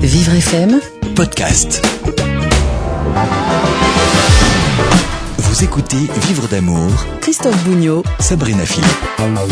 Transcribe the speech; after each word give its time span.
Vivre 0.00 0.40
FM 0.40 0.80
podcast. 1.14 1.97
Vous 5.58 5.64
écoutez 5.64 6.08
Vivre 6.28 6.46
d'amour, 6.46 6.88
Christophe 7.20 7.64
Bougnot 7.64 8.04
Sabrina 8.20 8.64
Philippe. 8.64 8.86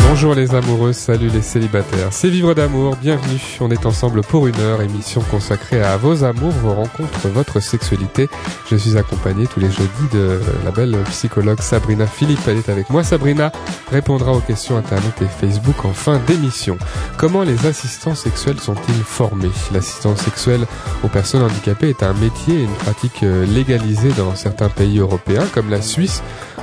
Bonjour 0.07 0.35
les 0.35 0.55
amoureux, 0.55 0.93
salut 0.93 1.27
les 1.27 1.41
célibataires. 1.41 2.07
C'est 2.11 2.29
Vivre 2.29 2.53
d'amour, 2.53 2.95
bienvenue. 2.95 3.41
On 3.59 3.69
est 3.71 3.85
ensemble 3.85 4.21
pour 4.21 4.47
une 4.47 4.57
heure, 4.61 4.81
émission 4.81 5.19
consacrée 5.29 5.83
à 5.83 5.97
vos 5.97 6.23
amours, 6.23 6.51
vos 6.63 6.73
rencontres, 6.73 7.27
votre 7.27 7.59
sexualité. 7.59 8.29
Je 8.71 8.77
suis 8.77 8.97
accompagné 8.97 9.47
tous 9.47 9.59
les 9.59 9.69
jeudis 9.69 10.07
de 10.13 10.39
la 10.63 10.71
belle 10.71 10.97
psychologue 11.09 11.59
Sabrina 11.59 12.07
Philippe. 12.07 12.39
Elle 12.47 12.59
est 12.59 12.69
avec 12.69 12.89
moi. 12.89 13.03
Sabrina 13.03 13.51
répondra 13.91 14.31
aux 14.31 14.39
questions 14.39 14.77
internet 14.77 15.21
et 15.21 15.25
Facebook 15.25 15.83
en 15.83 15.91
fin 15.91 16.21
d'émission. 16.25 16.77
Comment 17.17 17.43
les 17.43 17.65
assistants 17.65 18.15
sexuels 18.15 18.61
sont-ils 18.61 19.03
formés? 19.03 19.51
L'assistance 19.73 20.21
sexuelle 20.21 20.65
aux 21.03 21.09
personnes 21.09 21.41
handicapées 21.41 21.89
est 21.89 22.03
un 22.03 22.13
métier 22.13 22.59
et 22.59 22.63
une 22.63 22.75
pratique 22.75 23.23
euh, 23.23 23.45
légalisée 23.45 24.13
dans 24.17 24.35
certains 24.35 24.69
pays 24.69 24.99
européens 24.99 25.45
comme 25.53 25.69
la 25.69 25.81
Suisse 25.81 25.96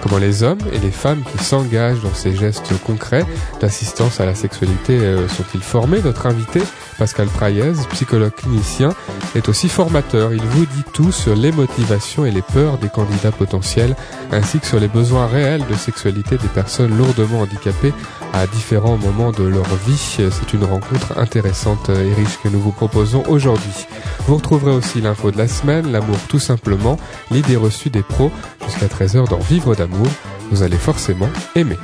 comment 0.02 0.18
les 0.18 0.42
hommes 0.42 0.60
et 0.72 0.78
les 0.78 0.90
femmes 0.90 1.22
qui 1.24 1.42
s'engagent 1.42 2.00
dans 2.02 2.14
ces 2.14 2.34
gestes 2.34 2.72
concrets 2.84 3.24
d'assistance 3.60 4.20
à 4.20 4.26
la 4.26 4.34
sexualité 4.34 4.98
euh, 4.98 5.28
sont-ils 5.28 5.62
formés? 5.62 6.00
Notre 6.02 6.26
invité, 6.26 6.60
Pascal 6.98 7.28
Praillez, 7.28 7.72
psychologue 7.92 8.34
clinicien, 8.34 8.90
est 9.34 9.48
aussi 9.48 9.68
formateur. 9.68 10.32
Il 10.32 10.42
vous 10.42 10.66
dit 10.66 10.84
tout 10.92 11.12
sur 11.12 11.34
les 11.34 11.52
motivations 11.52 12.24
et 12.24 12.30
les 12.30 12.42
peurs 12.42 12.78
des 12.78 12.88
candidats 12.88 13.32
potentiels, 13.32 13.96
ainsi 14.32 14.60
que 14.60 14.66
sur 14.66 14.80
les 14.80 14.88
besoins 14.88 15.26
réels 15.26 15.64
de 15.68 15.74
sexualité 15.74 16.36
des 16.38 16.48
personnes 16.48 16.96
lourdement 16.96 17.40
handicapées 17.40 17.92
à 18.32 18.46
différents 18.46 18.96
moments 18.96 19.32
de 19.32 19.44
leur 19.44 19.74
vie. 19.86 19.96
C'est 19.96 20.52
une 20.52 20.64
rencontre 20.64 21.18
intéressante 21.18 21.88
et 21.88 22.14
riche 22.14 22.38
que 22.42 22.48
nous 22.48 22.60
vous 22.60 22.72
proposons 22.72 23.24
aujourd'hui. 23.28 23.86
Vous 24.26 24.36
retrouverez 24.36 24.72
aussi 24.72 25.00
l'info 25.00 25.30
de 25.30 25.38
la 25.38 25.48
semaine, 25.48 25.92
l'amour 25.92 26.18
tout 26.28 26.38
simplement, 26.38 26.98
l'idée 27.30 27.56
reçue 27.56 27.90
des 27.90 28.02
pros, 28.02 28.30
jusqu'à 28.64 28.86
13h 28.86 29.28
dans 29.28 29.38
Vivre 29.38 29.74
d'amour 29.74 30.08
vous 30.50 30.62
allez 30.62 30.76
forcément 30.76 31.28
aimer. 31.54 31.78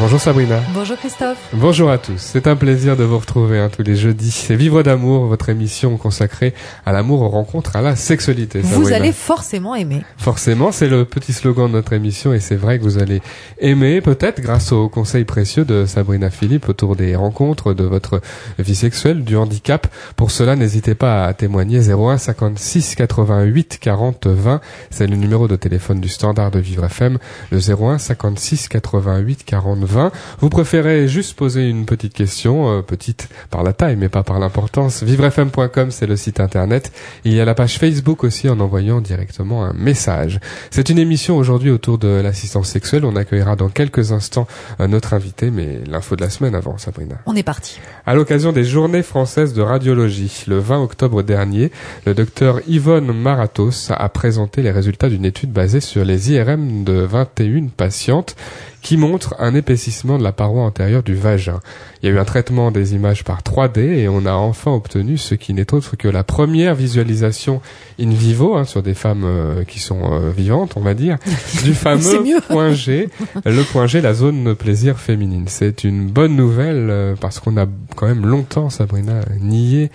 Bonjour 0.00 0.18
Sabrina. 0.18 0.62
Bonjour 0.72 0.96
Christophe. 0.96 1.36
Bonjour 1.52 1.90
à 1.90 1.98
tous. 1.98 2.16
C'est 2.16 2.46
un 2.46 2.56
plaisir 2.56 2.96
de 2.96 3.04
vous 3.04 3.18
retrouver 3.18 3.58
hein, 3.58 3.68
tous 3.68 3.82
les 3.82 3.96
jeudis. 3.96 4.30
C'est 4.30 4.56
Vivre 4.56 4.82
d'amour, 4.82 5.26
votre 5.26 5.50
émission 5.50 5.98
consacrée 5.98 6.54
à 6.86 6.92
l'amour, 6.92 7.20
aux 7.20 7.28
rencontres, 7.28 7.76
à 7.76 7.82
la 7.82 7.96
sexualité. 7.96 8.60
Vous 8.60 8.94
allez 8.94 9.12
forcément 9.12 9.74
aimer. 9.74 10.00
Forcément, 10.16 10.72
c'est 10.72 10.88
le 10.88 11.04
petit 11.04 11.34
slogan 11.34 11.66
de 11.68 11.72
notre 11.72 11.92
émission 11.92 12.32
et 12.32 12.40
c'est 12.40 12.56
vrai 12.56 12.78
que 12.78 12.84
vous 12.84 12.96
allez 12.96 13.20
aimer 13.58 14.00
peut-être 14.00 14.40
grâce 14.40 14.72
aux 14.72 14.88
conseils 14.88 15.26
précieux 15.26 15.66
de 15.66 15.84
Sabrina 15.84 16.30
Philippe 16.30 16.70
autour 16.70 16.96
des 16.96 17.14
rencontres, 17.14 17.74
de 17.74 17.84
votre 17.84 18.22
vie 18.58 18.74
sexuelle, 18.74 19.22
du 19.22 19.36
handicap. 19.36 19.86
Pour 20.16 20.30
cela, 20.30 20.56
n'hésitez 20.56 20.94
pas 20.94 21.26
à 21.26 21.34
témoigner 21.34 21.78
01 21.90 22.16
56 22.16 22.94
88 22.94 23.78
40 23.78 24.26
20. 24.28 24.62
C'est 24.88 25.06
le 25.06 25.16
numéro 25.16 25.46
de 25.46 25.56
téléphone 25.56 26.00
du 26.00 26.08
standard 26.08 26.50
de 26.50 26.58
Vivre 26.58 26.86
FM, 26.86 27.18
le 27.52 27.58
01 27.58 27.98
56 27.98 28.68
88 28.68 29.44
40 29.44 29.80
20. 29.80 29.89
Vous 30.40 30.48
préférez 30.48 31.08
juste 31.08 31.36
poser 31.36 31.68
une 31.68 31.86
petite 31.86 32.14
question, 32.14 32.70
euh, 32.70 32.82
petite 32.82 33.28
par 33.50 33.62
la 33.62 33.72
taille 33.72 33.96
mais 33.96 34.08
pas 34.08 34.22
par 34.22 34.38
l'importance. 34.38 35.02
Vivrefm.com, 35.02 35.90
c'est 35.90 36.06
le 36.06 36.16
site 36.16 36.40
internet. 36.40 36.92
Il 37.24 37.32
y 37.32 37.40
a 37.40 37.44
la 37.44 37.54
page 37.54 37.78
Facebook 37.78 38.24
aussi 38.24 38.48
en 38.48 38.60
envoyant 38.60 39.00
directement 39.00 39.64
un 39.64 39.72
message. 39.72 40.40
C'est 40.70 40.88
une 40.88 40.98
émission 40.98 41.36
aujourd'hui 41.36 41.70
autour 41.70 41.98
de 41.98 42.08
l'assistance 42.08 42.68
sexuelle. 42.68 43.04
On 43.04 43.16
accueillera 43.16 43.56
dans 43.56 43.68
quelques 43.68 44.12
instants 44.12 44.46
notre 44.78 45.14
invité, 45.14 45.50
mais 45.50 45.80
l'info 45.86 46.16
de 46.16 46.22
la 46.22 46.30
semaine 46.30 46.54
avant, 46.54 46.78
Sabrina. 46.78 47.16
On 47.26 47.36
est 47.36 47.42
parti. 47.42 47.80
À 48.06 48.14
l'occasion 48.14 48.52
des 48.52 48.64
Journées 48.64 49.02
françaises 49.02 49.54
de 49.54 49.62
radiologie, 49.62 50.44
le 50.46 50.58
20 50.58 50.82
octobre 50.82 51.22
dernier, 51.22 51.70
le 52.06 52.14
docteur 52.14 52.60
Yvonne 52.66 53.12
Maratos 53.12 53.90
a 53.90 54.08
présenté 54.08 54.62
les 54.62 54.70
résultats 54.70 55.08
d'une 55.08 55.24
étude 55.24 55.52
basée 55.52 55.80
sur 55.80 56.04
les 56.04 56.32
IRM 56.32 56.84
de 56.84 56.92
21 56.92 57.68
patientes 57.76 58.36
qui 58.82 58.96
montre 58.96 59.34
un 59.38 59.54
épaississement 59.54 60.18
de 60.18 60.22
la 60.22 60.32
paroi 60.32 60.62
antérieure 60.62 61.02
du 61.02 61.14
vagin. 61.14 61.60
Il 62.02 62.08
y 62.08 62.12
a 62.12 62.14
eu 62.14 62.18
un 62.18 62.24
traitement 62.24 62.70
des 62.70 62.94
images 62.94 63.24
par 63.24 63.42
3D 63.42 63.80
et 63.80 64.08
on 64.08 64.24
a 64.24 64.32
enfin 64.32 64.70
obtenu 64.72 65.18
ce 65.18 65.34
qui 65.34 65.52
n'est 65.52 65.74
autre 65.74 65.96
que 65.96 66.08
la 66.08 66.24
première 66.24 66.74
visualisation 66.74 67.60
in 68.00 68.10
vivo 68.10 68.56
hein, 68.56 68.64
sur 68.64 68.82
des 68.82 68.94
femmes 68.94 69.24
euh, 69.24 69.64
qui 69.64 69.80
sont 69.80 70.00
euh, 70.12 70.30
vivantes, 70.30 70.72
on 70.76 70.80
va 70.80 70.94
dire, 70.94 71.18
du 71.64 71.74
fameux 71.74 72.40
point 72.48 72.72
G, 72.72 73.08
le 73.44 73.62
point 73.64 73.86
G, 73.86 74.00
la 74.00 74.14
zone 74.14 74.44
de 74.44 74.52
plaisir 74.54 74.98
féminine. 74.98 75.44
C'est 75.48 75.84
une 75.84 76.08
bonne 76.08 76.34
nouvelle 76.36 76.88
euh, 76.90 77.14
parce 77.20 77.38
qu'on 77.38 77.56
a 77.58 77.66
quand 77.96 78.06
même 78.06 78.26
longtemps, 78.26 78.70
Sabrina, 78.70 79.20
nié 79.40 79.90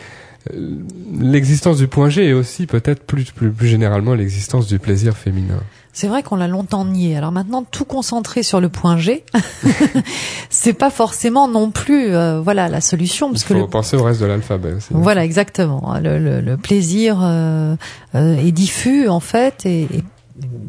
l'existence 1.20 1.78
du 1.78 1.88
point 1.88 2.10
G 2.10 2.26
et 2.26 2.34
aussi 2.34 2.68
peut-être 2.68 3.04
plus, 3.04 3.32
plus, 3.32 3.52
plus 3.52 3.68
généralement 3.68 4.14
l'existence 4.14 4.68
du 4.68 4.78
plaisir 4.78 5.18
féminin. 5.18 5.60
C'est 5.98 6.08
vrai 6.10 6.24
qu'on 6.24 6.36
l'a 6.36 6.50
longtemps 6.50 6.84
nié. 6.84 7.16
Alors 7.16 7.32
maintenant, 7.32 7.64
tout 7.64 7.86
concentrer 7.86 8.44
sur 8.44 8.60
le 8.60 8.68
point 8.68 8.98
G, 8.98 9.24
c'est 10.50 10.74
pas 10.74 10.90
forcément 10.90 11.48
non 11.48 11.72
plus, 11.72 12.14
euh, 12.14 12.42
voilà, 12.42 12.68
la 12.68 12.82
solution, 12.82 13.28
Il 13.30 13.32
parce 13.32 13.44
que 13.46 13.54
faut 13.54 13.62
le, 13.62 13.68
penser 13.68 13.96
au 13.96 14.04
reste 14.04 14.20
de 14.20 14.26
l'alphabet 14.26 14.74
voilà, 14.92 15.24
exactement. 15.24 15.96
Le, 16.04 16.20
le- 16.20 16.42
le 16.42 16.58
plaisir 16.58 17.20
euh, 17.22 17.76
euh, 18.16 18.36
est 18.38 18.52
diffus 18.52 19.08
en 19.08 19.22
fait 19.22 19.66
et, 19.66 19.84
et 19.84 20.04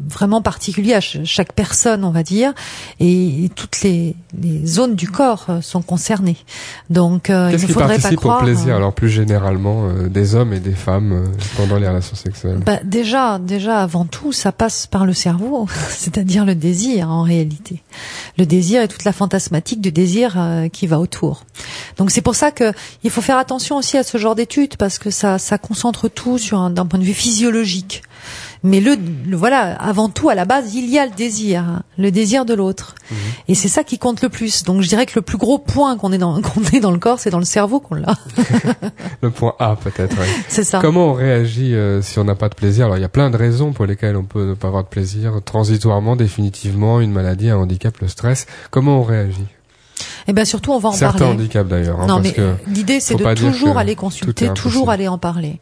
vraiment 0.09 0.41
particulier 0.41 0.93
à 0.93 1.01
ch- 1.01 1.23
chaque 1.25 1.53
personne, 1.53 2.03
on 2.03 2.11
va 2.11 2.23
dire, 2.23 2.53
et, 2.99 3.49
toutes 3.55 3.81
les, 3.81 4.15
les 4.41 4.65
zones 4.65 4.95
du 4.95 5.09
corps 5.09 5.45
euh, 5.49 5.61
sont 5.61 5.81
concernées. 5.81 6.37
Donc, 6.89 7.29
euh, 7.29 7.47
il 7.49 7.51
Qu'est-ce 7.51 7.63
ne 7.63 7.67
qui 7.67 7.73
faudrait 7.73 7.87
pas 7.95 8.01
participe 8.01 8.19
croire. 8.19 8.39
au 8.41 8.43
plaisir 8.43 8.73
euh, 8.73 8.77
alors 8.77 8.93
plus 8.93 9.09
généralement 9.09 9.87
euh, 9.87 10.09
des 10.09 10.35
hommes 10.35 10.53
et 10.53 10.59
des 10.59 10.73
femmes 10.73 11.11
euh, 11.13 11.25
pendant 11.55 11.77
les 11.77 11.87
relations 11.87 12.15
sexuelles? 12.15 12.59
Bah, 12.65 12.79
déjà, 12.83 13.39
déjà 13.39 13.81
avant 13.81 14.05
tout, 14.05 14.31
ça 14.31 14.51
passe 14.51 14.87
par 14.87 15.05
le 15.05 15.13
cerveau, 15.13 15.67
c'est-à-dire 15.89 16.45
le 16.45 16.55
désir 16.55 17.09
en 17.09 17.23
réalité. 17.23 17.83
Le 18.37 18.45
désir 18.45 18.81
et 18.81 18.87
toute 18.87 19.03
la 19.03 19.13
fantasmatique 19.13 19.81
du 19.81 19.91
désir 19.91 20.35
euh, 20.37 20.67
qui 20.69 20.87
va 20.87 20.99
autour. 20.99 21.43
Donc 21.97 22.11
c'est 22.11 22.21
pour 22.21 22.35
ça 22.35 22.51
que 22.51 22.71
il 23.03 23.09
faut 23.09 23.21
faire 23.21 23.37
attention 23.37 23.77
aussi 23.77 23.97
à 23.97 24.03
ce 24.03 24.17
genre 24.17 24.35
d'études 24.35 24.77
parce 24.77 24.99
que 24.99 25.09
ça, 25.09 25.39
ça 25.39 25.57
concentre 25.57 26.07
tout 26.09 26.37
sur 26.37 26.59
un, 26.59 26.69
d'un 26.69 26.85
point 26.85 26.99
de 26.99 27.03
vue 27.03 27.13
physiologique. 27.13 28.03
Mais 28.63 28.79
le, 28.79 28.95
le- 29.27 29.37
voilà, 29.37 29.73
avant 29.75 30.09
tout, 30.09 30.29
à 30.29 30.35
la 30.35 30.45
base, 30.45 30.73
il 30.75 30.89
y 30.89 30.97
a 30.97 31.05
le 31.05 31.11
désir, 31.11 31.61
hein, 31.61 31.83
le 31.97 32.11
désir 32.11 32.43
de 32.45 32.53
l'autre, 32.53 32.95
et 33.47 33.55
c'est 33.55 33.67
ça 33.67 33.83
qui 33.83 33.97
compte 33.99 34.21
le 34.21 34.29
plus. 34.29 34.63
Donc 34.63 34.81
je 34.81 34.87
dirais 34.89 35.05
que 35.05 35.13
le 35.15 35.21
plus 35.21 35.37
gros 35.37 35.57
point 35.59 35.97
qu'on 35.97 36.11
est 36.11 36.17
dans 36.17 36.41
qu'on 36.41 36.61
est 36.73 36.79
dans 36.79 36.91
le 36.91 36.99
corps, 36.99 37.19
c'est 37.19 37.29
dans 37.29 37.39
le 37.39 37.45
cerveau 37.45 37.79
qu'on 37.79 37.95
l'a. 37.95 38.15
Le 39.21 39.29
point 39.31 39.53
A 39.59 39.75
peut-être. 39.75 40.17
ouais. 40.19 40.27
C'est 40.47 40.63
ça. 40.63 40.79
Comment 40.79 41.07
on 41.09 41.13
réagit 41.13 41.73
euh, 41.73 42.01
si 42.01 42.19
on 42.19 42.23
n'a 42.23 42.35
pas 42.35 42.49
de 42.49 42.55
plaisir? 42.55 42.85
Alors 42.85 42.97
il 42.97 43.01
y 43.01 43.05
a 43.05 43.09
plein 43.09 43.29
de 43.29 43.37
raisons 43.37 43.71
pour 43.73 43.85
lesquelles 43.85 44.15
on 44.15 44.23
peut 44.23 44.49
ne 44.49 44.53
pas 44.53 44.67
avoir 44.67 44.83
de 44.83 44.89
plaisir, 44.89 45.33
transitoirement, 45.43 46.15
définitivement, 46.15 46.99
une 47.01 47.11
maladie, 47.11 47.49
un 47.49 47.57
handicap, 47.57 47.97
le 47.99 48.07
stress. 48.07 48.45
Comment 48.71 48.99
on 48.99 49.03
réagit? 49.03 49.45
Et 50.27 50.33
ben 50.33 50.43
surtout, 50.45 50.73
on 50.73 50.79
va 50.79 50.89
en 50.89 50.91
Certains 50.91 51.19
parler. 51.19 51.33
handicaps 51.35 51.69
d'ailleurs, 51.69 52.01
hein, 52.01 52.07
non, 52.07 52.21
parce 52.21 52.35
mais 52.37 52.43
l'idée 52.67 52.99
c'est 52.99 53.13
de 53.15 53.23
toujours 53.51 53.77
aller 53.79 53.95
consulter, 53.95 54.45
toujours 54.53 54.89
aller 54.89 55.07
en 55.07 55.17
parler. 55.17 55.59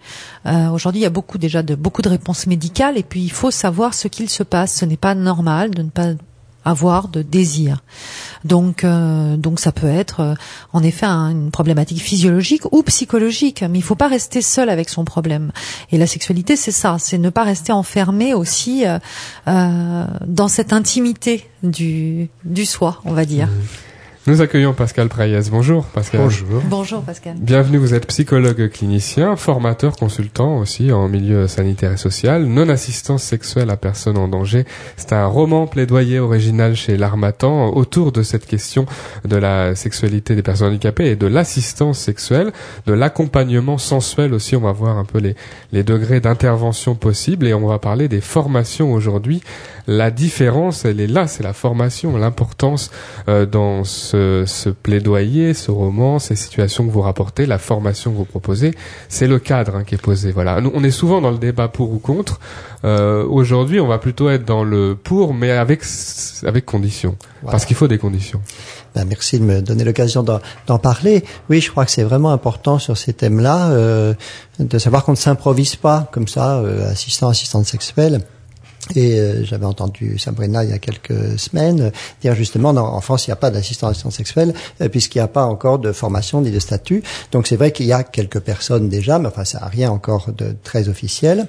Euh, 0.48 0.70
Aujourd'hui, 0.70 1.02
il 1.02 1.03
y 1.03 1.08
a 1.08 1.12
beaucoup 1.12 1.38
déjà 1.38 1.62
de 1.64 1.76
beaucoup 1.76 2.02
de 2.02 2.09
réponses 2.09 2.48
médicales 2.48 2.98
et 2.98 3.04
puis 3.04 3.22
il 3.22 3.31
faut 3.31 3.52
savoir 3.52 3.94
ce 3.94 4.08
qu'il 4.08 4.30
se 4.30 4.42
passe. 4.44 4.74
Ce 4.74 4.86
n'est 4.86 4.98
pas 4.98 5.14
normal 5.16 5.70
de 5.72 5.84
ne 5.84 5.90
pas 5.90 6.14
avoir 6.68 7.09
de 7.09 7.22
désir. 7.22 7.84
Donc, 8.44 8.84
euh, 8.84 9.38
donc 9.38 9.59
ça 9.59 9.72
peut 9.72 9.86
être 9.88 10.20
euh, 10.22 10.34
en 10.74 10.81
effet 10.81 11.06
un- 11.06 11.30
une 11.30 11.52
problématique 11.52 12.02
physiologique 12.02 12.64
ou 12.72 12.81
psychologique, 12.81 13.64
mais 13.70 13.78
il 13.78 13.84
faut 13.84 13.94
pas 13.94 14.08
rester 14.08 14.42
seul 14.42 14.70
avec 14.72 14.90
son 14.90 15.06
problème. 15.06 15.52
Et 15.92 16.00
la 16.00 16.08
sexualité, 16.08 16.56
c'est 16.56 16.72
ça, 16.72 16.98
c'est 17.00 17.20
ne 17.20 17.30
pas 17.30 17.44
rester 17.44 17.72
enfermé 17.72 18.34
aussi 18.34 18.84
euh, 18.88 18.98
euh, 19.48 20.06
dans 20.25 20.48
cette 20.48 20.74
intimité 20.74 21.48
du 21.62 22.30
du 22.44 22.66
soi, 22.66 23.00
on 23.06 23.14
va 23.14 23.25
dire. 23.25 23.48
Nous 24.28 24.41
accueillons 24.41 24.74
Pascal 24.74 25.08
Praillez. 25.08 25.50
Bonjour 25.52 25.86
Pascal. 25.86 26.22
Bonjour. 26.22 26.62
Bonjour 26.68 27.01
Pascal. 27.01 27.36
Bienvenue, 27.38 27.77
vous 27.77 27.94
êtes 27.94 28.07
psychologue 28.07 28.69
clinicien, 28.69 29.36
formateur, 29.36 29.95
consultant 29.95 30.57
aussi 30.57 30.92
en 30.92 31.07
milieu 31.07 31.48
sanitaire 31.48 31.92
et 31.92 31.98
social, 31.98 32.45
non-assistance 32.45 33.22
sexuelle 33.22 33.69
à 33.69 33.77
personne 33.77 34.18
en 34.18 34.27
danger. 34.27 34.66
C'est 34.98 35.13
un 35.13 35.27
roman 35.27 35.68
plaidoyer 35.68 36.19
original 36.19 36.75
chez 36.75 36.98
l'Armatan 36.98 37.69
autour 37.75 38.12
de 38.12 38.24
cette 38.24 38.48
question 38.48 38.86
de 39.25 39.36
la 39.36 39.75
sexualité 39.75 40.36
des 40.36 40.42
personnes 40.42 40.69
handicapées 40.69 41.12
et 41.12 41.16
de 41.16 41.27
l'assistance 41.27 42.00
sexuelle, 42.00 42.51
de 42.88 42.94
l'accompagnement 42.94 43.77
sensuel 43.77 44.33
aussi. 44.33 44.56
On 44.56 44.62
va 44.62 44.72
voir 44.72 44.98
un 44.98 45.06
peu 45.06 45.19
les, 45.19 45.36
les 45.72 45.83
degrés 45.83 46.19
d'intervention 46.19 46.95
possibles 46.95 47.45
et 47.45 47.54
on 47.54 47.68
va 47.68 47.77
parler 47.77 48.07
des 48.07 48.22
formations 48.22 48.92
aujourd'hui 48.92 49.44
La 49.88 50.10
différence, 50.12 50.84
elle 50.86 51.00
est 51.00 51.08
là, 51.08 51.28
c'est 51.28 51.44
la 51.44 51.54
formation, 51.54 52.18
l'importance 52.18 52.90
euh, 53.30 53.46
dans 53.46 53.84
ce, 53.84 54.44
ce 54.48 54.70
plaidoyer, 54.70 55.54
ce 55.54 55.70
roman, 55.72 56.18
ces 56.20 56.36
situations 56.36 56.86
que 56.88 56.92
vous 56.92 57.02
rapportez, 57.02 57.46
la 57.46 57.58
formation 57.60 58.12
que 58.12 58.18
vous 58.18 58.26
proposez, 58.26 58.74
c'est 59.10 59.28
le 59.28 59.38
cadre 59.40 59.76
hein, 59.76 59.84
qui 59.84 59.96
est 59.96 60.02
posé. 60.02 60.32
Voilà, 60.32 60.60
Nous, 60.62 60.72
on 60.74 60.84
est 60.84 60.92
souvent 60.92 61.22
dans 61.22 61.32
le 61.32 61.38
débat 61.38 61.68
pour 61.68 61.92
ou 61.92 62.00
contre. 62.00 62.40
Euh, 62.84 63.26
Aujourd'hui, 63.26 63.80
on 63.80 63.88
va 63.88 63.98
plutôt 64.00 64.30
être 64.30 64.46
dans 64.46 64.64
le 64.64 64.96
pour, 64.96 65.34
mais 65.34 65.52
avec 65.52 65.82
avec 66.44 66.66
conditions, 66.66 67.16
Voilà. 67.42 67.52
parce 67.52 67.66
qu'il 67.66 67.76
faut 67.76 67.88
des 67.88 67.98
conditions. 67.98 68.42
Ben, 68.96 69.06
merci 69.06 69.40
de 69.40 69.44
me 69.44 69.62
donner 69.62 69.84
l'occasion 69.84 70.24
d'en 70.24 70.80
parler. 70.80 71.24
Oui, 71.50 71.62
je 71.62 71.70
crois 71.70 71.86
que 71.86 71.92
c'est 71.92 72.04
vraiment 72.04 72.32
important 72.32 72.80
sur 72.80 72.98
ces 72.98 73.14
thèmes-là 73.14 73.70
euh, 73.72 74.14
de 74.60 74.78
savoir 74.80 75.04
qu'on 75.04 75.12
ne 75.12 75.18
s'improvise 75.18 75.76
pas 75.76 76.08
comme 76.12 76.28
ça, 76.28 76.60
euh, 76.60 76.90
assistant, 76.92 77.30
assistante 77.30 77.66
sexuelle. 77.66 78.22
Et 78.94 79.20
euh, 79.20 79.44
j'avais 79.44 79.66
entendu 79.66 80.20
Sabrina 80.20 80.64
il 80.64 80.70
y 80.70 80.74
a 80.74 80.78
quelques 80.78 81.40
semaines 81.40 81.92
dire 82.22 82.36
justement 82.36 82.72
non, 82.72 82.84
en 82.84 83.02
France 83.02 83.26
il 83.26 83.32
n'y 83.32 83.34
a 83.34 83.38
pas 83.38 83.48
assistant 83.48 83.92
sexuelle 84.12 84.54
euh, 84.82 84.90
puisqu'il 84.90 85.18
n'y 85.18 85.24
a 85.24 85.28
pas 85.28 85.46
encore 85.46 85.80
de 85.80 85.92
formation 85.92 86.42
ni 86.42 86.52
de 86.52 86.60
statut. 86.60 87.04
Donc 87.32 87.48
c'est 87.48 87.56
vrai 87.56 87.72
qu'il 87.72 87.88
y 87.88 87.94
a 87.94 88.04
quelques 88.04 88.40
personnes 88.40 88.88
déjà, 88.90 89.18
mais 89.18 89.28
enfin 89.28 89.46
ça 89.46 89.60
n'a 89.60 89.68
rien 89.68 89.90
encore 89.90 90.32
de 90.32 90.56
très 90.64 90.88
officiel. 90.88 91.48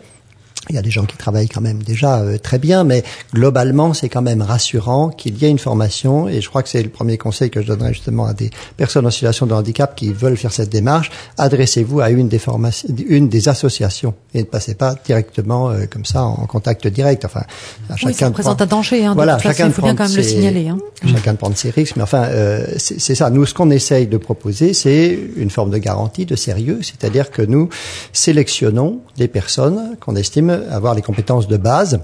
Il 0.69 0.75
y 0.75 0.79
a 0.79 0.83
des 0.83 0.91
gens 0.91 1.05
qui 1.05 1.17
travaillent 1.17 1.49
quand 1.49 1.61
même 1.61 1.83
déjà 1.83 2.21
euh, 2.21 2.39
très 2.39 2.59
bien, 2.59 2.85
mais 2.85 3.05
globalement, 3.33 3.95
c'est 3.95 4.09
quand 4.09 4.23
même 4.23 4.43
rassurant 4.43 5.11
qu'il 5.11 5.37
y 5.39 5.45
ait 5.45 5.51
une 5.51 5.59
formation. 5.59 6.29
Et 6.29 6.41
je 6.41 6.49
crois 6.49 6.63
que 6.63 6.69
c'est 6.69 6.83
le 6.83 6.89
premier 6.89 7.19
conseil 7.19 7.51
que 7.51 7.63
je 7.63 7.67
donnerais 7.69 7.93
justement 7.95 8.27
à 8.27 8.35
des 8.35 8.51
personnes 8.77 9.07
en 9.07 9.11
situation 9.11 9.47
de 9.47 9.53
handicap 9.55 9.95
qui 9.95 10.13
veulent 10.13 10.37
faire 10.37 10.53
cette 10.53 10.71
démarche. 10.71 11.11
Adressez-vous 11.39 12.01
à 12.01 12.11
une 12.11 12.29
des 12.29 12.39
formations, 12.39 12.89
une 13.09 13.29
des 13.29 13.49
associations 13.49 14.15
et 14.35 14.41
ne 14.41 14.45
passez 14.45 14.75
pas 14.75 14.95
directement 15.05 15.71
euh, 15.71 15.87
comme 15.89 16.05
ça 16.05 16.25
en 16.25 16.47
contact 16.47 16.87
direct. 16.89 17.25
Enfin, 17.25 17.41
à 17.89 17.93
Oui, 17.95 17.99
chacun 17.99 18.13
ça 18.15 18.25
de 18.25 18.29
représente 18.31 18.57
prendre- 18.59 18.63
un 18.63 18.77
danger. 18.77 19.05
Hein, 19.05 19.11
de 19.11 19.15
voilà, 19.17 19.35
toute 19.35 19.43
façon, 19.43 19.57
chacun 19.57 19.69
il 19.69 19.73
faut 19.73 19.83
bien 19.83 19.95
quand 19.95 20.05
même 20.05 20.13
prendre 20.13 20.17
le 20.17 20.23
ses- 20.23 20.29
signaler. 20.35 20.69
Hein. 20.69 20.79
chacun 21.13 21.33
de 21.33 21.39
prendre 21.39 21.57
ses 21.57 21.71
risques. 21.71 21.97
Mais 21.97 22.03
enfin, 22.03 22.25
euh, 22.25 22.67
c'est 22.77 23.15
ça. 23.15 23.31
Nous, 23.31 23.47
ce 23.47 23.55
qu'on 23.55 23.71
essaye 23.71 24.07
de 24.07 24.17
proposer, 24.17 24.75
c'est 24.75 25.19
une 25.37 25.51
forme 25.51 25.71
de 25.71 25.79
garantie, 25.79 26.27
de 26.27 26.35
sérieux. 26.37 26.81
C'est-à-dire 26.83 27.31
que 27.31 27.43
nous 27.43 27.69
sélectionnons 28.13 29.01
des 29.17 29.29
personnes 29.29 29.97
qu'on 30.01 30.17
estime 30.17 30.56
avoir 30.71 30.95
les 30.95 31.03
compétences 31.03 31.49
de 31.49 31.57
base 31.57 32.01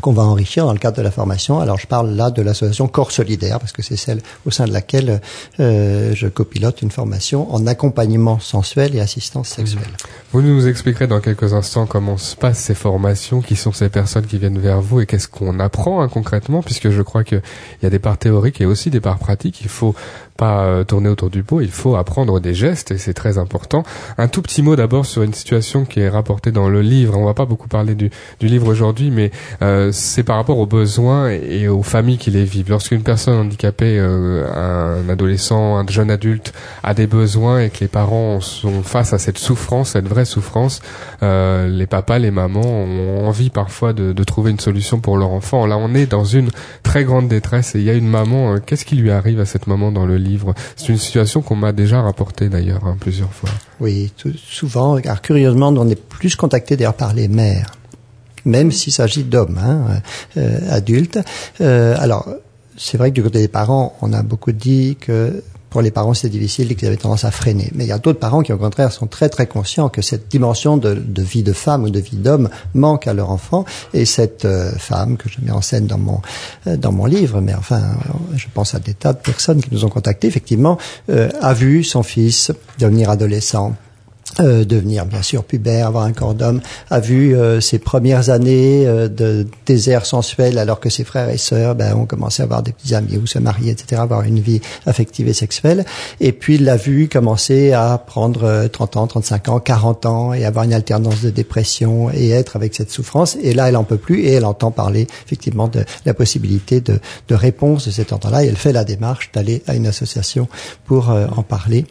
qu'on 0.00 0.12
va 0.12 0.22
enrichir 0.22 0.64
dans 0.64 0.72
le 0.72 0.78
cadre 0.78 0.96
de 0.96 1.02
la 1.02 1.10
formation. 1.10 1.60
Alors 1.60 1.78
je 1.78 1.86
parle 1.86 2.10
là 2.10 2.30
de 2.30 2.42
l'association 2.42 2.88
Corps 2.88 3.10
Solidaire 3.10 3.58
parce 3.58 3.72
que 3.72 3.82
c'est 3.82 3.96
celle 3.96 4.20
au 4.46 4.50
sein 4.50 4.66
de 4.66 4.72
laquelle 4.72 5.20
euh, 5.60 6.12
je 6.14 6.26
copilote 6.26 6.82
une 6.82 6.90
formation 6.90 7.52
en 7.54 7.66
accompagnement 7.66 8.38
sensuel 8.38 8.94
et 8.94 9.00
assistance 9.00 9.48
sexuelle. 9.48 9.84
Vous 10.32 10.42
nous 10.42 10.66
expliquerez 10.66 11.06
dans 11.06 11.20
quelques 11.20 11.54
instants 11.54 11.86
comment 11.86 12.16
se 12.16 12.34
passent 12.36 12.58
ces 12.58 12.74
formations, 12.74 13.40
qui 13.40 13.56
sont 13.56 13.72
ces 13.72 13.88
personnes 13.88 14.26
qui 14.26 14.38
viennent 14.38 14.58
vers 14.58 14.80
vous 14.80 15.00
et 15.00 15.06
qu'est-ce 15.06 15.28
qu'on 15.28 15.60
apprend 15.60 16.02
hein, 16.02 16.08
concrètement, 16.08 16.62
puisque 16.62 16.90
je 16.90 17.02
crois 17.02 17.24
qu'il 17.24 17.42
y 17.82 17.86
a 17.86 17.90
des 17.90 17.98
parts 17.98 18.18
théoriques 18.18 18.60
et 18.60 18.66
aussi 18.66 18.90
des 18.90 19.00
parts 19.00 19.18
pratiques. 19.18 19.60
Il 19.60 19.68
faut 19.68 19.94
pas 20.36 20.64
euh, 20.64 20.84
tourner 20.84 21.08
autour 21.08 21.30
du 21.30 21.42
pot, 21.44 21.60
il 21.60 21.70
faut 21.70 21.94
apprendre 21.96 22.40
des 22.40 22.54
gestes 22.54 22.90
et 22.90 22.98
c'est 22.98 23.14
très 23.14 23.38
important. 23.38 23.84
Un 24.18 24.26
tout 24.28 24.42
petit 24.42 24.62
mot 24.62 24.74
d'abord 24.74 25.06
sur 25.06 25.22
une 25.22 25.32
situation 25.32 25.84
qui 25.84 26.00
est 26.00 26.08
rapportée 26.08 26.50
dans 26.50 26.68
le 26.68 26.82
livre. 26.82 27.16
On 27.16 27.24
va 27.24 27.34
pas 27.34 27.44
beaucoup 27.46 27.68
parler 27.68 27.94
du, 27.94 28.10
du 28.40 28.46
livre 28.48 28.66
aujourd'hui, 28.68 29.10
mais 29.10 29.30
euh, 29.62 29.90
c'est 29.92 30.24
par 30.24 30.36
rapport 30.36 30.58
aux 30.58 30.66
besoins 30.66 31.30
et 31.30 31.68
aux 31.68 31.82
familles 31.84 32.18
qui 32.18 32.30
les 32.32 32.44
vivent. 32.44 32.70
Lorsqu'une 32.70 33.02
personne 33.02 33.38
handicapée, 33.38 33.96
euh, 34.00 34.44
un 35.04 35.08
adolescent, 35.08 35.76
un 35.76 35.86
jeune 35.86 36.10
adulte 36.10 36.52
a 36.82 36.94
des 36.94 37.06
besoins 37.06 37.60
et 37.60 37.70
que 37.70 37.78
les 37.80 37.88
parents 37.88 38.40
sont 38.40 38.82
face 38.82 39.12
à 39.12 39.18
cette 39.18 39.38
souffrance, 39.38 39.90
cette 39.90 40.08
vraie 40.08 40.24
souffrance, 40.24 40.80
euh, 41.22 41.68
les 41.68 41.86
papas, 41.86 42.18
les 42.18 42.32
mamans 42.32 42.60
ont 42.60 43.26
envie 43.28 43.50
parfois 43.50 43.92
de, 43.92 44.12
de 44.12 44.24
trouver 44.24 44.50
une 44.50 44.58
solution 44.60 44.98
pour 44.98 45.16
leur 45.16 45.30
enfant. 45.30 45.64
Là, 45.66 45.76
on 45.78 45.94
est 45.94 46.06
dans 46.06 46.24
une 46.24 46.48
très 46.82 47.04
grande 47.04 47.28
détresse 47.28 47.76
et 47.76 47.78
il 47.78 47.84
y 47.84 47.90
a 47.90 47.94
une 47.94 48.08
maman. 48.08 48.54
euh, 48.54 48.58
Qu'est-ce 48.58 48.84
qui 48.84 48.96
lui 48.96 49.12
arrive 49.12 49.38
à 49.38 49.46
cette 49.46 49.68
maman 49.68 49.92
dans 49.92 50.06
le 50.06 50.16
livre 50.16 50.23
C'est 50.76 50.88
une 50.88 50.98
situation 50.98 51.42
qu'on 51.42 51.56
m'a 51.56 51.72
déjà 51.72 52.00
rapportée 52.02 52.48
d'ailleurs 52.48 52.86
hein, 52.86 52.96
plusieurs 52.98 53.32
fois. 53.32 53.50
Oui, 53.80 54.12
souvent, 54.36 54.98
car 55.00 55.22
curieusement, 55.22 55.68
on 55.68 55.88
est 55.88 56.00
plus 56.00 56.36
contacté 56.36 56.76
d'ailleurs 56.76 56.94
par 56.94 57.14
les 57.14 57.28
mères, 57.28 57.72
même 58.44 58.72
s'il 58.72 58.92
s'agit 58.92 59.24
d'hommes 59.24 59.58
hein, 59.58 60.00
euh, 60.36 60.58
adultes. 60.70 61.18
Euh, 61.60 61.96
alors, 61.98 62.28
c'est 62.76 62.98
vrai 62.98 63.10
que 63.10 63.14
du 63.14 63.22
côté 63.22 63.40
des 63.40 63.48
parents, 63.48 63.96
on 64.02 64.12
a 64.12 64.22
beaucoup 64.22 64.52
dit 64.52 64.96
que 65.00 65.42
pour 65.74 65.82
les 65.82 65.90
parents 65.90 66.14
c'est 66.14 66.28
difficile 66.28 66.70
et 66.70 66.76
qu'ils 66.76 66.86
avaient 66.86 66.96
tendance 66.96 67.24
à 67.24 67.32
freiner. 67.32 67.68
Mais 67.74 67.82
il 67.82 67.88
y 67.88 67.92
a 67.92 67.98
d'autres 67.98 68.20
parents 68.20 68.42
qui 68.42 68.52
au 68.52 68.58
contraire 68.58 68.92
sont 68.92 69.08
très 69.08 69.28
très 69.28 69.48
conscients 69.48 69.88
que 69.88 70.02
cette 70.02 70.28
dimension 70.28 70.76
de, 70.76 71.02
vie 71.20 71.42
de 71.42 71.52
femme 71.52 71.82
ou 71.82 71.90
de 71.90 71.98
vie 71.98 72.16
d'homme 72.16 72.48
manque 72.74 73.08
à 73.08 73.12
leur 73.12 73.30
enfant. 73.30 73.64
Et 73.92 74.04
cette 74.04 74.44
euh, 74.44 74.70
femme 74.78 75.16
que 75.16 75.28
je 75.28 75.38
mets 75.42 75.50
en 75.50 75.62
scène 75.62 75.88
dans 75.88 75.98
mon 75.98 76.20
euh, 76.68 76.76
dans 76.76 76.92
mon 76.92 77.06
livre, 77.06 77.40
mais 77.40 77.54
enfin 77.54 77.82
je 78.36 78.46
pense 78.54 78.76
à 78.76 78.78
des 78.78 78.94
tas 78.94 79.14
de 79.14 79.18
personnes 79.18 79.60
qui 79.60 79.70
nous 79.72 79.84
ont 79.84 79.88
contactés, 79.88 80.28
effectivement, 80.28 80.78
euh, 81.10 81.28
a 81.42 81.54
vu 81.54 81.82
son 81.82 82.04
fils 82.04 82.52
devenir 82.78 83.10
adolescent 83.10 83.74
euh, 84.40 84.64
devenir 84.64 85.06
bien 85.06 85.22
sûr 85.22 85.44
pubère, 85.44 85.86
avoir 85.86 86.04
un 86.04 86.12
corps 86.12 86.34
d'homme, 86.34 86.60
a 86.90 87.00
vu 87.00 87.36
euh, 87.36 87.60
ses 87.60 87.78
premières 87.78 88.30
années 88.30 88.86
euh, 88.86 89.08
de 89.08 89.46
désert 89.66 90.06
sensuel 90.06 90.58
alors 90.58 90.80
que 90.80 90.90
ses 90.90 91.04
frères 91.04 91.28
et 91.28 91.38
sœurs 91.38 91.74
ben, 91.74 91.94
ont 91.94 92.06
commencé 92.06 92.42
à 92.42 92.44
avoir 92.44 92.62
des 92.62 92.72
petits 92.72 92.94
amis 92.94 93.16
ou 93.16 93.26
se 93.26 93.38
marier, 93.38 93.72
etc., 93.72 94.00
avoir 94.00 94.22
une 94.22 94.40
vie 94.40 94.60
affective 94.86 95.28
et 95.28 95.32
sexuelle. 95.32 95.84
Et 96.20 96.32
puis 96.32 96.58
l'a 96.58 96.76
vu 96.76 97.08
commencer 97.08 97.72
à 97.72 97.98
prendre 97.98 98.44
euh, 98.44 98.68
30 98.68 98.96
ans, 98.96 99.06
35 99.06 99.48
ans, 99.48 99.60
40 99.60 100.06
ans 100.06 100.32
et 100.32 100.44
avoir 100.44 100.64
une 100.64 100.74
alternance 100.74 101.22
de 101.22 101.30
dépression 101.30 102.10
et 102.12 102.30
être 102.30 102.56
avec 102.56 102.74
cette 102.74 102.90
souffrance. 102.90 103.36
Et 103.42 103.54
là, 103.54 103.68
elle 103.68 103.76
en 103.76 103.84
peut 103.84 103.98
plus 103.98 104.20
et 104.20 104.32
elle 104.32 104.44
entend 104.44 104.70
parler 104.70 105.06
effectivement 105.26 105.68
de 105.68 105.84
la 106.06 106.14
possibilité 106.14 106.80
de, 106.80 106.98
de 107.28 107.34
réponse 107.34 107.86
de 107.86 107.90
cet 107.90 108.08
temps-là. 108.08 108.44
Et 108.44 108.48
elle 108.48 108.56
fait 108.56 108.72
la 108.72 108.84
démarche 108.84 109.30
d'aller 109.32 109.62
à 109.66 109.74
une 109.74 109.86
association 109.86 110.48
pour 110.84 111.10
euh, 111.10 111.26
en 111.36 111.42
parler. 111.42 111.86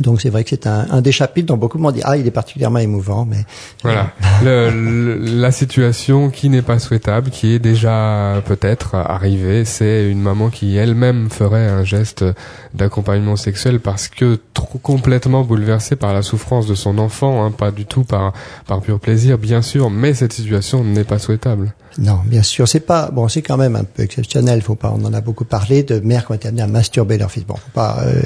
Donc 0.00 0.20
c'est 0.20 0.28
vrai 0.30 0.42
que 0.44 0.50
c'est 0.50 0.66
un, 0.66 0.86
un 0.90 1.00
des 1.00 1.12
chapitres 1.12 1.46
dont 1.46 1.56
beaucoup 1.56 1.78
m'ont 1.78 1.92
dit 1.92 2.00
ah 2.04 2.16
il 2.16 2.26
est 2.26 2.30
particulièrement 2.32 2.80
émouvant 2.80 3.24
mais 3.24 3.44
Voilà, 3.82 4.10
le, 4.42 4.70
le- 4.70 5.16
la 5.40 5.52
situation 5.52 6.30
qui 6.30 6.48
n'est 6.48 6.62
pas 6.62 6.78
souhaitable, 6.78 7.30
qui 7.30 7.52
est 7.54 7.58
déjà 7.60 8.42
peut-être 8.44 8.96
arrivée, 8.96 9.64
c'est 9.64 10.10
une 10.10 10.20
maman 10.20 10.48
qui 10.50 10.76
elle-même 10.76 11.30
ferait 11.30 11.68
un 11.68 11.84
geste 11.84 12.24
d'accompagnement 12.74 13.36
sexuel 13.36 13.80
parce 13.80 14.08
que 14.08 14.38
trop 14.52 14.78
complètement 14.78 15.42
bouleversée 15.44 15.96
par 15.96 16.12
la 16.12 16.22
souffrance 16.22 16.66
de 16.66 16.74
son 16.74 16.98
enfant, 16.98 17.44
hein, 17.44 17.50
pas 17.50 17.70
du 17.70 17.86
tout 17.86 18.04
par 18.04 18.32
par 18.66 18.80
pur 18.80 18.98
plaisir, 18.98 19.38
bien 19.38 19.62
sûr, 19.62 19.90
mais 19.90 20.14
cette 20.14 20.32
situation 20.32 20.82
n'est 20.82 21.04
pas 21.04 21.18
souhaitable. 21.18 21.72
non 21.98 22.18
bien 22.26 22.42
sûr 22.42 22.66
c'est 22.66 22.80
pas 22.80 23.10
bon 23.12 23.28
c'est 23.28 23.42
quand 23.42 23.56
même 23.56 23.76
un 23.76 23.84
peu 23.84 24.02
exceptionnel 24.02 24.60
faut 24.62 24.74
pas 24.74 24.92
on 24.98 25.04
en 25.04 25.14
a 25.14 25.20
beaucoup 25.20 25.44
parlé 25.44 25.84
de 25.84 26.00
mères 26.00 26.26
qui 26.26 26.32
ont 26.32 26.34
été 26.34 26.48
amenées 26.48 26.62
à 26.62 26.66
masturber 26.66 27.16
leur 27.18 27.30
fils. 27.30 27.44
Bon 27.46 27.54
faut 27.54 27.70
pas 27.72 27.98
euh, 28.04 28.20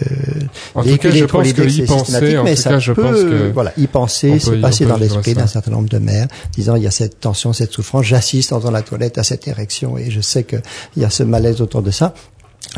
En 0.74 0.82
tout 0.82 0.96
cas, 0.96 1.10
je 1.10 1.24
pense 1.24 1.46
systématique 1.46 2.38
en 2.38 2.44
mais 2.44 2.54
tout 2.54 2.62
ça 2.62 2.70
cas, 2.70 2.78
je 2.78 2.92
peut 2.92 3.02
pense 3.02 3.16
que 3.16 3.50
voilà 3.52 3.72
y 3.76 3.86
penser 3.86 4.38
c'est 4.38 4.60
passé 4.60 4.86
dans 4.86 4.96
l'esprit 4.96 5.34
d'un 5.34 5.46
certain 5.46 5.70
nombre 5.70 5.88
de 5.88 5.98
mères 5.98 6.28
disant 6.52 6.76
il 6.76 6.82
y 6.82 6.86
a 6.86 6.90
cette 6.90 7.20
tension 7.20 7.52
cette 7.52 7.72
souffrance 7.72 8.04
j'assiste 8.04 8.52
dans 8.52 8.70
la 8.70 8.82
toilette 8.82 9.18
à 9.18 9.24
cette 9.24 9.46
érection 9.48 9.98
et 9.98 10.10
je 10.10 10.20
sais 10.20 10.44
que 10.44 10.56
il 10.96 11.02
y 11.02 11.04
a 11.04 11.10
ce 11.10 11.22
malaise 11.22 11.60
autour 11.60 11.82
de 11.82 11.90
ça 11.90 12.14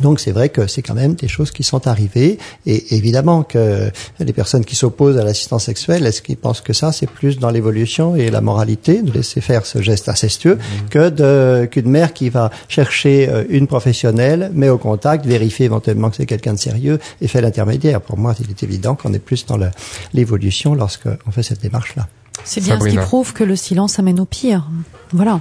donc 0.02 0.20
c'est 0.20 0.30
vrai 0.30 0.48
que 0.50 0.66
c'est 0.66 0.82
quand 0.82 0.94
même 0.94 1.14
des 1.14 1.26
choses 1.28 1.50
qui 1.50 1.62
sont 1.64 1.86
arrivées 1.88 2.38
et 2.64 2.94
évidemment 2.96 3.42
que 3.42 3.90
les 4.20 4.32
personnes 4.32 4.64
qui 4.64 4.76
s'opposent 4.76 5.18
à 5.18 5.24
l'assistance 5.24 5.64
sexuelle, 5.64 6.06
est-ce 6.06 6.22
qu'ils 6.22 6.36
pensent 6.36 6.60
que 6.60 6.72
ça 6.72 6.92
c'est 6.92 7.08
plus 7.08 7.38
dans 7.38 7.50
l'évolution 7.50 8.14
et 8.14 8.30
la 8.30 8.40
moralité 8.40 9.02
de 9.02 9.10
laisser 9.12 9.40
faire 9.40 9.66
ce 9.66 9.82
geste 9.82 10.08
incestueux 10.08 10.58
que 10.90 11.08
de 11.10 11.66
qu'une 11.66 11.90
mère 11.90 12.12
qui 12.12 12.28
va 12.30 12.50
chercher 12.68 13.28
euh, 13.28 13.44
une 13.48 13.66
professionnelle, 13.66 14.50
met 14.54 14.68
au 14.68 14.78
contact, 14.78 15.26
vérifie 15.26 15.64
éventuellement 15.64 16.08
que 16.10 16.16
c'est 16.16 16.26
quelqu'un 16.26 16.54
de 16.54 16.58
sérieux 16.58 16.98
et 17.20 17.26
fait 17.28 17.40
l'intermédiaire. 17.40 18.00
Pour 18.00 18.16
moi, 18.18 18.34
il 18.40 18.48
est 18.50 18.62
évident 18.62 18.94
qu'on 18.94 19.12
est 19.12 19.18
plus 19.18 19.44
dans 19.46 19.56
le- 19.56 19.70
l'évolution 20.14 20.74
lorsqu'on 20.74 21.30
fait 21.32 21.42
cette 21.42 21.60
démarche-là. 21.62 22.06
C'est 22.44 22.60
bien 22.62 22.76
ce 22.78 22.84
qui 22.84 22.96
prouve 23.02 23.32
que 23.32 23.44
le 23.44 23.56
silence 23.56 23.98
amène 23.98 24.20
au 24.20 24.24
pire. 24.24 24.68
Voilà. 25.12 25.40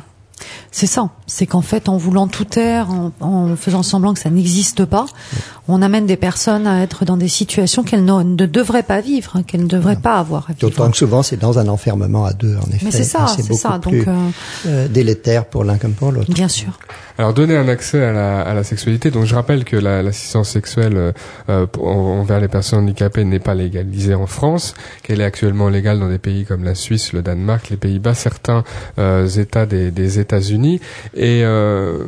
C'est 0.72 0.88
ça. 0.88 1.10
C'est 1.28 1.46
qu'en 1.46 1.62
fait, 1.62 1.90
en 1.90 1.98
voulant 1.98 2.28
tout 2.28 2.46
taire, 2.46 2.88
en, 3.20 3.56
faisant 3.56 3.84
semblant 3.84 4.14
que 4.14 4.20
ça 4.20 4.30
n'existe 4.30 4.86
pas, 4.86 5.06
on 5.70 5.82
amène 5.82 6.06
des 6.06 6.18
personnes 6.18 6.68
à 6.68 6.82
être 6.84 7.06
dans 7.06 7.18
des 7.18 7.28
situations 7.28 7.84
qu'elles 7.84 8.06
ne, 8.06 8.24
ne 8.24 8.46
devraient 8.46 8.84
pas 8.84 9.02
vivre, 9.02 9.32
hein, 9.36 9.44
qu'elles 9.44 9.64
ne 9.64 9.68
devraient 9.68 9.96
pas 9.96 10.18
avoir 10.20 10.46
à 10.50 10.54
vivre. 10.54 10.60
D'autant 10.70 10.90
que 10.92 10.98
souvent 10.98 11.24
c'est 11.24 11.38
dans 11.38 11.60
un 11.60 11.68
enfermement 11.68 12.26
à 12.26 12.34
deux, 12.34 12.56
en 12.58 12.70
effet. 12.72 12.86
Mais 12.86 12.92
c'est 12.92 13.04
ça, 13.04 13.28
c'est 13.28 13.44
ça. 13.54 13.80
beaucoup 13.80 13.96
Donc, 13.96 14.04
plus, 14.04 14.12
euh, 14.12 14.30
euh, 14.68 14.88
délétère 14.88 15.46
pour 15.46 15.64
l'un 15.64 15.78
comme 15.78 15.94
pour 15.94 16.12
l'autre. 16.12 16.32
bien 16.34 16.48
sûr. 16.48 16.78
Alors 17.18 17.34
donner 17.34 17.58
un 17.58 17.68
accès 17.68 18.02
à 18.02 18.14
la, 18.14 18.40
à 18.42 18.54
la 18.54 18.64
sexualité. 18.64 19.12
Donc 19.12 19.26
je 19.26 19.36
rappelle 19.36 19.66
que 19.66 19.76
la- 19.76 20.02
l'assistance 20.02 20.50
sexuelle 20.52 20.94
euh, 20.96 21.12
euh, 21.50 21.66
envers 21.82 22.40
les 22.40 22.48
personnes 22.48 22.80
handicapées 22.80 23.26
n'est 23.26 23.40
pas 23.42 23.56
légalisée 23.56 24.16
en 24.16 24.26
France, 24.26 24.74
qu'elle 25.04 25.20
est 25.20 25.26
actuellement 25.26 25.68
légale 25.68 26.00
dans 26.00 26.08
des 26.08 26.18
pays 26.18 26.46
comme 26.46 26.64
la 26.64 26.76
Suisse, 26.76 27.12
le 27.12 27.22
Danemark, 27.22 27.70
les 27.70 27.76
Pays-Bas, 27.76 28.14
certains 28.14 28.64
euh, 29.00 29.28
États 29.28 29.66
des, 29.66 29.92
des 29.92 30.20
États-Unis. 30.20 30.80
Et 31.14 31.42
euh, 31.44 32.06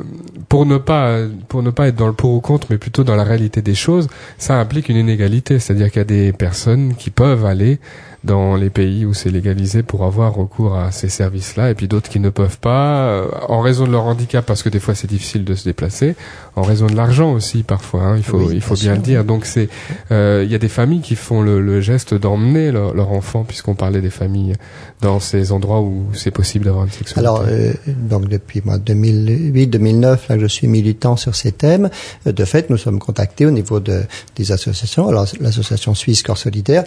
pour 0.48 0.66
ne 0.66 0.78
pas 0.78 1.18
pour 1.50 1.62
ne 1.62 1.72
pas 1.72 1.90
être 1.90 1.98
dans 1.98 2.08
le 2.08 2.14
pour 2.14 2.32
ou 2.34 2.40
contre, 2.40 2.68
mais 2.70 2.78
plutôt 2.78 3.04
dans 3.04 3.18
la 3.18 3.26
réalité 3.26 3.51
des 3.60 3.76
choses, 3.76 4.08
ça 4.38 4.58
implique 4.58 4.88
une 4.88 4.96
inégalité. 4.96 5.60
C'est-à-dire 5.60 5.90
qu'il 5.90 6.00
y 6.00 6.02
a 6.02 6.06
des 6.06 6.32
personnes 6.32 6.96
qui 6.96 7.10
peuvent 7.10 7.46
aller 7.46 7.80
dans 8.24 8.56
les 8.56 8.70
pays 8.70 9.06
où 9.06 9.14
c'est 9.14 9.32
légalisé 9.32 9.82
pour 9.82 10.06
avoir 10.06 10.36
recours 10.36 10.76
à 10.76 10.92
ces 10.92 11.10
services-là, 11.10 11.72
et 11.72 11.76
puis 11.76 11.88
d'autres 11.88 12.10
qui 12.10 12.20
ne 12.20 12.30
peuvent 12.30 12.60
pas, 12.60 13.06
euh, 13.08 13.28
en 13.50 13.62
raison 13.62 13.88
de 13.88 13.92
leur 13.92 14.04
handicap, 14.06 14.46
parce 14.46 14.62
que 14.62 14.70
des 14.70 14.80
fois 14.80 14.94
c'est 14.94 15.08
difficile 15.08 15.44
de 15.44 15.56
se 15.56 15.64
déplacer, 15.64 16.16
en 16.56 16.62
raison 16.62 16.86
de 16.86 16.96
l'argent 16.96 17.32
aussi 17.34 17.64
parfois, 17.64 18.04
hein, 18.04 18.18
il 18.18 18.24
faut, 18.24 18.38
Oui, 18.38 18.54
il 18.54 18.62
faut 18.62 18.76
bien 18.76 18.94
le 18.94 19.02
dire. 19.02 19.24
Donc 19.26 19.46
c'est, 19.46 19.70
euh, 20.12 20.44
il 20.46 20.52
y 20.52 20.56
a 20.56 20.60
des 20.60 20.68
familles 20.70 21.02
qui 21.02 21.16
font 21.16 21.42
le, 21.42 21.62
le 21.62 21.82
geste 21.82 22.14
d'emmener 22.14 22.72
leur, 22.72 22.94
leur 22.94 23.12
enfant, 23.12 23.44
puisqu'on 23.44 23.74
parlait 23.76 24.02
des 24.02 24.10
familles 24.12 24.54
dans 25.02 25.20
ces 25.20 25.52
endroits 25.52 25.82
où 25.82 26.06
c'est 26.14 26.32
possible 26.32 26.66
d'avoir 26.66 26.84
une 26.86 26.92
sexualité. 26.92 27.20
Alors, 27.20 27.44
euh, 27.48 27.74
donc 27.88 28.28
depuis 28.28 28.62
moi 28.64 28.78
2008-2009, 28.78 30.18
là 30.30 30.38
je 30.40 30.46
suis 30.46 30.68
militant 30.68 31.16
sur 31.16 31.36
ces 31.36 31.52
thèmes. 31.52 31.90
Euh, 32.28 32.32
De 32.32 32.46
fait, 32.46 32.70
nous 32.70 32.78
sommes 32.78 33.00
contactés 33.00 33.46
au 33.46 33.52
niveau 33.52 33.80
de, 33.80 34.02
des 34.36 34.52
associations. 34.52 35.08
Alors, 35.08 35.26
l'association 35.40 35.96
suisse 35.96 36.22
Corps 36.24 36.38
Solidaire. 36.38 36.84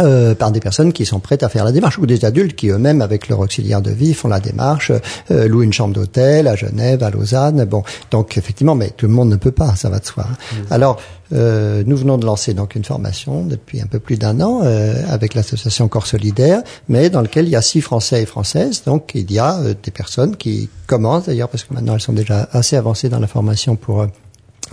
Euh, 0.00 0.34
par 0.34 0.52
des 0.52 0.60
personnes 0.60 0.92
qui 0.92 1.04
sont 1.04 1.20
prêtes 1.20 1.42
à 1.42 1.48
faire 1.48 1.64
la 1.64 1.72
démarche 1.72 1.98
ou 1.98 2.06
des 2.06 2.24
adultes 2.24 2.56
qui 2.56 2.68
eux-mêmes 2.68 3.02
avec 3.02 3.28
leur 3.28 3.40
auxiliaire 3.40 3.82
de 3.82 3.90
vie 3.90 4.14
font 4.14 4.28
la 4.28 4.40
démarche, 4.40 4.92
euh, 5.30 5.48
louent 5.48 5.62
une 5.62 5.72
chambre 5.72 5.94
d'hôtel 5.94 6.48
à 6.48 6.56
Genève, 6.56 7.02
à 7.02 7.10
Lausanne. 7.10 7.64
Bon, 7.64 7.82
donc 8.10 8.38
effectivement, 8.38 8.74
mais 8.74 8.90
tout 8.90 9.06
le 9.06 9.12
monde 9.12 9.28
ne 9.28 9.36
peut 9.36 9.50
pas, 9.52 9.74
ça 9.76 9.88
va 9.90 9.98
de 9.98 10.04
soi. 10.06 10.26
hein. 10.30 10.36
Alors, 10.70 10.98
euh, 11.34 11.82
nous 11.86 11.96
venons 11.96 12.18
de 12.18 12.26
lancer 12.26 12.52
donc 12.52 12.74
une 12.74 12.84
formation 12.84 13.44
depuis 13.44 13.80
un 13.80 13.86
peu 13.86 13.98
plus 13.98 14.16
d'un 14.18 14.40
an 14.40 14.60
euh, 14.64 15.02
avec 15.08 15.34
l'association 15.34 15.88
Corps 15.88 16.06
Solidaire, 16.06 16.62
mais 16.88 17.08
dans 17.10 17.22
lequel 17.22 17.46
il 17.46 17.50
y 17.50 17.56
a 17.56 17.62
six 17.62 17.80
Français 17.80 18.22
et 18.22 18.26
Françaises. 18.26 18.82
Donc 18.84 19.12
il 19.14 19.30
y 19.32 19.38
a 19.38 19.58
euh, 19.58 19.74
des 19.82 19.90
personnes 19.90 20.36
qui 20.36 20.68
commencent 20.86 21.26
d'ailleurs 21.26 21.48
parce 21.48 21.64
que 21.64 21.72
maintenant 21.72 21.94
elles 21.94 22.00
sont 22.00 22.12
déjà 22.12 22.48
assez 22.52 22.76
avancées 22.76 23.08
dans 23.08 23.20
la 23.20 23.26
formation 23.28 23.76
pour 23.76 24.02
euh, 24.02 24.06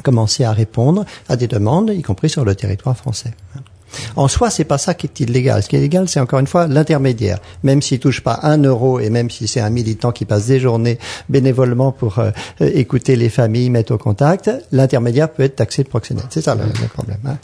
commencer 0.03 0.43
à 0.43 0.51
répondre 0.51 1.05
à 1.27 1.35
des 1.35 1.47
demandes, 1.47 1.91
y 1.93 2.01
compris 2.01 2.29
sur 2.29 2.45
le 2.45 2.55
territoire 2.55 2.97
français. 2.97 3.33
En 4.15 4.27
soi, 4.27 4.49
c'est 4.49 4.63
pas 4.63 4.77
ça 4.77 4.93
qui 4.93 5.07
est 5.07 5.19
illégal. 5.19 5.63
Ce 5.63 5.69
qui 5.69 5.75
est 5.75 5.79
illégal, 5.79 6.07
c'est 6.07 6.19
encore 6.19 6.39
une 6.39 6.47
fois 6.47 6.67
l'intermédiaire. 6.67 7.39
Même 7.63 7.81
s'il 7.81 7.99
touche 7.99 8.21
pas 8.21 8.39
un 8.43 8.57
euro 8.63 8.99
et 8.99 9.09
même 9.09 9.29
si 9.29 9.47
c'est 9.47 9.59
un 9.61 9.69
militant 9.69 10.11
qui 10.11 10.25
passe 10.25 10.45
des 10.47 10.59
journées 10.59 10.99
bénévolement 11.29 11.91
pour 11.91 12.19
euh, 12.19 12.31
écouter 12.59 13.15
les 13.15 13.29
familles, 13.29 13.69
mettre 13.69 13.93
au 13.93 13.97
contact, 13.97 14.49
l'intermédiaire 14.71 15.29
peut 15.29 15.43
être 15.43 15.55
taxé 15.57 15.83
de 15.83 15.89
proxénète. 15.89 16.25
C'est 16.29 16.41
ça 16.41 16.55
le, 16.55 16.63
le 16.65 16.87
problème. 16.87 17.17
hein. 17.25 17.37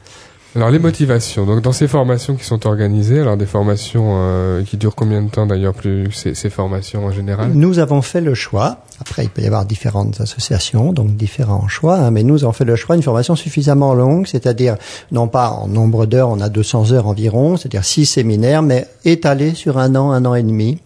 Alors 0.56 0.70
les 0.70 0.80
motivations. 0.80 1.46
Donc 1.46 1.62
dans 1.62 1.74
ces 1.74 1.88
formations 1.88 2.36
qui 2.36 2.46
sont 2.46 2.66
organisées, 2.66 3.20
alors 3.20 3.36
des 3.36 3.46
formations 3.46 4.16
euh, 4.20 4.64
qui 4.64 4.78
durent 4.78 4.96
combien 4.96 5.22
de 5.22 5.30
temps 5.30 5.46
d'ailleurs 5.46 5.74
plus 5.74 6.10
ces, 6.14 6.34
ces 6.34 6.50
formations 6.50 7.06
en 7.06 7.12
général? 7.12 7.52
Nous 7.54 7.80
avons 7.80 8.02
fait 8.02 8.22
le 8.22 8.34
choix. 8.34 8.78
Après, 9.02 9.26
il 9.26 9.30
peut 9.30 9.42
y 9.42 9.48
avoir 9.48 9.66
différentes 9.66 10.22
associations, 10.22 10.94
donc 10.94 11.18
différents 11.18 11.68
choix, 11.68 11.98
hein, 11.98 12.12
mais 12.12 12.24
nous 12.24 12.46
avons 12.46 12.54
fait 12.54 12.64
le 12.64 12.78
choix 12.78 12.96
d'une 12.96 13.04
formation 13.04 13.36
suffisamment 13.36 13.94
longue, 13.94 14.28
c'est-à-dire 14.28 14.78
non 15.12 15.28
pas 15.28 15.50
en 15.50 15.68
nombre 15.68 16.06
d'heures, 16.06 16.30
on 16.30 16.40
a 16.40 16.48
200 16.48 16.94
heures 16.94 17.08
environ, 17.08 17.58
c'est-à-dire 17.58 17.84
six 17.84 18.06
séminaires, 18.06 18.62
mais 18.62 18.88
étalés 19.04 19.54
sur 19.54 19.78
un 19.78 19.94
an, 19.96 20.12
un 20.12 20.24
an 20.24 20.36
et 20.36 20.44
demi 20.44 20.80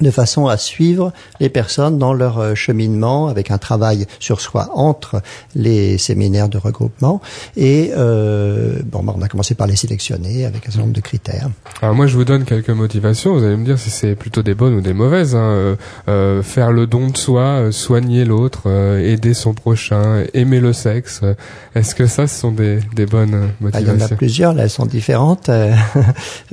de 0.00 0.10
façon 0.10 0.46
à 0.46 0.56
suivre 0.56 1.12
les 1.40 1.48
personnes 1.48 1.98
dans 1.98 2.12
leur 2.12 2.38
euh, 2.38 2.54
cheminement 2.54 3.28
avec 3.28 3.50
un 3.50 3.58
travail 3.58 4.06
sur 4.18 4.40
soi 4.40 4.70
entre 4.74 5.22
les 5.54 5.98
séminaires 5.98 6.48
de 6.48 6.58
regroupement 6.58 7.20
et 7.56 7.90
euh, 7.96 8.78
bon 8.84 9.02
bah, 9.02 9.14
on 9.16 9.22
a 9.22 9.28
commencé 9.28 9.54
par 9.54 9.66
les 9.66 9.76
sélectionner 9.76 10.44
avec 10.46 10.62
un 10.66 10.70
certain 10.70 10.80
nombre 10.82 10.94
de 10.94 11.00
critères. 11.00 11.48
Alors 11.82 11.94
moi 11.94 12.06
je 12.06 12.16
vous 12.16 12.24
donne 12.24 12.44
quelques 12.44 12.70
motivations, 12.70 13.34
vous 13.34 13.44
allez 13.44 13.56
me 13.56 13.64
dire 13.64 13.78
si 13.78 13.90
c'est 13.90 14.14
plutôt 14.14 14.42
des 14.42 14.54
bonnes 14.54 14.74
ou 14.74 14.80
des 14.80 14.92
mauvaises. 14.94 15.34
Hein. 15.34 15.40
Euh, 15.40 15.76
euh, 16.08 16.42
faire 16.42 16.72
le 16.72 16.86
don 16.86 17.08
de 17.08 17.16
soi, 17.16 17.42
euh, 17.42 17.70
soigner 17.72 18.24
l'autre, 18.24 18.62
euh, 18.66 18.98
aider 18.98 19.34
son 19.34 19.54
prochain, 19.54 20.24
aimer 20.34 20.60
le 20.60 20.72
sexe. 20.72 21.20
Est-ce 21.74 21.94
que 21.94 22.06
ça 22.06 22.26
ce 22.26 22.38
sont 22.40 22.52
des, 22.52 22.80
des 22.94 23.06
bonnes 23.06 23.34
euh, 23.34 23.70
Ah, 23.72 23.80
il 23.80 23.86
y 23.86 23.90
en 23.90 23.90
a 23.90 23.92
motivations? 23.94 24.16
plusieurs, 24.16 24.54
là 24.54 24.64
elles 24.64 24.70
sont 24.70 24.86
différentes. 24.86 25.50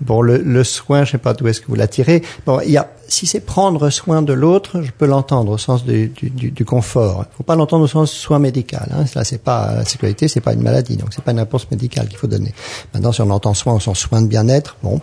Euh, 0.00 0.04
euh, 0.04 0.06
bon, 0.06 0.22
le, 0.22 0.38
le 0.38 0.64
soin, 0.64 1.04
je 1.04 1.12
sais 1.12 1.18
pas 1.18 1.34
d'où 1.34 1.46
est-ce 1.48 1.60
que 1.60 1.66
vous 1.68 1.74
l'attirez. 1.74 2.22
Bon, 2.46 2.60
il 2.60 2.70
y 2.70 2.76
a, 2.76 2.88
si 3.08 3.26
c'est 3.26 3.40
prendre 3.40 3.90
soin 3.90 4.22
de 4.22 4.32
l'autre, 4.32 4.82
je 4.82 4.90
peux 4.90 5.06
l'entendre 5.06 5.52
au 5.52 5.58
sens 5.58 5.84
du, 5.84 6.08
du, 6.08 6.30
du, 6.30 6.50
du 6.50 6.64
confort. 6.64 7.24
Il 7.32 7.36
faut 7.36 7.42
pas 7.42 7.56
l'entendre 7.56 7.84
au 7.84 7.88
sens 7.88 8.12
soin 8.12 8.38
médical. 8.38 8.88
Hein. 8.92 9.04
Là, 9.14 9.24
c'est 9.24 9.42
pas 9.42 9.74
la 9.76 9.84
sécurité, 9.84 10.28
c'est 10.28 10.40
pas 10.40 10.52
une 10.52 10.62
maladie, 10.62 10.96
donc 10.96 11.08
c'est 11.12 11.24
pas 11.24 11.32
une 11.32 11.40
réponse 11.40 11.70
médicale 11.70 12.08
qu'il 12.08 12.18
faut 12.18 12.26
donner. 12.26 12.54
Maintenant, 12.94 13.12
si 13.12 13.20
on 13.20 13.30
entend 13.30 13.54
soin 13.54 13.74
au 13.74 13.80
sens 13.80 13.98
soin 13.98 14.22
de 14.22 14.28
bien-être, 14.28 14.76
bon. 14.82 15.00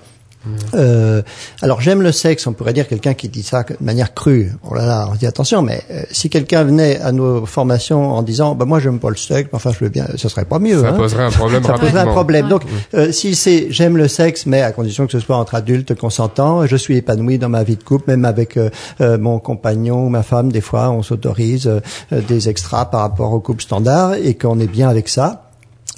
Euh, 0.74 1.22
alors 1.62 1.82
j'aime 1.82 2.02
le 2.02 2.12
sexe, 2.12 2.48
on 2.48 2.54
pourrait 2.54 2.74
dire 2.74 2.88
quelqu'un 2.88 3.14
qui 3.14 3.28
dit 3.30 3.44
ça 3.44 3.64
de 3.64 3.76
manière 3.82 4.14
crue. 4.14 4.52
Oh 4.70 4.74
là 4.74 4.86
là, 4.86 5.08
on 5.10 5.14
se 5.14 5.20
dit 5.20 5.28
attention, 5.28 5.62
mais 5.62 5.82
euh, 5.92 6.04
si 6.12 6.30
quelqu'un 6.30 6.64
venait 6.64 7.00
à 7.00 7.12
nos 7.12 7.46
formations 7.46 8.12
en 8.14 8.22
disant, 8.22 8.56
bah 8.56 8.66
moi 8.66 8.80
j'aime 8.80 9.00
pas 9.00 9.10
le 9.10 9.16
sexe, 9.16 9.50
enfin 9.54 9.72
je 9.72 9.84
veux 9.84 9.90
bien, 9.90 10.08
ce 10.16 10.30
serait 10.30 10.46
pas 10.46 10.60
mieux. 10.60 10.82
Ça 10.82 10.90
hein. 10.90 10.94
poserait 10.94 11.24
un 11.24 11.32
problème 11.32 11.64
Ça 11.64 11.74
poserait 11.74 12.00
un 12.00 12.08
problème. 12.08 12.48
Donc, 12.48 12.64
euh, 12.94 13.12
si 13.12 13.36
c'est 13.36 13.68
j'aime 13.70 13.98
le 13.98 14.08
sexe, 14.08 14.46
mais 14.46 14.62
à 14.62 14.72
condition 14.72 15.06
que 15.06 15.12
ce 15.12 15.20
soit 15.20 15.38
entre 15.38 15.56
adultes 15.56 15.96
consentants, 15.96 16.66
je 16.66 16.76
suis 16.76 16.98
épanoui 16.98 17.38
dans 17.38 17.50
ma 17.50 17.64
vie 17.64 17.76
de 17.76 17.84
couple, 17.84 18.06
même 18.08 18.26
avec 18.26 18.58
euh, 18.58 18.70
euh, 19.02 19.18
mon 19.18 19.40
compagnon 19.40 20.06
ou 20.06 20.10
ma 20.10 20.24
femme. 20.24 20.52
Des 20.52 20.62
fois, 20.62 20.90
on 20.92 21.04
s'autorise 21.04 21.68
euh, 21.68 22.22
des 22.28 22.50
extras 22.50 22.86
par 22.86 23.02
rapport 23.02 23.34
au 23.34 23.40
couple 23.40 23.64
standard 23.64 24.14
et 24.16 24.36
qu'on 24.36 24.60
est 24.60 24.68
bien 24.68 24.90
avec 24.90 25.10
ça. 25.10 25.47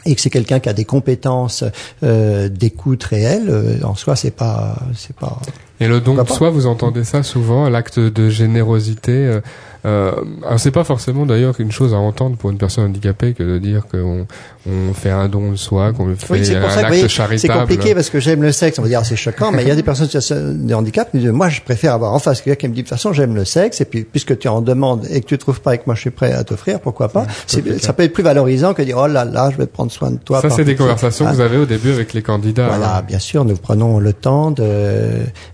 Et 0.06 0.16
que 0.16 0.22
c'est 0.22 0.30
quelqu'un 0.30 0.60
qui 0.60 0.70
a 0.70 0.74
des 0.74 0.86
compétences 0.86 1.64
euh, 2.04 2.48
d'écoute 2.48 3.04
réelle, 3.04 3.50
euh, 3.50 3.84
en 3.84 3.96
soi, 3.96 4.16
c'est 4.16 4.32
pas, 4.32 4.78
c'est 4.96 5.16
pas. 5.16 5.40
Et 5.80 5.88
le 5.88 6.00
don 6.00 6.16
de 6.16 6.30
soi, 6.30 6.50
vous 6.50 6.68
entendez 6.68 7.04
ça 7.04 7.24
souvent, 7.24 7.70
l'acte 7.70 8.00
de 8.00 8.30
générosité. 8.30 9.12
Euh, 9.12 9.42
euh, 9.86 10.12
alors 10.46 10.60
c'est 10.60 10.72
pas 10.72 10.84
forcément 10.84 11.26
d'ailleurs 11.26 11.56
une 11.60 11.72
chose 11.72 11.94
à 11.94 11.98
entendre 11.98 12.36
pour 12.38 12.50
une 12.52 12.58
personne 12.58 12.86
handicapée 12.86 13.34
que 13.34 13.44
de 13.44 13.58
dire 13.60 13.84
qu'on 13.90 14.28
on 14.70 14.94
fait 14.94 15.10
un 15.10 15.30
don 15.30 15.52
de 15.52 15.56
soi, 15.56 15.94
qu'on 15.94 16.14
fait 16.16 16.32
Oui, 16.34 16.46
c'est 16.46 16.56
un 16.58 16.70
ça 16.70 16.80
acte 16.80 16.88
voyez, 16.88 17.02
c'est 17.04 17.08
charitable. 17.10 17.60
compliqué 17.62 17.96
parce 17.96 18.10
que 18.10 18.20
j'aime 18.20 18.42
le 18.44 18.52
sexe. 18.52 18.78
On 18.78 18.82
va 18.82 18.90
dire 18.90 19.06
c'est 19.06 19.16
choquant, 19.16 19.52
mais 19.52 19.62
il 19.64 19.68
y 19.68 19.72
a 19.72 19.76
des 19.76 19.84
personnes 19.84 20.08
de 20.68 20.74
handicap 20.74 21.10
qui 21.12 21.20
disent 21.20 21.30
moi 21.32 21.50
je 21.50 21.62
préfère 21.62 21.94
avoir 21.94 22.14
en 22.14 22.20
face 22.20 22.42
quelqu'un 22.42 22.60
qui 22.60 22.68
me 22.68 22.74
dit 22.74 22.82
de 22.84 22.88
toute 22.88 22.96
façon 22.98 23.14
j'aime 23.14 23.36
le 23.36 23.46
sexe 23.46 23.80
et 23.82 23.86
puis 23.86 24.04
puisque 24.04 24.38
tu 24.38 24.48
en 24.48 24.62
demandes 24.62 25.06
et 25.10 25.22
que 25.22 25.26
tu 25.28 25.38
trouves 25.38 25.62
pas 25.62 25.76
et 25.76 25.78
que 25.78 25.84
moi 25.86 25.96
je 25.96 26.02
suis 26.02 26.10
prêt 26.12 26.34
à 26.34 26.44
t'offrir, 26.44 26.80
pourquoi 26.82 27.10
pas? 27.10 27.26
C'est- 27.48 27.80
Ça 27.82 27.94
peut 27.94 28.04
être 28.04 28.14
plus 28.14 28.24
valorisant 28.24 28.74
que 28.74 28.82
de 28.82 28.88
dire 28.88 28.98
oh 29.00 29.08
là 29.08 29.24
là 29.26 29.50
je 29.52 29.58
vais 29.58 29.66
prendre 29.68 29.92
soin 29.92 30.12
de 30.12 30.18
toi. 30.18 30.42
Ça, 30.42 30.50
c'est 30.50 30.66
des 30.66 30.76
conversations 30.76 31.26
que 31.26 31.32
vous 31.34 31.42
avez 31.42 31.58
au 31.58 31.66
début 31.66 31.92
avec 31.92 32.14
les 32.14 32.22
candidats. 32.22 32.68
Voilà, 32.68 32.98
hein. 32.98 33.04
bien 33.08 33.20
sûr, 33.20 33.46
nous 33.46 33.56
prenons 33.56 34.00
le 34.00 34.14
temps 34.14 34.52
de 34.52 35.10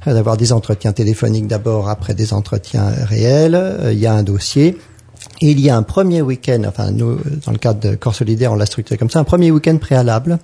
d'avoir 0.05 0.37
des 0.37 0.51
entretiens 0.51 0.93
téléphoniques 0.93 1.47
d'abord, 1.47 1.89
après 1.89 2.13
des 2.13 2.33
entretiens 2.33 2.85
réels. 3.07 3.55
Euh, 3.55 3.91
Il 3.93 3.99
y 3.99 4.07
a 4.07 4.14
dossier. 4.23 4.77
Et 5.41 5.51
il 5.51 5.59
y 5.59 5.69
a 5.69 5.75
un 5.75 5.83
premier 5.83 6.21
week-end, 6.21 6.63
enfin 6.67 6.91
nous, 6.91 7.17
dans 7.45 7.51
le 7.51 7.57
cadre 7.57 7.79
de 7.79 7.95
Corps 7.95 8.15
Solidaire, 8.15 8.51
on 8.53 8.55
l'a 8.55 8.65
structuré 8.65 8.97
comme 8.97 9.09
ça, 9.09 9.19
un 9.19 9.23
premier 9.23 9.51
week-end 9.51 9.77
préalable, 9.77 10.39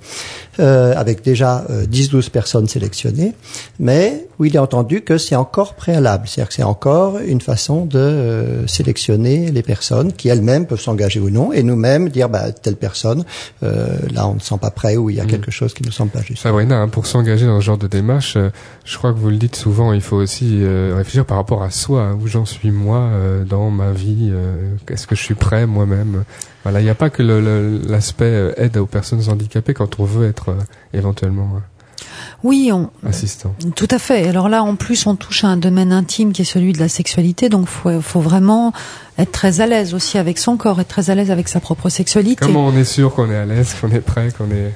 euh, 0.60 0.94
avec 0.96 1.24
déjà 1.24 1.66
euh, 1.70 1.86
10-12 1.86 2.30
personnes 2.30 2.68
sélectionnées, 2.68 3.34
mais 3.80 4.28
où 4.40 4.46
il 4.46 4.56
est 4.56 4.60
entendu 4.60 5.02
que 5.02 5.18
c'est 5.18 5.36
encore 5.36 5.76
préalable, 5.76 6.28
c'est-à-dire 6.28 6.50
que 6.50 6.56
c'est 6.56 6.64
encore 6.64 7.20
une 7.20 7.42
façon 7.42 7.86
de 7.86 8.00
euh, 8.00 8.68
sélectionner 8.68 9.52
les 9.52 9.64
personnes 9.64 10.14
qui 10.14 10.28
elles-mêmes 10.28 10.66
peuvent 10.66 10.82
s'engager 10.82 11.20
ou 11.20 11.30
non, 11.30 11.54
et 11.54 11.64
nous-mêmes 11.64 12.10
dire, 12.10 12.28
bah, 12.28 12.52
telle 12.52 12.76
personne, 12.76 13.24
euh, 13.64 13.88
là 14.14 14.28
on 14.28 14.36
ne 14.36 14.40
sent 14.40 14.58
pas 14.60 14.72
prêt 14.72 14.98
ou 14.98 15.10
il 15.10 15.16
y 15.16 15.22
a 15.22 15.26
quelque 15.26 15.52
chose 15.52 15.74
qui 15.74 15.84
ne 15.84 15.88
nous 15.88 15.94
semble 15.94 16.12
pas 16.12 16.22
juste. 16.22 16.44
Sabrina, 16.44 16.82
hein, 16.82 16.88
pour 16.88 17.06
s'engager 17.06 17.46
dans 17.46 17.60
ce 17.60 17.66
genre 17.66 17.78
de 17.78 17.88
démarche, 17.88 18.36
euh, 18.36 18.50
je 18.86 18.98
crois 18.98 19.14
que 19.14 19.20
vous 19.20 19.30
le 19.30 19.38
dites 19.38 19.56
souvent, 19.56 19.94
il 19.94 20.02
faut 20.02 20.18
aussi 20.18 20.60
euh, 20.62 20.94
réfléchir 20.96 21.26
par 21.26 21.38
rapport 21.38 21.64
à 21.64 21.70
soi, 21.70 22.02
hein, 22.02 22.18
où 22.22 22.28
j'en 22.28 22.46
suis 22.46 22.72
moi 22.72 22.98
euh, 22.98 23.44
dans 23.46 23.70
ma 23.70 23.92
vie, 23.92 24.30
euh, 24.32 24.74
est-ce 24.90 25.08
que 25.08 25.16
je 25.16 25.22
suis 25.22 25.36
prêt 25.36 25.66
moi-même? 25.66 26.24
Voilà, 26.64 26.80
il 26.80 26.84
n'y 26.84 26.90
a 26.90 26.96
pas 26.96 27.10
que 27.10 27.24
l'aspect 27.24 28.26
euh, 28.26 28.54
aide 28.58 28.78
aux 28.78 28.86
personnes 28.86 29.22
handicapées 29.30 29.74
quand 29.74 30.00
on 30.00 30.06
veut 30.06 30.28
être 30.28 30.50
euh, 30.50 30.60
éventuellement 30.94 31.50
euh, 31.56 32.04
Oui, 32.44 32.72
on, 32.72 32.90
assistant. 33.08 33.56
Tout 33.76 33.88
à 33.90 34.00
fait. 34.00 34.28
Alors 34.28 34.48
là, 34.48 34.64
en 34.64 34.76
plus, 34.76 35.08
on 35.08 35.16
touche 35.16 35.44
à 35.44 35.48
un 35.48 35.58
domaine 35.58 35.92
intime 35.92 36.34
qui 36.34 36.44
est 36.44 36.46
celui 36.46 36.74
de 36.74 36.80
la 36.80 36.90
sexualité, 36.90 37.50
donc 37.50 37.68
faut, 37.68 38.02
faut 38.02 38.22
vraiment 38.22 38.74
être 39.18 39.32
très 39.32 39.62
à 39.62 39.68
l'aise 39.68 39.94
aussi 39.94 40.18
avec 40.18 40.38
son 40.38 40.58
corps, 40.58 40.80
être 40.80 40.88
très 40.88 41.10
à 41.10 41.16
l'aise 41.16 41.32
avec 41.32 41.48
sa 41.48 41.60
propre 41.60 41.90
sexualité. 41.90 42.46
Comment 42.46 42.68
on 42.68 42.76
est 42.76 42.86
sûr 42.86 43.14
qu'on 43.14 43.30
est 43.32 43.38
à 43.38 43.46
l'aise, 43.46 43.76
qu'on 43.80 43.92
est 43.92 44.02
prêt, 44.02 44.30
qu'on 44.38 44.52
est... 44.52 44.72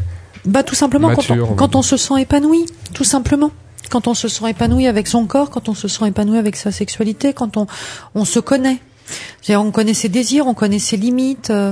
Bah 0.45 0.63
tout 0.63 0.75
simplement 0.75 1.09
Mature, 1.09 1.35
quand, 1.47 1.53
on 1.53 1.55
quand 1.55 1.75
on 1.75 1.81
se 1.81 1.97
sent 1.97 2.21
épanoui, 2.21 2.65
tout 2.93 3.03
simplement. 3.03 3.51
Quand 3.89 4.07
on 4.07 4.13
se 4.13 4.27
sent 4.27 4.49
épanoui 4.49 4.87
avec 4.87 5.07
son 5.07 5.25
corps, 5.25 5.49
quand 5.49 5.69
on 5.69 5.73
se 5.73 5.87
sent 5.87 6.07
épanoui 6.07 6.37
avec 6.37 6.55
sa 6.55 6.71
sexualité, 6.71 7.33
quand 7.33 7.57
on, 7.57 7.67
on 8.13 8.25
se 8.25 8.39
connaît. 8.39 8.79
C'est-à-dire, 9.41 9.65
on 9.65 9.71
connaît 9.71 9.93
ses 9.93 10.09
désirs, 10.09 10.47
on 10.47 10.53
connaît 10.53 10.79
ses 10.79 10.97
limites. 10.97 11.49
euh, 11.49 11.71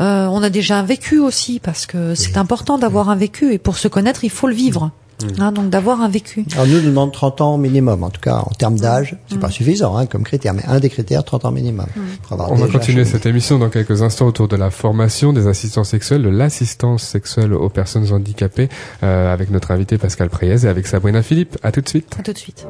euh, 0.00 0.26
on 0.26 0.42
a 0.42 0.50
déjà 0.50 0.78
un 0.78 0.82
vécu 0.82 1.20
aussi, 1.20 1.60
parce 1.60 1.86
que 1.86 2.14
c'est 2.14 2.36
important 2.36 2.78
d'avoir 2.78 3.10
un 3.10 3.16
vécu. 3.16 3.52
Et 3.52 3.58
pour 3.58 3.76
se 3.78 3.86
connaître, 3.88 4.24
il 4.24 4.30
faut 4.30 4.48
le 4.48 4.54
vivre. 4.54 4.90
Mm. 5.22 5.26
Hein, 5.40 5.52
donc 5.52 5.70
d'avoir 5.70 6.00
un 6.00 6.08
vécu. 6.08 6.44
Alors 6.54 6.66
nous, 6.66 6.80
nous 6.80 6.88
demandons 6.88 7.12
30 7.12 7.40
ans 7.40 7.58
minimum, 7.58 8.02
en 8.02 8.10
tout 8.10 8.20
cas 8.20 8.38
en 8.38 8.50
termes 8.50 8.78
d'âge, 8.78 9.16
c'est 9.28 9.38
pas 9.38 9.50
suffisant 9.50 9.96
hein, 9.96 10.06
comme 10.06 10.24
critère, 10.24 10.54
mais 10.54 10.64
un 10.66 10.80
des 10.80 10.90
critères, 10.90 11.24
30 11.24 11.44
ans 11.44 11.50
minimum. 11.52 11.86
Pour 12.22 12.32
avoir 12.32 12.50
On 12.52 12.56
va 12.56 12.66
continuer 12.66 13.04
cette 13.04 13.26
émission 13.26 13.58
dans 13.58 13.70
quelques 13.70 14.02
instants 14.02 14.26
autour 14.26 14.48
de 14.48 14.56
la 14.56 14.70
formation 14.70 15.32
des 15.32 15.46
assistants 15.46 15.84
sexuels, 15.84 16.22
de 16.22 16.28
l'assistance 16.28 17.04
sexuelle 17.04 17.54
aux 17.54 17.68
personnes 17.68 18.12
handicapées, 18.12 18.68
euh, 19.02 19.32
avec 19.32 19.50
notre 19.50 19.70
invité 19.70 19.98
Pascal 19.98 20.30
Priez 20.30 20.64
et 20.64 20.68
avec 20.68 20.86
Sabrina 20.86 21.22
Philippe. 21.22 21.56
À 21.62 21.70
tout 21.72 21.80
de 21.80 21.88
suite. 21.88 22.16
À 22.18 22.22
tout 22.22 22.32
de 22.32 22.38
suite. 22.38 22.66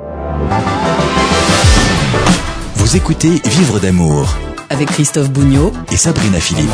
Vous 2.85 2.99
écoutez 2.99 3.41
Vivre 3.47 3.81
d'amour 3.81 4.37
avec 4.69 4.91
Christophe 4.91 5.31
Bougnot 5.31 5.73
et 5.91 5.97
Sabrina 5.97 6.39
Philippe. 6.39 6.69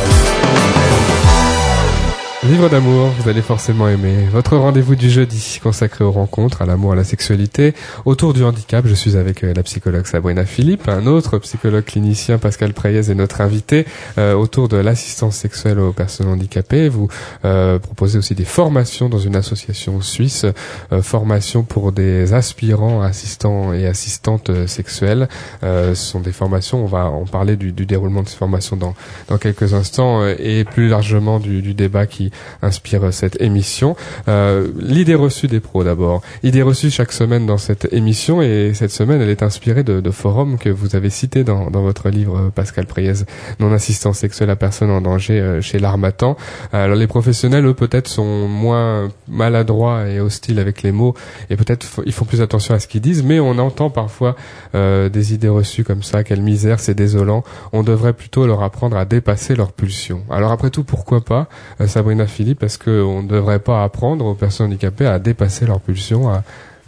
Livre 2.42 2.70
d'amour, 2.70 3.09
vous 3.18 3.28
allez 3.28 3.42
forcément 3.42 3.87
aimer. 3.87 4.25
Votre 4.32 4.56
rendez-vous 4.56 4.97
du 4.97 5.11
jeudi, 5.11 5.61
consacré 5.62 6.04
aux 6.04 6.11
rencontres, 6.11 6.62
à 6.62 6.66
l'amour, 6.66 6.92
à 6.92 6.94
la 6.94 7.04
sexualité. 7.04 7.75
Autour 8.06 8.32
du 8.32 8.42
handicap, 8.42 8.87
je 8.87 8.94
suis 8.94 9.18
avec 9.18 9.44
euh, 9.44 9.52
la 9.54 9.62
psychologue 9.62 10.06
Sabrina 10.06 10.47
Philippe, 10.47 10.88
un 10.88 11.06
autre 11.06 11.37
psychologue 11.37 11.85
clinicien, 11.85 12.38
Pascal 12.38 12.73
Preyez, 12.73 13.11
est 13.11 13.14
notre 13.14 13.42
invité. 13.42 13.85
Euh, 14.16 14.32
autour 14.32 14.68
de 14.68 14.78
l'assistance 14.78 15.37
sexuelle 15.37 15.78
aux 15.78 15.92
personnes 15.92 16.28
handicapées, 16.28 16.88
vous 16.88 17.09
euh, 17.44 17.78
proposez 17.78 18.16
aussi 18.16 18.35
des 18.35 18.47
formations 18.47 19.11
dans 19.11 19.18
une 19.18 19.37
association 19.37 20.00
suisse, 20.00 20.47
euh, 20.92 21.02
formations 21.02 21.62
pour 21.62 21.92
des 21.92 22.32
aspirants 22.32 23.02
assistants 23.02 23.75
et 23.75 23.87
assistantes 23.87 24.66
sexuelles. 24.66 25.28
ce 25.62 25.94
sont 25.94 26.20
des 26.20 26.32
formations, 26.32 26.82
on 26.82 26.87
va 26.87 27.04
en 27.04 27.26
parler 27.26 27.56
du, 27.56 27.73
du 27.73 27.85
déroulement 27.85 28.23
de 28.23 28.28
ces 28.30 28.38
formations 28.38 28.76
dans, 28.76 28.94
dans 29.28 29.37
quelques 29.37 29.75
instants, 29.75 30.26
et 30.26 30.64
plus 30.64 30.88
largement 30.88 31.38
du, 31.38 31.61
du 31.61 31.75
débat 31.75 32.06
qui 32.06 32.30
inspire 32.63 33.13
cette 33.13 33.41
émission. 33.41 33.97
Euh, 34.29 34.69
L'idée 34.79 35.15
reçue 35.15 35.49
des 35.49 35.61
pros 35.61 35.85
d'abord. 35.85 36.23
Idée 36.43 36.63
reçue 36.63 36.91
chaque 36.91 37.13
semaine 37.13 37.47
dans 37.47 37.59
cette 37.59 37.93
émission 37.93 38.43
et 38.43 38.73
cette 38.75 38.91
semaine 38.91 39.21
elle 39.21 39.29
est 39.29 39.43
inspirée 39.43 39.85
de, 39.85 40.11
forums 40.11 40.59
que 40.59 40.69
vous 40.69 40.97
avez 40.97 41.09
cités 41.09 41.45
dans, 41.45 41.71
dans 41.71 41.83
votre 41.83 42.09
livre 42.09 42.37
euh, 42.37 42.51
Pascal 42.51 42.87
Priez, 42.87 43.13
non-assistance 43.61 44.19
sexuelle 44.19 44.51
à 44.51 44.57
personne 44.57 44.91
en 44.91 45.01
danger 45.01 45.41
euh, 45.41 45.61
chez 45.61 45.79
l'Armatan. 45.79 46.37
Alors 46.73 46.97
les 46.97 47.07
professionnels 47.07 47.65
eux 47.65 47.75
peut-être 47.75 48.09
sont 48.09 48.49
moins 48.49 49.09
maladroits 49.29 50.09
et 50.09 50.21
hostiles 50.21 50.59
avec 50.59 50.83
les 50.83 50.93
mots 50.93 51.15
et 51.49 51.57
peut-être 51.57 51.87
ils 52.05 52.13
font 52.13 52.25
plus 52.25 52.41
attention 52.41 52.75
à 52.75 52.81
ce 52.81 52.89
qu'ils 52.89 53.01
disent 53.01 53.23
mais 53.23 53.41
on 53.41 53.59
entend 53.59 53.91
parfois 53.91 54.37
des 54.73 55.35
idées 55.35 55.49
reçues 55.49 55.85
comme 55.85 56.03
ça, 56.03 56.25
quelle 56.25 56.43
misère, 56.43 56.81
c'est 56.81 56.95
désolant. 56.95 57.43
On 57.73 57.83
devrait 57.83 58.13
plutôt 58.13 58.47
leur 58.47 58.63
apprendre 58.63 58.97
à 58.97 59.05
dépasser 59.05 59.55
leurs 59.55 59.73
pulsions. 59.73 60.23
Alors 60.31 60.53
après 60.53 60.71
tout 60.71 60.85
pourquoi 60.85 61.21
pas 61.21 61.49
Sabrina 61.87 62.20
Philippe, 62.27 62.62
est-ce 62.62 62.79
qu'on 62.79 63.23
ne 63.23 63.29
devrait 63.29 63.59
pas 63.59 63.85
apprendre 63.85 64.25
aux 64.25 64.35
personnes 64.35 64.67
handicapées 64.67 65.07
à 65.07 65.19
dépasser 65.19 65.67
leurs 65.67 65.81
pulsions, 65.81 66.29
à 66.29 66.43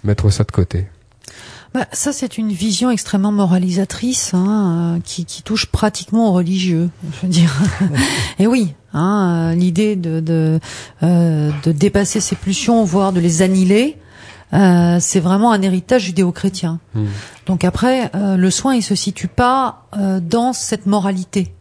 mettre 0.05 0.31
ça 0.31 0.45
de 0.45 0.53
côté? 0.53 0.87
Bah, 1.75 1.87
ça, 1.93 2.12
c'est 2.12 2.37
une 2.37 2.53
vision 2.53 2.91
extrêmement 2.91 3.33
moralisatrice 3.33 4.35
hein, 4.35 4.97
euh, 4.97 5.01
qui, 5.03 5.25
qui, 5.25 5.43
touche 5.43 5.67
pratiquement 5.67 6.29
aux 6.29 6.33
religieux. 6.33 6.91
Je 7.15 7.27
veux 7.27 7.33
dire. 7.33 7.51
Et 8.39 8.47
oui, 8.47 8.75
hein, 8.93 9.53
euh, 9.53 9.55
l'idée 9.55 9.97
de, 9.97 10.21
de, 10.21 10.61
euh, 11.03 11.51
de 11.65 11.73
dépasser 11.73 12.21
ces 12.21 12.37
pulsions, 12.37 12.85
voire 12.85 13.12
de 13.12 13.21
les 13.21 13.41
annihiler, 13.41 13.97
euh, 14.53 14.99
c'est 15.01 15.21
vraiment 15.21 15.53
un 15.53 15.62
héritage 15.62 16.03
judéo-chrétien. 16.03 16.79
Mmh. 16.95 17.05
Donc 17.47 17.65
après, 17.65 18.11
euh, 18.15 18.37
le 18.37 18.51
soin, 18.51 18.75
il 18.75 18.83
se 18.83 18.95
situe 18.95 19.29
pas 19.29 19.87
euh, 19.97 20.21
dans 20.21 20.53
cette 20.53 20.87
moralité 20.87 21.55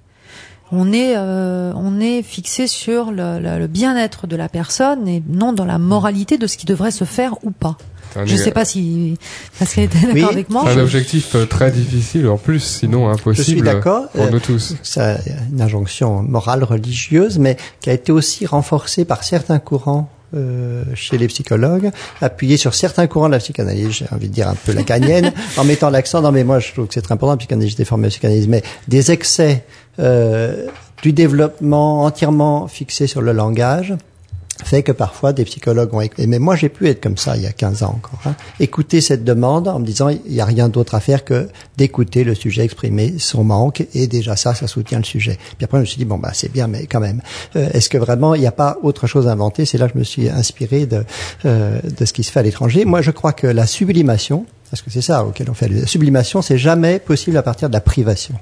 on 0.71 0.91
est 0.93 1.15
euh, 1.15 1.73
on 1.75 1.99
est 1.99 2.21
fixé 2.21 2.67
sur 2.67 3.11
le, 3.11 3.39
le, 3.39 3.59
le 3.59 3.67
bien-être 3.67 4.27
de 4.27 4.35
la 4.35 4.49
personne 4.49 5.07
et 5.07 5.21
non 5.27 5.53
dans 5.53 5.65
la 5.65 5.77
moralité 5.77 6.37
de 6.37 6.47
ce 6.47 6.57
qui 6.57 6.65
devrait 6.65 6.91
se 6.91 7.03
faire 7.03 7.35
ou 7.43 7.51
pas. 7.51 7.77
Je 8.25 8.33
ne 8.33 8.37
sais 8.37 8.51
pas 8.51 8.65
si 8.65 9.17
Pascal 9.57 9.85
était 9.85 9.99
d'accord 9.99 10.13
oui, 10.15 10.23
avec 10.23 10.49
moi. 10.49 10.63
C'est 10.65 10.79
un 10.79 10.83
objectif 10.83 11.35
euh, 11.35 11.45
très 11.45 11.71
difficile 11.71 12.27
en 12.27 12.37
plus, 12.37 12.59
sinon 12.59 13.09
impossible 13.09 13.37
Je 13.37 13.43
suis 13.43 13.61
d'accord. 13.61 14.09
pour 14.09 14.29
nous 14.29 14.39
tous. 14.39 14.75
C'est 14.83 15.17
une 15.51 15.61
injonction 15.61 16.21
morale 16.21 16.63
religieuse, 16.63 17.39
mais 17.39 17.57
qui 17.79 17.89
a 17.89 17.93
été 17.93 18.11
aussi 18.11 18.45
renforcée 18.45 19.05
par 19.05 19.23
certains 19.23 19.59
courants 19.59 20.09
euh, 20.33 20.83
chez 20.93 21.17
les 21.17 21.27
psychologues, 21.27 21.91
appuyé 22.21 22.55
sur 22.55 22.73
certains 22.73 23.05
courants 23.05 23.27
de 23.27 23.33
la 23.33 23.39
psychanalyse, 23.39 23.91
j'ai 23.91 24.05
envie 24.11 24.29
de 24.29 24.33
dire 24.33 24.47
un 24.47 24.55
peu 24.55 24.71
la 24.71 24.83
canienne, 24.83 25.33
en 25.57 25.65
mettant 25.65 25.89
l'accent, 25.89 26.21
non 26.21 26.31
mais 26.31 26.45
moi 26.45 26.59
je 26.59 26.71
trouve 26.71 26.87
que 26.87 26.93
c'est 26.93 27.01
très 27.01 27.13
important, 27.13 27.31
la 27.31 27.37
psychanalyse, 27.37 27.71
j'étais 27.71 27.83
formé 27.83 28.03
la 28.03 28.11
psychanalyse, 28.11 28.47
mais 28.47 28.63
des 28.87 29.11
excès 29.11 29.65
euh, 29.99 30.67
du 31.01 31.13
développement 31.13 32.03
entièrement 32.03 32.67
fixé 32.67 33.07
sur 33.07 33.21
le 33.21 33.31
langage, 33.31 33.95
fait 34.63 34.83
que 34.83 34.91
parfois 34.91 35.33
des 35.33 35.45
psychologues 35.45 35.93
ont 35.93 36.01
écouté. 36.01 36.27
Mais 36.27 36.39
moi, 36.39 36.55
j'ai 36.55 36.69
pu 36.69 36.87
être 36.87 37.01
comme 37.01 37.17
ça 37.17 37.35
il 37.35 37.43
y 37.43 37.47
a 37.47 37.51
15 37.51 37.83
ans 37.83 37.95
encore. 37.97 38.19
Hein. 38.25 38.35
Écouter 38.59 39.01
cette 39.01 39.23
demande 39.23 39.67
en 39.67 39.79
me 39.79 39.85
disant 39.85 40.09
il 40.09 40.31
n'y 40.31 40.41
a 40.41 40.45
rien 40.45 40.69
d'autre 40.69 40.95
à 40.95 40.99
faire 40.99 41.25
que 41.25 41.49
d'écouter 41.77 42.23
le 42.23 42.35
sujet 42.35 42.63
exprimer 42.63 43.15
son 43.17 43.43
manque 43.43 43.85
et 43.93 44.07
déjà 44.07 44.35
ça, 44.35 44.53
ça 44.53 44.67
soutient 44.67 44.99
le 44.99 45.03
sujet. 45.03 45.37
Puis 45.57 45.65
après, 45.65 45.77
je 45.77 45.81
me 45.81 45.85
suis 45.85 45.97
dit 45.97 46.05
bon 46.05 46.17
bah 46.17 46.31
c'est 46.33 46.51
bien, 46.51 46.67
mais 46.67 46.85
quand 46.85 46.99
même, 46.99 47.21
euh, 47.55 47.69
est-ce 47.73 47.89
que 47.89 47.97
vraiment 47.97 48.35
il 48.35 48.41
n'y 48.41 48.47
a 48.47 48.51
pas 48.51 48.77
autre 48.83 49.07
chose 49.07 49.27
à 49.27 49.31
inventer? 49.31 49.65
C'est 49.65 49.77
là 49.77 49.87
que 49.87 49.93
je 49.93 49.99
me 49.99 50.03
suis 50.03 50.29
inspiré 50.29 50.85
de 50.85 51.03
euh, 51.45 51.79
de 51.81 52.05
ce 52.05 52.13
qui 52.13 52.23
se 52.23 52.31
fait 52.31 52.39
à 52.39 52.43
l'étranger. 52.43 52.85
Moi, 52.85 53.01
je 53.01 53.11
crois 53.11 53.33
que 53.33 53.47
la 53.47 53.65
sublimation, 53.65 54.45
parce 54.69 54.81
que 54.81 54.89
c'est 54.89 55.01
ça 55.01 55.25
auquel 55.25 55.49
on 55.49 55.53
fait 55.53 55.69
la 55.69 55.87
sublimation, 55.87 56.41
c'est 56.41 56.57
jamais 56.57 56.99
possible 56.99 57.37
à 57.37 57.43
partir 57.43 57.69
de 57.69 57.73
la 57.73 57.81
privation. 57.81 58.35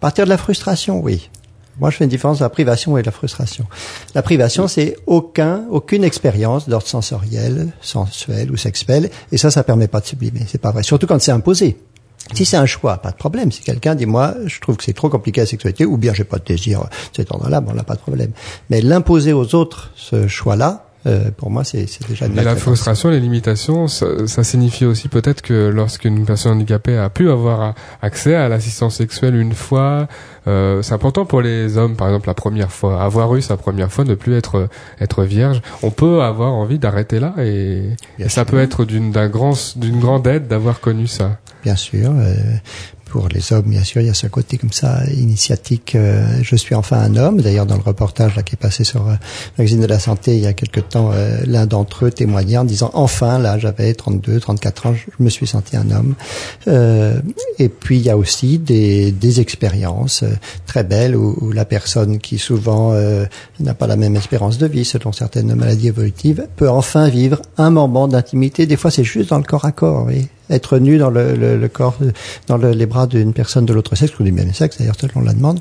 Partir 0.00 0.24
de 0.24 0.30
la 0.30 0.38
frustration, 0.38 1.00
oui. 1.00 1.30
Moi, 1.78 1.90
je 1.90 1.96
fais 1.96 2.04
une 2.04 2.10
différence 2.10 2.36
entre 2.36 2.44
la 2.44 2.50
privation 2.50 2.98
et 2.98 3.02
la 3.02 3.12
frustration. 3.12 3.66
La 4.14 4.22
privation, 4.22 4.68
c'est 4.68 4.96
aucun, 5.06 5.64
aucune 5.70 6.04
expérience 6.04 6.68
d'ordre 6.68 6.86
sensoriel, 6.86 7.68
sensuel 7.80 8.50
ou 8.50 8.56
sexuel, 8.56 9.10
et 9.32 9.38
ça, 9.38 9.50
ça 9.50 9.62
permet 9.62 9.88
pas 9.88 10.00
de 10.00 10.06
sublimer. 10.06 10.42
C'est 10.46 10.60
pas 10.60 10.72
vrai. 10.72 10.82
Surtout 10.82 11.06
quand 11.06 11.20
c'est 11.20 11.32
imposé. 11.32 11.78
Si 12.34 12.44
c'est 12.44 12.58
un 12.58 12.66
choix, 12.66 12.98
pas 12.98 13.10
de 13.10 13.16
problème. 13.16 13.50
Si 13.50 13.62
quelqu'un 13.62 13.94
dit 13.94 14.06
moi, 14.06 14.34
je 14.46 14.60
trouve 14.60 14.76
que 14.76 14.84
c'est 14.84 14.92
trop 14.92 15.08
compliqué 15.08 15.40
la 15.40 15.46
sexualité, 15.46 15.84
ou 15.84 15.96
bien 15.96 16.12
j'ai 16.12 16.24
pas 16.24 16.38
de 16.38 16.44
désir 16.44 16.86
cet 17.16 17.32
ordre-là, 17.32 17.60
bon, 17.60 17.72
là, 17.72 17.82
pas 17.82 17.94
de 17.94 18.00
problème. 18.00 18.32
Mais 18.68 18.82
l'imposer 18.82 19.32
aux 19.32 19.54
autres, 19.54 19.90
ce 19.96 20.28
choix-là, 20.28 20.89
euh, 21.06 21.30
pour 21.36 21.50
moi, 21.50 21.64
c'est 21.64 21.86
déjà 22.08 22.26
une 22.26 22.38
Et 22.38 22.42
la 22.42 22.56
frustration, 22.56 23.08
les 23.08 23.20
limitations, 23.20 23.88
ça, 23.88 24.26
ça 24.26 24.44
signifie 24.44 24.84
aussi 24.84 25.08
peut-être 25.08 25.40
que 25.40 25.68
lorsqu'une 25.68 26.26
personne 26.26 26.52
handicapée 26.52 26.96
a 26.98 27.08
pu 27.08 27.30
avoir 27.30 27.74
accès 28.02 28.34
à 28.34 28.48
l'assistance 28.48 28.96
sexuelle 28.96 29.34
une 29.34 29.54
fois, 29.54 30.08
euh, 30.46 30.82
c'est 30.82 30.92
important 30.92 31.24
pour 31.24 31.40
les 31.40 31.78
hommes, 31.78 31.96
par 31.96 32.08
exemple, 32.08 32.28
la 32.28 32.34
première 32.34 32.70
fois, 32.70 33.02
avoir 33.02 33.34
eu 33.34 33.40
sa 33.40 33.56
première 33.56 33.90
fois, 33.90 34.04
ne 34.04 34.14
plus 34.14 34.34
être 34.34 34.68
être 35.00 35.24
vierge. 35.24 35.62
On 35.82 35.90
peut 35.90 36.22
avoir 36.22 36.52
envie 36.52 36.78
d'arrêter 36.78 37.18
là, 37.18 37.34
et, 37.38 37.90
et 38.18 38.28
ça 38.28 38.44
peut 38.44 38.60
être 38.60 38.84
d'une 38.84 39.10
d'un 39.10 39.28
grand 39.28 39.78
d'une 39.78 40.00
grande 40.00 40.26
aide 40.26 40.48
d'avoir 40.48 40.80
connu 40.80 41.06
ça. 41.06 41.38
Bien 41.62 41.76
sûr. 41.76 42.10
Euh, 42.10 42.34
pour 43.10 43.28
les 43.28 43.52
hommes, 43.52 43.66
bien 43.66 43.82
sûr, 43.82 44.00
il 44.00 44.06
y 44.06 44.10
a 44.10 44.14
ce 44.14 44.28
côté 44.28 44.56
comme 44.56 44.72
ça 44.72 45.00
initiatique. 45.12 45.96
Euh, 45.96 46.38
je 46.42 46.54
suis 46.54 46.76
enfin 46.76 46.98
un 46.98 47.16
homme. 47.16 47.40
D'ailleurs, 47.40 47.66
dans 47.66 47.74
le 47.74 47.82
reportage 47.82 48.36
là 48.36 48.44
qui 48.44 48.54
est 48.54 48.56
passé 48.56 48.84
sur 48.84 49.08
euh, 49.08 49.14
magazine 49.58 49.80
de 49.80 49.86
la 49.86 49.98
santé 49.98 50.36
il 50.36 50.42
y 50.42 50.46
a 50.46 50.52
quelque 50.52 50.78
temps, 50.78 51.10
euh, 51.12 51.40
l'un 51.44 51.66
d'entre 51.66 52.06
eux 52.06 52.10
témoignait 52.12 52.58
en 52.58 52.64
disant 52.64 52.90
enfin 52.94 53.40
là, 53.40 53.58
j'avais 53.58 53.92
32, 53.94 54.38
34 54.38 54.86
ans, 54.86 54.94
je 54.94 55.22
me 55.22 55.28
suis 55.28 55.48
senti 55.48 55.76
un 55.76 55.90
homme. 55.90 56.14
Euh, 56.68 57.20
et 57.58 57.68
puis 57.68 57.98
il 57.98 58.02
y 58.02 58.10
a 58.10 58.16
aussi 58.16 58.58
des, 58.58 59.10
des 59.10 59.40
expériences 59.40 60.22
très 60.66 60.84
belles 60.84 61.16
où, 61.16 61.36
où, 61.40 61.50
la 61.50 61.64
personne 61.64 62.18
qui 62.18 62.38
souvent 62.38 62.94
n'a 63.58 63.74
pas 63.74 63.88
la 63.88 63.96
même 63.96 64.14
espérance 64.14 64.58
de 64.58 64.66
vie 64.66 64.84
selon 64.84 65.12
certaines 65.12 65.52
maladies 65.54 65.88
évolutives 65.88 66.46
peut 66.56 66.70
enfin 66.70 67.08
vivre 67.08 67.42
un 67.58 67.70
moment 67.70 68.06
d'intimité. 68.06 68.66
Des 68.66 68.76
fois, 68.76 68.92
c'est 68.92 69.04
juste 69.04 69.30
dans 69.30 69.38
le 69.38 69.44
corps 69.44 69.64
à 69.64 69.72
corps. 69.72 70.04
Oui 70.06 70.28
être 70.50 70.78
nu 70.78 70.98
dans 70.98 71.10
le, 71.10 71.34
le, 71.36 71.56
le 71.56 71.68
corps, 71.68 71.96
dans 72.46 72.56
le, 72.56 72.70
les 72.72 72.86
bras 72.86 73.06
d'une 73.06 73.32
personne 73.32 73.66
de 73.66 73.72
l'autre 73.72 73.96
sexe 73.96 74.18
ou 74.18 74.22
du 74.22 74.32
même 74.32 74.52
sexe, 74.52 74.78
d'ailleurs 74.78 74.96
selon 74.98 75.20
la 75.22 75.32
demande. 75.32 75.60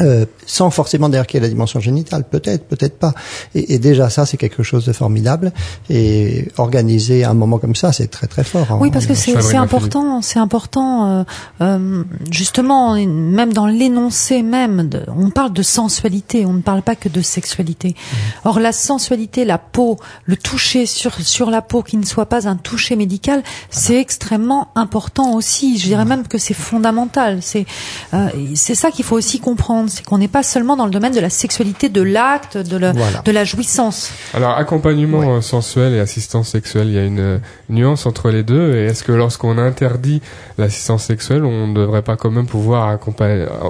Euh, 0.00 0.26
sans 0.46 0.70
forcément 0.70 1.08
derrière 1.08 1.26
qu'il 1.26 1.38
y 1.40 1.42
ait 1.42 1.46
la 1.46 1.48
dimension 1.48 1.78
génitale, 1.78 2.24
peut-être, 2.24 2.64
peut-être 2.66 2.98
pas. 2.98 3.14
Et, 3.54 3.74
et, 3.74 3.78
déjà 3.78 4.10
ça, 4.10 4.26
c'est 4.26 4.36
quelque 4.36 4.62
chose 4.62 4.84
de 4.84 4.92
formidable. 4.92 5.52
Et 5.88 6.48
organiser 6.58 7.24
un 7.24 7.34
moment 7.34 7.58
comme 7.58 7.76
ça, 7.76 7.92
c'est 7.92 8.08
très 8.08 8.26
très 8.26 8.44
fort. 8.44 8.66
Hein. 8.70 8.78
Oui, 8.80 8.90
parce 8.90 9.06
que 9.06 9.14
c'est 9.14 9.56
important, 9.56 10.20
c'est 10.20 10.38
important. 10.40 11.06
Euh, 11.06 11.24
euh, 11.60 12.04
justement, 12.30 12.94
même 12.94 13.52
dans 13.52 13.66
l'énoncé 13.66 14.42
même, 14.42 14.88
de, 14.88 15.02
on 15.16 15.30
parle 15.30 15.52
de 15.52 15.62
sensualité, 15.62 16.44
on 16.44 16.54
ne 16.54 16.62
parle 16.62 16.82
pas 16.82 16.96
que 16.96 17.08
de 17.08 17.22
sexualité. 17.22 17.90
Mmh. 17.90 18.48
Or, 18.48 18.60
la 18.60 18.72
sensualité, 18.72 19.44
la 19.44 19.58
peau, 19.58 19.98
le 20.24 20.36
toucher 20.36 20.86
sur 20.86 21.14
sur 21.20 21.50
la 21.50 21.62
peau, 21.62 21.82
qui 21.82 21.96
ne 21.96 22.04
soit 22.04 22.26
pas 22.26 22.48
un 22.48 22.56
toucher 22.56 22.96
médical, 22.96 23.42
c'est 23.70 24.00
extrêmement 24.00 24.68
important 24.74 25.34
aussi. 25.34 25.78
Je 25.78 25.84
dirais 25.84 26.04
mmh. 26.04 26.08
même 26.08 26.26
que 26.26 26.38
c'est 26.38 26.54
fondamental. 26.54 27.38
C'est 27.42 27.64
euh, 28.12 28.28
c'est 28.54 28.74
ça 28.74 28.90
qu'il 28.90 29.04
faut 29.04 29.16
aussi 29.16 29.38
comprendre 29.38 29.83
c'est 29.88 30.04
qu'on 30.04 30.18
n'est 30.18 30.28
pas 30.28 30.42
seulement 30.42 30.76
dans 30.76 30.84
le 30.84 30.90
domaine 30.90 31.12
de 31.12 31.20
la 31.20 31.30
sexualité, 31.30 31.88
de 31.88 32.02
l'acte, 32.02 32.56
de, 32.56 32.76
le, 32.76 32.92
voilà. 32.92 33.22
de 33.24 33.32
la 33.32 33.44
jouissance. 33.44 34.10
Alors, 34.32 34.56
accompagnement 34.56 35.36
ouais. 35.36 35.42
sensuel 35.42 35.94
et 35.94 36.00
assistance 36.00 36.48
sexuelle, 36.48 36.88
il 36.88 36.94
y 36.94 36.98
a 36.98 37.04
une 37.04 37.40
nuance 37.68 38.06
entre 38.06 38.30
les 38.30 38.42
deux. 38.42 38.74
Et 38.76 38.86
est-ce 38.86 39.04
que 39.04 39.12
lorsqu'on 39.12 39.58
interdit 39.58 40.22
l'assistance 40.58 41.04
sexuelle, 41.04 41.44
on 41.44 41.68
ne 41.68 41.74
devrait 41.74 42.02
pas 42.02 42.16
quand 42.16 42.30
même 42.30 42.46
pouvoir 42.46 42.98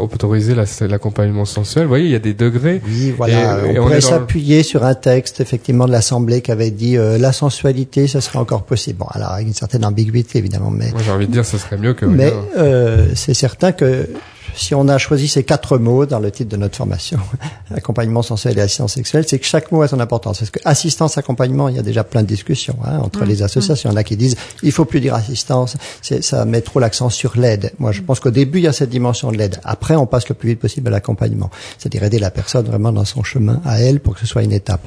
autoriser 0.01 0.55
l'accompagnement 0.83 1.45
sensuel? 1.45 1.85
Vous 1.85 1.89
voyez, 1.89 2.07
il 2.07 2.13
y 2.13 2.17
a 2.17 2.21
des 2.21 2.35
degrés. 2.35 2.81
Oui, 2.87 3.15
voilà. 3.17 3.67
Et, 3.67 3.75
et 3.75 3.79
on, 3.79 3.83
on 3.83 3.87
pourrait 3.87 4.01
s'appuyer 4.01 4.59
le... 4.59 4.63
sur 4.65 4.85
un 4.85 4.95
texte, 4.95 5.41
effectivement, 5.41 5.87
de 5.87 5.93
l'Assemblée 5.93 6.43
qui 6.43 6.51
avait 6.51 6.71
dit 6.71 6.97
euh, 6.97 7.19
la 7.19 7.33
sensualité, 7.33 8.07
ça 8.07 8.21
serait 8.21 8.39
encore 8.39 8.65
possible. 8.65 8.99
Bon, 8.99 9.07
alors, 9.11 9.31
avec 9.31 9.47
une 9.47 9.55
certaine 9.55 9.85
ambiguïté, 9.85 10.39
évidemment. 10.39 10.71
Mais 10.71 10.91
Moi, 10.91 11.01
j'ai 11.05 11.11
envie 11.11 11.27
de 11.27 11.33
dire, 11.33 11.45
ça 11.45 11.59
serait 11.59 11.77
mieux 11.77 11.95
que... 11.95 12.07
Mais 12.07 12.33
euh, 12.57 13.07
c'est 13.15 13.35
certain 13.35 13.73
que 13.73 14.09
si 14.57 14.75
on 14.75 14.89
a 14.89 14.99
choisi 14.99 15.29
ces 15.29 15.45
quatre 15.45 15.79
mots 15.79 16.07
dans 16.07 16.19
le 16.19 16.31
titre 16.31 16.51
de 16.51 16.57
notre 16.57 16.77
formation, 16.77 17.19
accompagnement 17.75 18.23
sensuel 18.23 18.59
et 18.59 18.63
assistance 18.63 18.95
sexuelle, 18.95 19.25
c'est 19.27 19.39
que 19.39 19.47
chaque 19.47 19.73
mot 19.73 19.83
a 19.83 19.89
son 19.89 20.01
importance. 20.01 20.39
Parce 20.39 20.51
que 20.51 20.61
assistance, 20.65 21.19
accompagnement, 21.19 21.69
il 21.69 21.77
y 21.77 21.79
a 21.79 21.83
déjà 21.83 22.05
plein 22.05 22.23
de 22.23 22.29
discussions 22.29 22.77
hein, 22.85 22.99
entre 22.99 23.25
les 23.25 23.43
associations. 23.43 23.91
Il 23.91 23.93
y 23.93 23.97
en 23.97 23.99
a 23.99 24.05
qui 24.05 24.17
disent 24.17 24.37
il 24.63 24.73
faut 24.73 24.85
plus 24.85 25.01
dire 25.01 25.15
assistance, 25.15 25.77
ça 26.03 26.45
met 26.45 26.61
trop 26.61 26.81
l'accent 26.81 27.11
sur 27.11 27.39
l'aide. 27.39 27.73
Moi, 27.79 27.93
je 27.93 28.03
pense 28.03 28.21
qu'au 28.21 28.31
début, 28.31 28.59
il 28.59 28.65
y 28.65 28.69
a 28.69 28.73
cette 28.73 28.91
dimension 28.91 29.33
de 29.33 29.37
l'aide. 29.37 29.61
Après, 29.65 29.97
on 29.97 30.07
passe 30.07 30.29
le 30.29 30.35
plus 30.35 30.51
vite 30.51 30.61
possible 30.61 30.89
à 30.89 30.91
l'accompagnement, 30.91 31.51
c'est-à-dire 31.79 32.03
aider 32.05 32.19
la 32.19 32.31
personne 32.31 32.67
vraiment 32.67 32.93
dans 32.93 33.05
son 33.05 33.23
chemin 33.23 33.61
à 33.65 33.81
elle 33.81 34.01
pour 34.01 34.15
que 34.15 34.21
ce 34.21 34.27
soit 34.27 34.43
une 34.43 34.53
étape. 34.53 34.87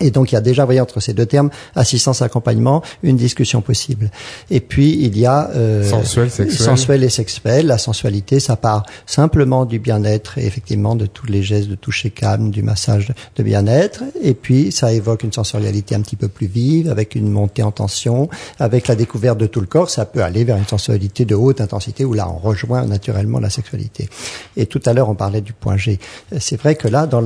Et 0.00 0.10
donc, 0.10 0.32
il 0.32 0.34
y 0.34 0.38
a 0.38 0.40
déjà, 0.40 0.64
voyez, 0.64 0.80
entre 0.80 1.00
ces 1.00 1.12
deux 1.12 1.26
termes, 1.26 1.50
assistance, 1.74 2.22
accompagnement, 2.22 2.82
une 3.02 3.16
discussion 3.16 3.60
possible. 3.60 4.10
Et 4.50 4.60
puis, 4.60 4.96
il 5.00 5.18
y 5.18 5.26
a 5.26 5.50
euh, 5.50 5.84
sensuel, 5.84 6.30
sexuel. 6.30 6.66
sensuel 6.66 7.04
et 7.04 7.10
sexuel. 7.10 7.66
La 7.66 7.78
sensualité, 7.78 8.40
ça 8.40 8.56
part 8.56 8.84
simplement 9.06 9.64
du 9.64 9.78
bien-être 9.78 10.38
et 10.38 10.46
effectivement 10.46 10.96
de 10.96 11.06
tous 11.06 11.26
les 11.26 11.42
gestes 11.42 11.68
de 11.68 11.74
toucher 11.74 12.10
calme, 12.10 12.50
du 12.50 12.62
massage 12.62 13.12
de 13.36 13.42
bien-être. 13.42 14.04
Et 14.22 14.34
puis, 14.34 14.72
ça 14.72 14.92
évoque 14.92 15.22
une 15.22 15.32
sensorialité 15.32 15.94
un 15.94 16.00
petit 16.00 16.16
peu 16.16 16.28
plus 16.28 16.46
vive, 16.46 16.90
avec 16.90 17.14
une 17.14 17.30
montée 17.30 17.62
en 17.62 17.72
tension, 17.72 18.28
avec 18.58 18.88
la 18.88 18.94
découverte 18.94 19.38
de 19.38 19.46
tout 19.46 19.60
le 19.60 19.66
corps. 19.66 19.90
Ça 19.90 20.04
peut 20.04 20.22
aller 20.22 20.44
vers 20.44 20.56
une 20.56 20.66
sensualité 20.66 21.24
de 21.24 21.34
haute 21.34 21.60
intensité 21.60 22.04
où 22.04 22.14
là, 22.14 22.28
on 22.28 22.38
rejoint 22.38 22.84
naturellement 22.84 23.40
la 23.40 23.50
sexualité. 23.50 24.08
Et 24.56 24.66
tout 24.66 24.82
à 24.86 24.92
l'heure, 24.92 25.08
on 25.08 25.14
parlait 25.14 25.40
du 25.40 25.52
point 25.52 25.76
G. 25.76 25.98
C'est 26.38 26.56
vrai 26.56 26.74
que 26.74 26.88
là, 26.88 27.06
dans 27.06 27.24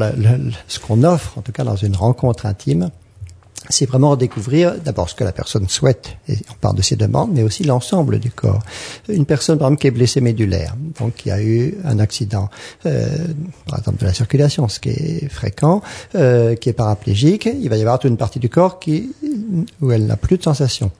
ce 0.68 0.78
qu'on 0.78 1.04
offre, 1.04 1.38
en 1.38 1.42
tout 1.42 1.52
cas 1.52 1.64
dans 1.64 1.76
une 1.76 1.96
rencontre 1.96 2.46
intime, 2.46 2.90
c'est 3.68 3.86
vraiment 3.86 4.16
découvrir 4.16 4.74
d'abord 4.78 5.08
ce 5.08 5.14
que 5.14 5.24
la 5.24 5.32
personne 5.32 5.68
souhaite, 5.68 6.16
et 6.28 6.36
on 6.50 6.54
parle 6.60 6.76
de 6.76 6.82
ses 6.82 6.96
demandes, 6.96 7.30
mais 7.32 7.42
aussi 7.42 7.64
l'ensemble 7.64 8.18
du 8.18 8.30
corps. 8.30 8.62
Une 9.08 9.26
personne, 9.26 9.58
par 9.58 9.68
exemple, 9.68 9.80
qui 9.80 9.86
est 9.86 9.92
blessée 9.92 10.20
médulaire, 10.20 10.74
donc 10.98 11.14
qui 11.14 11.30
a 11.30 11.42
eu 11.42 11.76
un 11.84 11.98
accident, 11.98 12.50
euh, 12.86 13.08
par 13.68 13.78
exemple 13.78 13.98
de 13.98 14.06
la 14.06 14.14
circulation, 14.14 14.68
ce 14.68 14.80
qui 14.80 14.90
est 14.90 15.28
fréquent, 15.28 15.82
euh, 16.14 16.54
qui 16.54 16.68
est 16.68 16.74
paraplégique, 16.74 17.48
il 17.60 17.68
va 17.68 17.76
y 17.76 17.80
avoir 17.80 17.98
toute 17.98 18.10
une 18.10 18.16
partie 18.16 18.38
du 18.38 18.48
corps 18.48 18.78
qui, 18.78 19.12
où 19.80 19.90
elle 19.92 20.06
n'a 20.06 20.16
plus 20.16 20.38
de 20.38 20.42
sensation. 20.42 20.90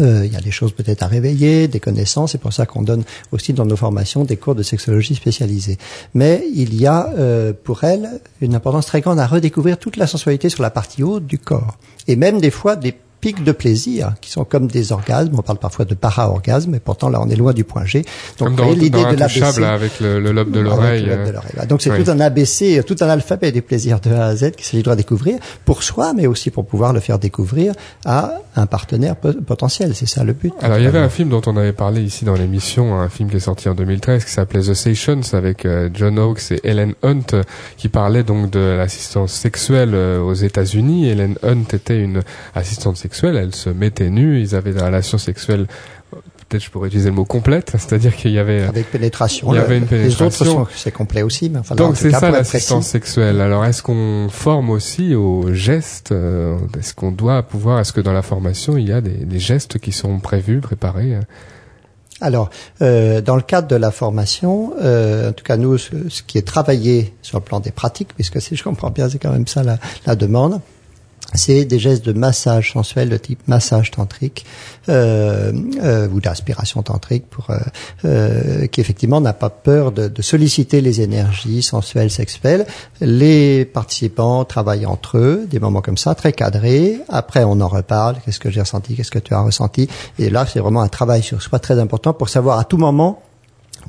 Euh, 0.00 0.26
il 0.26 0.32
y 0.32 0.36
a 0.36 0.40
des 0.40 0.50
choses 0.50 0.72
peut-être 0.72 1.02
à 1.02 1.06
réveiller, 1.06 1.68
des 1.68 1.80
connaissances. 1.80 2.32
C'est 2.32 2.38
pour 2.38 2.52
ça 2.52 2.66
qu'on 2.66 2.82
donne 2.82 3.04
aussi 3.32 3.52
dans 3.52 3.64
nos 3.64 3.76
formations 3.76 4.24
des 4.24 4.36
cours 4.36 4.54
de 4.54 4.62
sexologie 4.62 5.14
spécialisés. 5.14 5.78
Mais 6.14 6.44
il 6.54 6.74
y 6.74 6.86
a 6.86 7.10
euh, 7.18 7.52
pour 7.52 7.84
elle 7.84 8.20
une 8.40 8.54
importance 8.54 8.86
très 8.86 9.00
grande 9.00 9.18
à 9.18 9.26
redécouvrir 9.26 9.78
toute 9.78 9.96
la 9.96 10.06
sensualité 10.06 10.48
sur 10.48 10.62
la 10.62 10.70
partie 10.70 11.02
haute 11.02 11.26
du 11.26 11.38
corps. 11.38 11.78
Et 12.08 12.16
même 12.16 12.40
des 12.40 12.50
fois 12.50 12.76
des 12.76 12.94
pics 13.20 13.44
de 13.44 13.52
plaisir 13.52 14.14
qui 14.20 14.30
sont 14.30 14.44
comme 14.44 14.66
des 14.66 14.92
orgasmes. 14.92 15.32
On 15.36 15.42
parle 15.42 15.58
parfois 15.58 15.84
de 15.84 15.94
para-orgasme, 15.94 16.70
mais 16.72 16.80
pourtant 16.80 17.08
là 17.08 17.20
on 17.20 17.28
est 17.28 17.36
loin 17.36 17.52
du 17.52 17.64
point 17.64 17.84
G. 17.84 18.04
Donc 18.38 18.60
l'idée 18.74 19.04
de 19.04 19.16
l'ABC 19.16 19.62
avec 19.62 20.00
le, 20.00 20.20
le, 20.20 20.32
lobe 20.32 20.50
de 20.50 20.60
l'oreille. 20.60 21.06
Euh, 21.08 21.66
Donc 21.68 21.82
c'est 21.82 22.02
tout 22.02 22.10
un 22.10 22.20
ABC, 22.20 22.82
tout 22.86 22.96
un 23.00 23.08
alphabet 23.08 23.52
des 23.52 23.62
plaisirs 23.62 24.00
de 24.00 24.10
A 24.10 24.26
à 24.26 24.36
Z 24.36 24.52
qu'il 24.52 24.64
s'agit 24.64 24.82
de 24.82 24.94
découvrir 24.94 25.38
pour 25.64 25.82
soi, 25.82 26.12
mais 26.14 26.26
aussi 26.26 26.50
pour 26.50 26.66
pouvoir 26.66 26.92
le 26.92 27.00
faire 27.00 27.18
découvrir 27.18 27.74
à 28.04 28.34
un 28.56 28.66
partenaire 28.66 29.16
potentiel. 29.16 29.94
C'est 29.94 30.06
ça 30.06 30.24
le 30.24 30.32
but. 30.32 30.52
Alors 30.60 30.78
il 30.78 30.84
y 30.84 30.86
avait 30.86 30.98
un 30.98 31.08
film 31.08 31.28
dont 31.28 31.42
on 31.46 31.56
avait 31.56 31.72
parlé 31.72 32.02
ici 32.02 32.24
dans 32.24 32.34
l'émission, 32.34 32.98
un 32.98 33.08
film 33.08 33.30
qui 33.30 33.36
est 33.36 33.40
sorti 33.40 33.68
en 33.68 33.74
2013 33.74 34.24
qui 34.24 34.30
s'appelait 34.30 34.60
The 34.60 34.74
Sessions 34.74 35.20
avec 35.32 35.64
euh, 35.64 35.88
John 35.92 36.18
Hawkes 36.18 36.52
et 36.52 36.60
Ellen 36.64 36.94
Hunt 37.02 37.42
qui 37.76 37.88
parlait 37.88 38.22
donc 38.22 38.50
de 38.50 38.60
l'assistance 38.60 39.32
sexuelle 39.32 39.92
euh, 39.94 40.20
aux 40.20 40.34
États-Unis. 40.34 41.08
Ellen 41.08 41.36
Hunt 41.42 41.64
était 41.72 41.98
une 41.98 42.22
assistante 42.54 42.96
sexuelle, 42.96 43.05
elle 43.22 43.54
se 43.54 43.70
mettait 43.70 44.10
nue, 44.10 44.40
ils 44.40 44.54
avaient 44.54 44.72
des 44.72 44.82
relations 44.82 45.18
sexuelles 45.18 45.66
peut-être 46.48 46.64
je 46.64 46.70
pourrais 46.70 46.88
utiliser 46.88 47.08
le 47.08 47.14
mot 47.14 47.24
complète, 47.24 47.70
c'est-à-dire 47.78 48.14
qu'il 48.14 48.30
y 48.30 48.38
avait 48.38 48.62
avec 48.62 48.90
pénétration. 48.90 49.52
Il 49.52 49.56
y 49.56 49.58
avait 49.58 49.78
une 49.78 49.86
pénétration. 49.86 50.66
c'est 50.74 50.92
complet 50.92 51.22
aussi, 51.22 51.50
mais 51.50 51.58
enfin. 51.58 51.74
Donc 51.74 51.96
c'est 51.96 52.10
ça 52.10 52.30
l'assistance 52.30 52.86
sexuelle. 52.86 53.40
Alors 53.40 53.64
est-ce 53.64 53.82
qu'on 53.82 54.28
forme 54.30 54.70
aussi 54.70 55.14
aux 55.14 55.52
gestes 55.52 56.12
euh, 56.12 56.56
Est-ce 56.78 56.94
qu'on 56.94 57.12
doit 57.12 57.42
pouvoir 57.42 57.80
Est-ce 57.80 57.92
que 57.92 58.00
dans 58.00 58.12
la 58.12 58.22
formation 58.22 58.76
il 58.76 58.88
y 58.88 58.92
a 58.92 59.00
des, 59.00 59.10
des 59.10 59.38
gestes 59.38 59.78
qui 59.78 59.92
sont 59.92 60.18
prévus, 60.20 60.60
préparés 60.60 61.18
alors, 62.22 62.48
euh, 62.80 63.20
dans 63.20 63.36
le 63.36 63.42
cadre 63.42 63.68
de 63.68 63.76
la 63.76 63.90
formation, 63.90 64.72
euh, 64.80 65.28
en 65.28 65.32
tout 65.34 65.44
cas 65.44 65.58
nous, 65.58 65.76
ce, 65.76 65.90
qui 66.26 66.38
est 66.38 66.46
travaillé 66.46 67.12
sur 67.20 67.36
le 67.36 67.44
plan 67.44 67.60
des 67.60 67.72
pratiques, 67.72 68.14
puisque 68.14 68.40
si 68.40 68.56
je 68.56 68.64
comprends 68.64 68.88
bien, 68.88 69.10
c'est 69.10 69.18
quand 69.18 69.32
même 69.32 69.46
ça 69.46 69.62
la, 69.62 69.78
la 70.06 70.16
demande, 70.16 70.62
c'est 71.34 71.64
des 71.64 71.78
gestes 71.78 72.04
de 72.04 72.12
massage 72.12 72.72
sensuel 72.72 73.08
de 73.08 73.16
type 73.16 73.40
massage 73.48 73.90
tantrique 73.90 74.46
euh, 74.88 75.52
euh, 75.82 76.08
ou 76.08 76.20
d'inspiration 76.20 76.82
tantrique 76.82 77.28
pour 77.28 77.50
euh, 77.50 77.58
euh, 78.04 78.66
qui 78.66 78.80
effectivement 78.80 79.20
n'a 79.20 79.32
pas 79.32 79.50
peur 79.50 79.92
de, 79.92 80.08
de, 80.08 80.22
solliciter 80.22 80.80
les 80.80 81.00
énergies 81.00 81.62
sensuelles 81.62 82.10
sexuelles. 82.10 82.66
Les 83.00 83.64
participants 83.64 84.44
travaillent 84.44 84.86
entre 84.86 85.18
eux 85.18 85.46
des 85.50 85.58
moments 85.58 85.82
comme 85.82 85.98
ça 85.98 86.14
très 86.14 86.32
cadrés. 86.32 87.00
Après 87.08 87.44
on 87.44 87.60
en 87.60 87.68
reparle. 87.68 88.16
Qu'est-ce 88.24 88.40
que 88.40 88.50
j'ai 88.50 88.60
ressenti? 88.60 88.94
Qu'est-ce 88.94 89.10
que 89.10 89.18
tu 89.18 89.34
as 89.34 89.40
ressenti? 89.40 89.88
Et 90.18 90.30
là 90.30 90.46
c'est 90.46 90.60
vraiment 90.60 90.82
un 90.82 90.88
travail 90.88 91.22
sur 91.22 91.42
soi 91.42 91.58
très 91.58 91.78
important 91.78 92.12
pour 92.12 92.28
savoir 92.28 92.58
à 92.58 92.64
tout 92.64 92.78
moment 92.78 93.22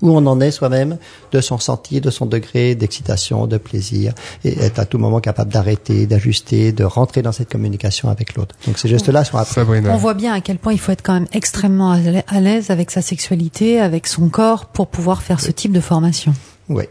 où 0.01 0.12
on 0.12 0.25
en 0.25 0.39
est 0.41 0.51
soi-même 0.51 0.97
de 1.31 1.41
son 1.41 1.57
senti, 1.57 2.01
de 2.01 2.10
son 2.10 2.25
degré 2.25 2.75
d'excitation, 2.75 3.47
de 3.47 3.57
plaisir, 3.57 4.13
et 4.43 4.60
être 4.60 4.79
à 4.79 4.86
tout 4.86 4.97
moment 4.97 5.19
capable 5.19 5.51
d'arrêter, 5.51 6.05
d'ajuster, 6.05 6.71
de 6.71 6.83
rentrer 6.83 7.21
dans 7.21 7.31
cette 7.31 7.51
communication 7.51 8.10
avec 8.10 8.36
l'autre. 8.36 8.55
Donc 8.65 8.77
ces 8.77 8.88
gestes-là 8.88 9.23
sont 9.23 9.38
après. 9.38 9.63
On 9.89 9.97
voit 9.97 10.13
bien 10.13 10.33
à 10.33 10.41
quel 10.41 10.57
point 10.57 10.73
il 10.73 10.79
faut 10.79 10.91
être 10.91 11.03
quand 11.03 11.13
même 11.13 11.27
extrêmement 11.31 11.91
à 11.91 12.39
l'aise 12.39 12.69
avec 12.69 12.91
sa 12.91 13.01
sexualité, 13.01 13.79
avec 13.79 14.07
son 14.07 14.29
corps, 14.29 14.65
pour 14.65 14.88
pouvoir 14.88 15.21
faire 15.21 15.39
ce 15.39 15.51
type 15.51 15.71
de 15.71 15.79
formation. 15.79 16.33
Oui. 16.69 16.83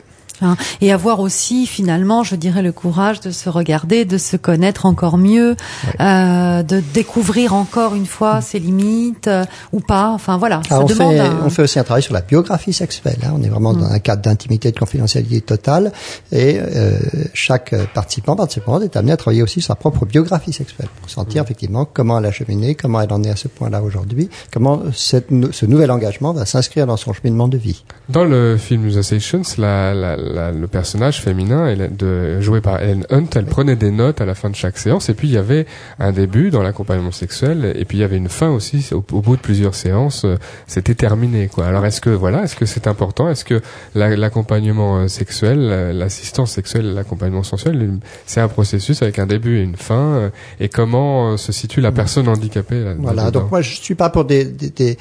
Hein, 0.42 0.56
et 0.80 0.92
avoir 0.92 1.20
aussi 1.20 1.66
finalement, 1.66 2.22
je 2.22 2.36
dirais, 2.36 2.62
le 2.62 2.72
courage 2.72 3.20
de 3.20 3.30
se 3.30 3.48
regarder, 3.48 4.04
de 4.04 4.18
se 4.18 4.36
connaître 4.36 4.86
encore 4.86 5.18
mieux, 5.18 5.56
euh, 6.00 6.62
de 6.62 6.82
découvrir 6.92 7.54
encore 7.54 7.94
une 7.94 8.06
fois 8.06 8.40
ses 8.40 8.58
limites 8.58 9.28
euh, 9.28 9.44
ou 9.72 9.80
pas. 9.80 10.10
Enfin 10.10 10.36
voilà, 10.36 10.60
ça 10.68 10.80
on, 10.80 10.84
demande 10.84 11.14
fait, 11.14 11.30
on 11.44 11.50
fait 11.50 11.62
aussi 11.62 11.78
un 11.78 11.84
travail 11.84 12.02
sur 12.02 12.14
la 12.14 12.20
biographie 12.20 12.72
sexuelle. 12.72 13.18
Hein. 13.24 13.32
On 13.34 13.42
est 13.42 13.48
vraiment 13.48 13.72
dans 13.72 13.88
mm. 13.88 13.92
un 13.92 13.98
cadre 13.98 14.22
d'intimité, 14.22 14.72
de 14.72 14.78
confidentialité 14.78 15.40
totale, 15.40 15.92
et 16.32 16.58
euh, 16.58 16.98
chaque 17.32 17.74
participant, 17.94 18.36
participante 18.36 18.82
est 18.82 18.96
amené 18.96 19.12
à 19.12 19.16
travailler 19.16 19.42
aussi 19.42 19.60
sur 19.60 19.68
sa 19.68 19.74
propre 19.74 20.04
biographie 20.04 20.52
sexuelle 20.52 20.88
pour 21.00 21.10
sentir 21.10 21.42
mm. 21.42 21.46
effectivement 21.46 21.84
comment 21.90 22.18
elle 22.18 22.26
a 22.26 22.32
cheminé, 22.32 22.74
comment 22.74 23.00
elle 23.00 23.12
en 23.12 23.22
est 23.22 23.30
à 23.30 23.36
ce 23.36 23.48
point-là 23.48 23.82
aujourd'hui, 23.82 24.28
comment 24.52 24.82
cette, 24.94 25.28
ce 25.52 25.66
nouvel 25.66 25.90
engagement 25.90 26.32
va 26.32 26.44
s'inscrire 26.44 26.86
dans 26.86 26.96
son 26.96 27.12
cheminement 27.12 27.48
de 27.48 27.56
vie. 27.56 27.84
Dans 28.08 28.24
le 28.24 28.56
film 28.56 28.90
The 28.92 29.02
Sessions, 29.02 29.42
la, 29.58 29.94
la 29.94 30.16
le 30.52 30.66
personnage 30.66 31.20
féminin 31.20 31.74
de, 31.90 32.40
joué 32.40 32.60
par 32.60 32.80
Ellen 32.82 33.06
Hunt, 33.10 33.26
elle 33.34 33.46
prenait 33.46 33.76
des 33.76 33.90
notes 33.90 34.20
à 34.20 34.26
la 34.26 34.34
fin 34.34 34.50
de 34.50 34.54
chaque 34.54 34.78
séance 34.78 35.08
et 35.08 35.14
puis 35.14 35.28
il 35.28 35.34
y 35.34 35.38
avait 35.38 35.66
un 35.98 36.12
début 36.12 36.50
dans 36.50 36.62
l'accompagnement 36.62 37.12
sexuel 37.12 37.72
et 37.76 37.84
puis 37.84 37.98
il 37.98 38.00
y 38.00 38.04
avait 38.04 38.16
une 38.16 38.28
fin 38.28 38.50
aussi 38.50 38.90
au, 38.92 39.00
bout 39.00 39.36
de 39.36 39.40
plusieurs 39.40 39.74
séances, 39.74 40.24
euh, 40.24 40.36
c'était 40.66 40.94
terminé 40.94 41.48
quoi. 41.48 41.66
Alors 41.66 41.84
est-ce 41.86 42.00
que 42.00 42.10
voilà, 42.10 42.44
est-ce 42.44 42.56
que 42.56 42.66
c'est 42.66 42.86
important? 42.86 43.28
Est-ce 43.28 43.44
que 43.44 43.60
l'accompagnement 43.94 44.98
euh, 44.98 45.08
sexuel, 45.08 45.92
l'assistance 45.96 46.52
sexuelle, 46.52 46.94
l'accompagnement 46.94 47.42
sensuel, 47.42 47.98
c'est 48.26 48.40
un 48.40 48.48
processus 48.48 49.02
avec 49.02 49.18
un 49.18 49.26
début 49.26 49.58
et 49.58 49.62
une 49.62 49.76
fin 49.76 50.16
euh, 50.16 50.30
et 50.60 50.68
comment 50.68 51.36
se 51.36 51.52
situe 51.52 51.80
la 51.80 51.92
personne 51.92 52.28
handicapée 52.28 52.82
là, 52.82 52.94
Voilà, 52.98 53.30
donc 53.30 53.50
moi 53.50 53.60
je 53.60 53.74
suis 53.74 53.94
pas 53.94 54.10
pour 54.10 54.24
des, 54.24 54.44
des 54.44 54.96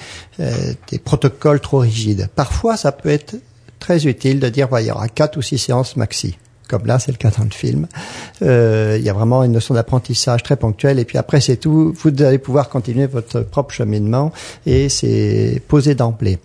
protocoles 1.03 1.59
trop 1.59 1.79
rigides. 1.79 2.29
Parfois 2.35 2.77
ça 2.77 2.91
peut 2.91 3.09
être 3.09 3.35
très 3.79 4.05
utile 4.05 4.39
de 4.39 4.49
dire, 4.49 4.67
voilà, 4.67 4.85
il 4.85 4.87
y 4.87 4.91
aura 4.91 5.07
quatre 5.07 5.37
ou 5.37 5.41
six 5.41 5.57
séances 5.57 5.95
maxi. 5.95 6.37
Comme 6.67 6.85
là, 6.87 6.97
c'est 6.97 7.11
le 7.11 7.17
cas 7.17 7.29
dans 7.37 7.43
le 7.43 7.51
film. 7.51 7.87
Euh, 8.41 8.95
il 8.99 9.05
y 9.05 9.09
a 9.09 9.13
vraiment 9.13 9.43
une 9.43 9.51
notion 9.51 9.75
d'apprentissage 9.75 10.41
très 10.41 10.55
ponctuelle. 10.55 10.97
Et 10.97 11.05
puis 11.05 11.17
après, 11.17 11.39
c'est 11.39 11.57
tout. 11.57 11.93
Vous 11.95 12.23
allez 12.23 12.39
pouvoir 12.39 12.69
continuer 12.69 13.05
votre 13.05 13.41
propre 13.41 13.73
cheminement 13.73 14.31
et 14.65 14.89
c'est 14.89 15.61
posé 15.67 15.93
d'emblée. 15.93 16.39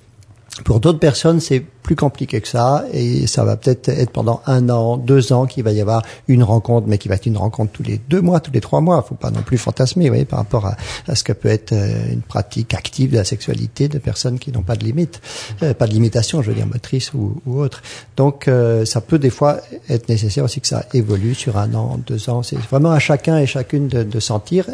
Pour 0.64 0.80
d'autres 0.80 0.98
personnes, 0.98 1.40
c'est 1.40 1.60
plus 1.60 1.96
compliqué 1.96 2.40
que 2.40 2.48
ça 2.48 2.84
et 2.92 3.26
ça 3.26 3.44
va 3.44 3.56
peut-être 3.56 3.88
être 3.88 4.10
pendant 4.10 4.42
un 4.46 4.68
an, 4.68 4.96
deux 4.96 5.32
ans 5.32 5.46
qu'il 5.46 5.64
va 5.64 5.72
y 5.72 5.80
avoir 5.80 6.02
une 6.28 6.42
rencontre, 6.42 6.86
mais 6.88 6.98
qui 6.98 7.08
va 7.08 7.14
être 7.14 7.26
une 7.26 7.36
rencontre 7.36 7.72
tous 7.72 7.82
les 7.82 7.98
deux 8.08 8.20
mois, 8.20 8.40
tous 8.40 8.52
les 8.52 8.60
trois 8.60 8.80
mois. 8.80 9.02
Faut 9.02 9.14
pas 9.14 9.30
non 9.30 9.42
plus 9.42 9.58
fantasmer, 9.58 10.04
vous 10.04 10.10
voyez, 10.10 10.24
par 10.24 10.40
rapport 10.40 10.66
à, 10.66 11.14
ce 11.14 11.24
que 11.24 11.32
peut 11.32 11.48
être 11.48 11.72
euh, 11.72 12.12
une 12.12 12.22
pratique 12.22 12.74
active 12.74 13.12
de 13.12 13.16
la 13.16 13.24
sexualité 13.24 13.88
de 13.88 13.98
personnes 13.98 14.38
qui 14.38 14.52
n'ont 14.52 14.62
pas 14.62 14.76
de 14.76 14.84
limite, 14.84 15.20
euh, 15.62 15.72
pas 15.72 15.86
de 15.86 15.92
limitation, 15.92 16.42
je 16.42 16.50
veux 16.50 16.56
dire 16.56 16.66
motrice 16.66 17.14
ou, 17.14 17.40
ou 17.46 17.60
autre. 17.60 17.80
Donc 18.16 18.48
euh, 18.48 18.84
ça 18.84 19.00
peut 19.00 19.18
des 19.18 19.30
fois 19.30 19.58
être 19.88 20.08
nécessaire 20.08 20.44
aussi 20.44 20.60
que 20.60 20.68
ça 20.68 20.84
évolue 20.94 21.34
sur 21.34 21.58
un 21.58 21.72
an, 21.74 21.98
deux 22.06 22.28
ans. 22.28 22.42
C'est 22.42 22.58
vraiment 22.58 22.90
à 22.90 22.98
chacun 22.98 23.38
et 23.38 23.46
chacune 23.46 23.88
de, 23.88 24.02
de 24.02 24.20
sentir. 24.20 24.66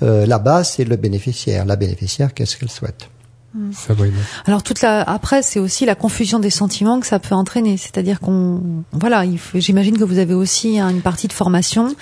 la 0.00 0.38
base, 0.38 0.70
c'est 0.76 0.84
le 0.84 0.96
bénéficiaire. 0.96 1.64
La 1.64 1.76
bénéficiaire, 1.76 2.34
qu'est-ce 2.34 2.56
qu'elle 2.56 2.70
souhaite? 2.70 3.11
Sabrina. 3.72 4.16
Alors 4.46 4.62
toute 4.62 4.80
la 4.82 5.02
après 5.02 5.42
c'est 5.42 5.58
aussi 5.60 5.84
la 5.84 5.94
confusion 5.94 6.38
des 6.38 6.50
sentiments 6.50 7.00
que 7.00 7.06
ça 7.06 7.18
peut 7.18 7.34
entraîner, 7.34 7.76
c'est-à-dire 7.76 8.20
qu'on 8.20 8.60
voilà, 8.92 9.24
faut- 9.36 9.58
j'imagine 9.60 9.98
que 9.98 10.04
vous 10.04 10.18
avez 10.18 10.34
aussi 10.34 10.78
hein, 10.78 10.88
une 10.88 11.00
partie 11.02 11.28
de 11.28 11.32
formation 11.32 11.94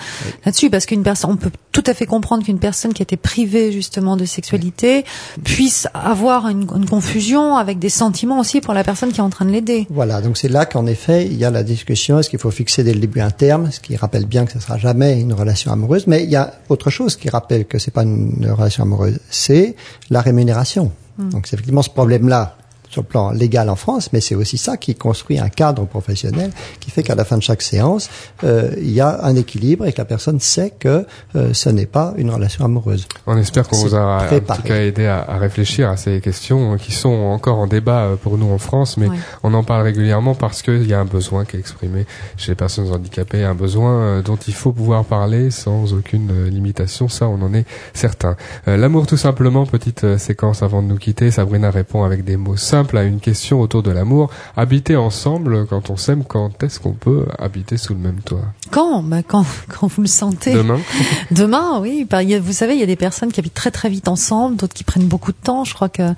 là-dessus 0.45 0.69
parce 0.69 0.85
qu'une 0.85 1.03
personne 1.03 1.31
on 1.31 1.35
peut 1.37 1.51
tout 1.71 1.83
à 1.87 1.93
fait 1.93 2.05
comprendre 2.05 2.43
qu'une 2.43 2.59
personne 2.59 2.93
qui 2.93 3.01
a 3.01 3.03
été 3.03 3.17
privée 3.17 3.71
justement 3.71 4.17
de 4.17 4.25
sexualité 4.25 5.05
puisse 5.43 5.87
avoir 5.93 6.47
une, 6.47 6.67
une 6.75 6.85
confusion 6.85 7.55
avec 7.57 7.79
des 7.79 7.89
sentiments 7.89 8.39
aussi 8.39 8.61
pour 8.61 8.73
la 8.73 8.83
personne 8.83 9.11
qui 9.11 9.19
est 9.19 9.23
en 9.23 9.29
train 9.29 9.45
de 9.45 9.51
l'aider. 9.51 9.87
Voilà, 9.89 10.21
donc 10.21 10.37
c'est 10.37 10.49
là 10.49 10.65
qu'en 10.65 10.85
effet, 10.85 11.25
il 11.25 11.35
y 11.37 11.45
a 11.45 11.49
la 11.51 11.63
discussion, 11.63 12.19
est-ce 12.19 12.29
qu'il 12.29 12.39
faut 12.39 12.51
fixer 12.51 12.83
dès 12.83 12.93
le 12.93 12.99
début 12.99 13.21
un 13.21 13.29
terme, 13.31 13.71
ce 13.71 13.79
qui 13.79 13.95
rappelle 13.95 14.25
bien 14.25 14.45
que 14.45 14.51
ce 14.53 14.59
sera 14.59 14.77
jamais 14.77 15.19
une 15.19 15.33
relation 15.33 15.71
amoureuse, 15.71 16.07
mais 16.07 16.23
il 16.23 16.29
y 16.29 16.35
a 16.35 16.53
autre 16.69 16.89
chose 16.89 17.15
qui 17.15 17.29
rappelle 17.29 17.65
que 17.65 17.79
c'est 17.79 17.91
pas 17.91 18.03
une 18.03 18.47
relation 18.51 18.83
amoureuse, 18.83 19.19
c'est 19.29 19.75
la 20.09 20.21
rémunération. 20.21 20.91
Donc 21.29 21.47
c'est 21.47 21.55
effectivement 21.55 21.81
ce 21.81 21.89
problème-là 21.89 22.57
sur 22.91 23.01
le 23.01 23.07
plan 23.07 23.31
légal 23.31 23.69
en 23.69 23.75
France, 23.75 24.09
mais 24.13 24.21
c'est 24.21 24.35
aussi 24.35 24.57
ça 24.57 24.77
qui 24.77 24.93
construit 24.95 25.39
un 25.39 25.49
cadre 25.49 25.85
professionnel 25.85 26.51
qui 26.79 26.91
fait 26.91 27.03
qu'à 27.03 27.15
la 27.15 27.23
fin 27.25 27.37
de 27.37 27.41
chaque 27.43 27.61
séance, 27.61 28.09
euh, 28.43 28.71
il 28.77 28.91
y 28.91 28.99
a 29.01 29.23
un 29.23 29.35
équilibre 29.35 29.85
et 29.85 29.93
que 29.93 29.97
la 29.97 30.05
personne 30.05 30.39
sait 30.39 30.71
que 30.77 31.05
euh, 31.35 31.53
ce 31.53 31.69
n'est 31.69 31.85
pas 31.85 32.13
une 32.17 32.29
relation 32.29 32.65
amoureuse. 32.65 33.07
On 33.25 33.37
espère 33.37 33.67
qu'on 33.67 33.77
vous 33.77 33.95
a 33.95 34.27
en 34.27 34.55
tout 34.55 34.61
cas 34.63 34.81
aidé 34.81 35.05
à, 35.05 35.21
à 35.21 35.37
réfléchir 35.37 35.89
à 35.89 35.95
ces 35.97 36.19
questions 36.21 36.77
qui 36.77 36.91
sont 36.91 37.09
encore 37.09 37.57
en 37.59 37.67
débat 37.67 38.01
euh, 38.01 38.15
pour 38.17 38.37
nous 38.37 38.51
en 38.51 38.57
France, 38.57 38.97
mais 38.97 39.07
Ouais. 39.07 39.17
on 39.43 39.53
en 39.53 39.63
parle 39.63 39.83
régulièrement 39.83 40.35
parce 40.35 40.61
qu'il 40.61 40.85
y 40.87 40.93
a 40.93 40.99
un 40.99 41.05
besoin 41.05 41.45
qui 41.45 41.55
est 41.55 41.59
exprimé 41.59 42.05
chez 42.37 42.51
les 42.51 42.55
personnes 42.55 42.91
handicapées, 42.91 43.43
un 43.43 43.55
besoin 43.55 43.91
euh, 44.01 44.21
dont 44.21 44.37
il 44.47 44.53
faut 44.53 44.71
pouvoir 44.73 45.05
parler 45.05 45.49
sans 45.51 45.93
aucune 45.93 46.29
euh, 46.31 46.49
limitation, 46.49 47.07
ça 47.07 47.27
on 47.27 47.41
en 47.41 47.53
est 47.53 47.65
certain. 47.93 48.35
Euh, 48.67 48.75
L'amour 48.77 49.07
tout 49.07 49.17
simplement, 49.17 49.65
petite 49.65 50.17
séquence 50.17 50.61
avant 50.63 50.81
de 50.81 50.87
nous 50.87 50.97
quitter, 50.97 51.31
Sabrina 51.31 51.71
répond 51.71 52.03
avec 52.03 52.23
des 52.25 52.35
mots 52.37 52.57
simples 52.57 52.80
à 52.97 53.03
une 53.03 53.19
question 53.19 53.61
autour 53.61 53.83
de 53.83 53.91
l'amour. 53.91 54.29
Habiter 54.57 54.95
ensemble 54.95 55.65
quand 55.67 55.89
on 55.89 55.97
s'aime, 55.97 56.23
quand 56.23 56.63
est-ce 56.63 56.79
qu'on 56.79 56.93
peut 56.93 57.25
habiter 57.39 57.77
sous 57.77 57.93
le 57.93 57.99
même 57.99 58.21
toit? 58.21 58.45
Quand? 58.69 59.03
Bah 59.03 59.23
quand 59.23 59.45
quand 59.67 59.87
vous 59.87 60.01
le 60.01 60.07
sentez. 60.07 60.53
Demain 60.53 60.79
Demain, 61.31 61.79
oui. 61.79 62.07
Vous 62.41 62.53
savez, 62.53 62.73
il 62.73 62.79
y 62.79 62.83
a 62.83 62.87
des 62.87 62.95
personnes 62.95 63.31
qui 63.31 63.39
habitent 63.39 63.53
très 63.53 63.71
très 63.71 63.89
vite 63.89 64.07
ensemble, 64.07 64.55
d'autres 64.55 64.73
qui 64.73 64.83
prennent 64.83 65.07
beaucoup 65.07 65.31
de 65.31 65.37
temps. 65.41 65.63
Je 65.63 65.73
crois 65.73 65.89
que 65.89 66.13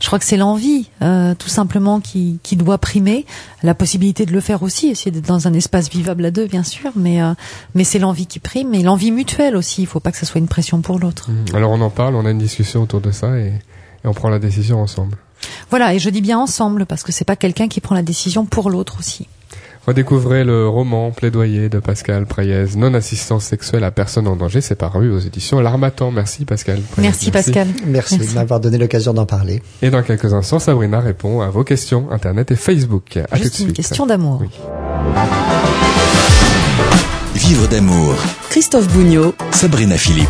je 0.00 0.06
crois 0.06 0.18
que 0.18 0.24
c'est 0.24 0.36
l'envie, 0.36 0.88
euh, 1.02 1.34
tout 1.34 1.48
simplement, 1.48 2.00
qui, 2.00 2.40
qui 2.42 2.56
doit 2.56 2.78
primer. 2.78 3.26
La 3.62 3.74
possibilité 3.74 4.26
de 4.26 4.32
le 4.32 4.40
faire 4.40 4.62
aussi, 4.62 4.88
essayer 4.88 5.10
d'être 5.10 5.26
dans 5.26 5.48
un 5.48 5.52
espace 5.52 5.88
vivable 5.88 6.24
à 6.24 6.30
deux, 6.30 6.46
bien 6.46 6.62
sûr, 6.62 6.90
mais 6.96 7.22
euh, 7.22 7.34
mais 7.74 7.84
c'est 7.84 7.98
l'envie 7.98 8.26
qui 8.26 8.38
prime 8.38 8.74
et 8.74 8.82
l'envie 8.82 9.10
mutuelle 9.10 9.56
aussi. 9.56 9.82
Il 9.82 9.86
faut 9.86 10.00
pas 10.00 10.12
que 10.12 10.18
ça 10.18 10.26
soit 10.26 10.38
une 10.38 10.48
pression 10.48 10.80
pour 10.80 10.98
l'autre. 10.98 11.30
Mm. 11.30 11.56
Alors 11.56 11.70
on 11.72 11.80
en 11.80 11.90
parle, 11.90 12.14
on 12.14 12.26
a 12.26 12.30
une 12.30 12.38
discussion 12.38 12.82
autour 12.82 13.00
de 13.00 13.10
ça 13.10 13.38
et, 13.38 13.48
et 13.48 14.06
on 14.06 14.14
prend 14.14 14.28
la 14.28 14.38
décision 14.38 14.80
ensemble. 14.80 15.16
Voilà, 15.70 15.94
et 15.94 15.98
je 15.98 16.10
dis 16.10 16.20
bien 16.22 16.38
ensemble 16.38 16.86
parce 16.86 17.02
que 17.02 17.12
c'est 17.12 17.24
pas 17.24 17.36
quelqu'un 17.36 17.68
qui 17.68 17.80
prend 17.80 17.94
la 17.94 18.02
décision 18.02 18.44
pour 18.46 18.70
l'autre 18.70 18.96
aussi. 18.98 19.28
Redécouvrez 19.86 20.44
le 20.44 20.68
roman 20.68 21.12
Plaidoyer 21.12 21.70
de 21.70 21.78
Pascal 21.78 22.26
Praillez, 22.26 22.66
Non-assistance 22.76 23.44
sexuelle 23.44 23.84
à 23.84 23.90
personne 23.90 24.26
en 24.28 24.36
danger, 24.36 24.60
c'est 24.60 24.74
paru 24.74 25.10
aux 25.10 25.18
éditions 25.18 25.60
L'Armatan. 25.60 26.10
Merci 26.10 26.44
Pascal. 26.44 26.80
Merci, 26.98 27.30
Pascal. 27.30 27.68
Merci, 27.86 28.18
Merci. 28.18 28.32
de 28.34 28.38
m'avoir 28.38 28.60
donné 28.60 28.76
l'occasion 28.76 29.14
d'en 29.14 29.24
parler. 29.24 29.62
Et 29.80 29.88
dans 29.88 30.02
quelques 30.02 30.34
instants, 30.34 30.58
Sabrina 30.58 31.00
répond 31.00 31.40
à 31.40 31.48
vos 31.48 31.64
questions 31.64 32.08
Internet 32.10 32.50
et 32.50 32.56
Facebook. 32.56 33.16
À 33.16 33.22
tout 33.22 33.38
de 33.38 33.42
Juste 33.44 33.58
une 33.60 33.64
suite. 33.66 33.76
question 33.76 34.04
d'amour. 34.04 34.42
Oui. 34.42 34.48
Vivre 37.34 37.66
d'amour. 37.68 38.14
Christophe 38.50 38.88
Bougnot, 38.92 39.34
Sabrina 39.52 39.96
Philippe. 39.96 40.28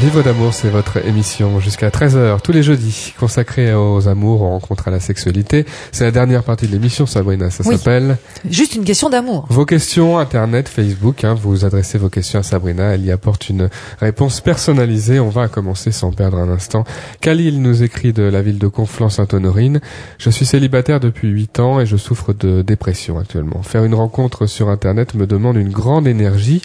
Vivre 0.00 0.22
d'amour, 0.22 0.52
c'est 0.52 0.68
votre 0.68 1.04
émission 1.06 1.58
jusqu'à 1.58 1.88
13h 1.88 2.40
tous 2.42 2.52
les 2.52 2.62
jeudis, 2.62 3.14
consacrée 3.18 3.74
aux 3.74 4.06
amours, 4.08 4.42
aux 4.42 4.50
rencontres 4.50 4.88
à 4.88 4.90
la 4.90 5.00
sexualité. 5.00 5.64
C'est 5.90 6.04
la 6.04 6.10
dernière 6.10 6.42
partie 6.44 6.66
de 6.66 6.72
l'émission, 6.72 7.06
Sabrina, 7.06 7.50
ça 7.50 7.64
Oui. 7.66 7.76
s'appelle 7.76 8.18
Juste 8.48 8.74
une 8.76 8.84
question 8.84 9.08
d'amour. 9.08 9.46
Vos 9.48 9.64
questions, 9.64 10.18
Internet, 10.18 10.68
Facebook, 10.68 11.24
hein, 11.24 11.34
vous 11.34 11.64
adressez 11.64 11.96
vos 11.98 12.10
questions 12.10 12.38
à 12.40 12.42
Sabrina, 12.42 12.94
elle 12.94 13.04
y 13.04 13.10
apporte 13.10 13.48
une 13.48 13.68
réponse 13.98 14.40
personnalisée. 14.42 15.18
On 15.18 15.30
va 15.30 15.48
commencer 15.48 15.90
sans 15.92 16.12
perdre 16.12 16.36
un 16.38 16.50
instant. 16.50 16.84
Khalil 17.22 17.60
nous 17.62 17.82
écrit 17.82 18.12
de 18.12 18.22
la 18.22 18.42
ville 18.42 18.58
de 18.58 18.68
Conflans-Sainte-Honorine. 18.68 19.80
Je 20.18 20.30
suis 20.30 20.46
célibataire 20.46 21.00
depuis 21.00 21.28
8 21.28 21.58
ans 21.58 21.80
et 21.80 21.86
je 21.86 21.96
souffre 21.96 22.32
de 22.34 22.60
dépression 22.62 23.18
actuellement. 23.18 23.62
Faire 23.62 23.84
une 23.84 23.94
rencontre 23.94 24.46
sur 24.46 24.68
Internet 24.68 25.14
me 25.14 25.26
demande 25.26 25.56
une 25.56 25.70
grande 25.70 26.06
énergie. 26.06 26.60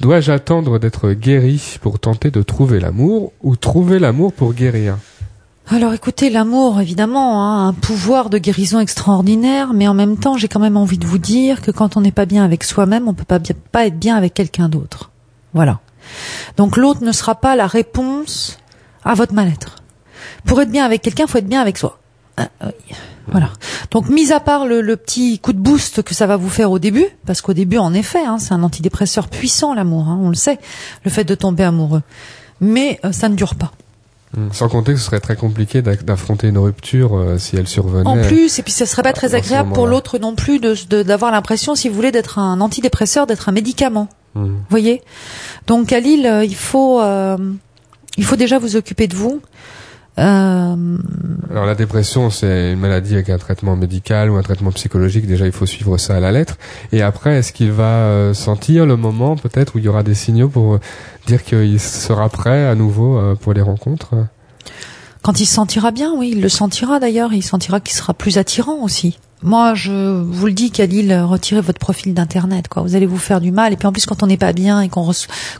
Dois-je 0.00 0.30
attendre 0.30 0.78
d'être 0.78 1.10
guéri 1.12 1.78
pour 1.82 1.98
tenter 1.98 2.30
de 2.30 2.42
trouver 2.42 2.75
l'amour 2.80 3.32
ou 3.42 3.56
trouver 3.56 3.98
l'amour 3.98 4.32
pour 4.32 4.52
guérir 4.54 4.96
Alors 5.68 5.92
écoutez, 5.94 6.30
l'amour, 6.30 6.80
évidemment, 6.80 7.42
hein, 7.42 7.64
a 7.64 7.68
un 7.68 7.72
pouvoir 7.72 8.30
de 8.30 8.38
guérison 8.38 8.78
extraordinaire, 8.80 9.72
mais 9.74 9.88
en 9.88 9.94
même 9.94 10.16
temps, 10.16 10.36
j'ai 10.36 10.48
quand 10.48 10.60
même 10.60 10.76
envie 10.76 10.98
de 10.98 11.06
vous 11.06 11.18
dire 11.18 11.60
que 11.62 11.70
quand 11.70 11.96
on 11.96 12.00
n'est 12.00 12.12
pas 12.12 12.26
bien 12.26 12.44
avec 12.44 12.64
soi-même, 12.64 13.08
on 13.08 13.14
peut 13.14 13.24
pas, 13.24 13.38
bien- 13.38 13.56
pas 13.72 13.86
être 13.86 13.98
bien 13.98 14.16
avec 14.16 14.34
quelqu'un 14.34 14.68
d'autre. 14.68 15.10
Voilà. 15.54 15.80
Donc 16.56 16.76
l'autre 16.76 17.02
ne 17.02 17.12
sera 17.12 17.34
pas 17.34 17.56
la 17.56 17.66
réponse 17.66 18.58
à 19.04 19.14
votre 19.14 19.34
mal-être. 19.34 19.76
Pour 20.44 20.60
être 20.60 20.70
bien 20.70 20.84
avec 20.84 21.02
quelqu'un, 21.02 21.26
faut 21.26 21.38
être 21.38 21.48
bien 21.48 21.60
avec 21.60 21.78
soi. 21.78 21.98
Ah. 22.36 22.48
Voilà. 23.28 23.50
Donc, 23.90 24.08
mis 24.08 24.30
à 24.30 24.38
part 24.38 24.66
le, 24.66 24.80
le 24.80 24.96
petit 24.96 25.40
coup 25.40 25.52
de 25.52 25.58
boost 25.58 26.02
que 26.02 26.14
ça 26.14 26.26
va 26.28 26.36
vous 26.36 26.48
faire 26.48 26.70
au 26.70 26.78
début, 26.78 27.06
parce 27.26 27.40
qu'au 27.40 27.54
début, 27.54 27.78
en 27.78 27.92
effet, 27.92 28.24
hein, 28.24 28.38
c'est 28.38 28.54
un 28.54 28.62
antidépresseur 28.62 29.26
puissant, 29.26 29.74
l'amour, 29.74 30.06
hein, 30.06 30.20
on 30.22 30.28
le 30.28 30.36
sait, 30.36 30.60
le 31.04 31.10
fait 31.10 31.24
de 31.24 31.34
tomber 31.34 31.64
amoureux. 31.64 32.02
Mais 32.60 32.98
euh, 33.04 33.12
ça 33.12 33.28
ne 33.28 33.34
dure 33.34 33.54
pas. 33.54 33.72
Hmm. 34.36 34.48
Sans 34.52 34.68
compter 34.68 34.92
que 34.92 34.98
ce 34.98 35.04
serait 35.06 35.20
très 35.20 35.36
compliqué 35.36 35.82
d'affronter 35.82 36.48
une 36.48 36.58
rupture 36.58 37.16
euh, 37.16 37.38
si 37.38 37.56
elle 37.56 37.68
survenait. 37.68 38.08
En 38.08 38.20
plus, 38.22 38.58
et 38.58 38.62
puis 38.62 38.72
ça 38.72 38.84
serait 38.84 39.02
pas 39.02 39.12
très 39.12 39.28
dans 39.28 39.32
ce 39.32 39.36
agréable 39.38 39.72
pour 39.72 39.86
l'autre 39.86 40.18
non 40.18 40.34
plus 40.34 40.58
de 40.58 40.74
de- 40.90 41.02
d'avoir 41.02 41.30
l'impression, 41.30 41.74
si 41.74 41.88
vous 41.88 41.94
voulez, 41.94 42.10
d'être 42.12 42.38
un 42.38 42.60
antidépresseur, 42.60 43.26
d'être 43.26 43.48
un 43.48 43.52
médicament. 43.52 44.08
Vous 44.34 44.50
voyez? 44.68 45.00
Donc 45.66 45.92
à 45.92 46.00
Lille, 46.00 46.26
euh, 46.26 46.44
il 46.44 46.56
faut 46.56 47.00
euh, 47.00 47.38
il 48.18 48.24
faut 48.24 48.36
déjà 48.36 48.58
vous 48.58 48.76
occuper 48.76 49.06
de 49.06 49.14
vous. 49.16 49.40
Euh, 50.18 50.98
Alors 51.50 51.66
la 51.66 51.74
dépression, 51.74 52.30
c'est 52.30 52.72
une 52.72 52.78
maladie 52.78 53.14
avec 53.14 53.28
un 53.28 53.38
traitement 53.38 53.76
médical 53.76 54.30
ou 54.30 54.36
un 54.36 54.42
traitement 54.42 54.72
psychologique. 54.72 55.26
Déjà, 55.26 55.46
il 55.46 55.52
faut 55.52 55.66
suivre 55.66 55.98
ça 55.98 56.16
à 56.16 56.20
la 56.20 56.32
lettre. 56.32 56.56
Et 56.92 57.02
après, 57.02 57.36
est-ce 57.36 57.52
qu'il 57.52 57.72
va 57.72 57.84
euh, 57.84 58.34
sentir 58.34 58.86
le 58.86 58.96
moment 58.96 59.36
peut-être 59.36 59.76
où 59.76 59.78
il 59.78 59.84
y 59.84 59.88
aura 59.88 60.02
des 60.02 60.14
signaux 60.14 60.48
pour 60.48 60.74
euh, 60.74 60.80
dire 61.26 61.44
qu'il 61.44 61.78
sera 61.80 62.28
prêt 62.28 62.66
à 62.66 62.74
nouveau 62.74 63.20
pour 63.40 63.52
les 63.52 63.62
rencontres? 63.62 64.14
Quand 65.22 65.40
il 65.40 65.46
se 65.46 65.54
sentira 65.54 65.90
bien, 65.90 66.12
oui, 66.16 66.30
il 66.34 66.40
le 66.40 66.48
sentira 66.48 67.00
d'ailleurs. 67.00 67.32
Il 67.32 67.42
sentira 67.42 67.80
qu'il 67.80 67.94
sera 67.94 68.14
plus 68.14 68.38
attirant 68.38 68.82
aussi. 68.82 69.18
Moi, 69.42 69.74
je 69.74 70.22
vous 70.22 70.46
le 70.46 70.52
dis, 70.52 70.70
Khalil, 70.70 71.12
retirez 71.12 71.60
votre 71.60 71.78
profil 71.78 72.14
d'internet. 72.14 72.68
Quoi, 72.68 72.82
vous 72.82 72.96
allez 72.96 73.04
vous 73.06 73.18
faire 73.18 73.40
du 73.40 73.52
mal. 73.52 73.72
Et 73.72 73.76
puis 73.76 73.86
en 73.86 73.92
plus, 73.92 74.06
quand 74.06 74.22
on 74.22 74.26
n'est 74.26 74.38
pas 74.38 74.52
bien 74.52 74.80
et 74.80 74.88
qu'on 74.88 75.10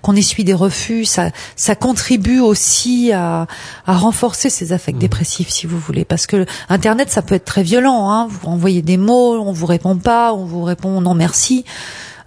qu'on 0.00 0.16
essuie 0.16 0.44
des 0.44 0.54
refus, 0.54 1.04
ça, 1.04 1.30
ça 1.56 1.74
contribue 1.74 2.40
aussi 2.40 3.12
à, 3.12 3.46
à 3.86 3.96
renforcer 3.96 4.48
ces 4.48 4.72
affects 4.72 4.96
dépressifs, 4.96 5.50
si 5.50 5.66
vous 5.66 5.78
voulez. 5.78 6.04
Parce 6.04 6.26
que 6.26 6.46
internet, 6.70 7.10
ça 7.10 7.20
peut 7.20 7.34
être 7.34 7.44
très 7.44 7.62
violent. 7.62 8.10
Hein. 8.10 8.28
Vous 8.30 8.48
envoyez 8.48 8.80
des 8.80 8.96
mots, 8.96 9.38
on 9.40 9.52
vous 9.52 9.66
répond 9.66 9.96
pas, 9.96 10.32
on 10.32 10.44
vous 10.44 10.62
répond 10.62 11.00
non 11.00 11.14
merci. 11.14 11.64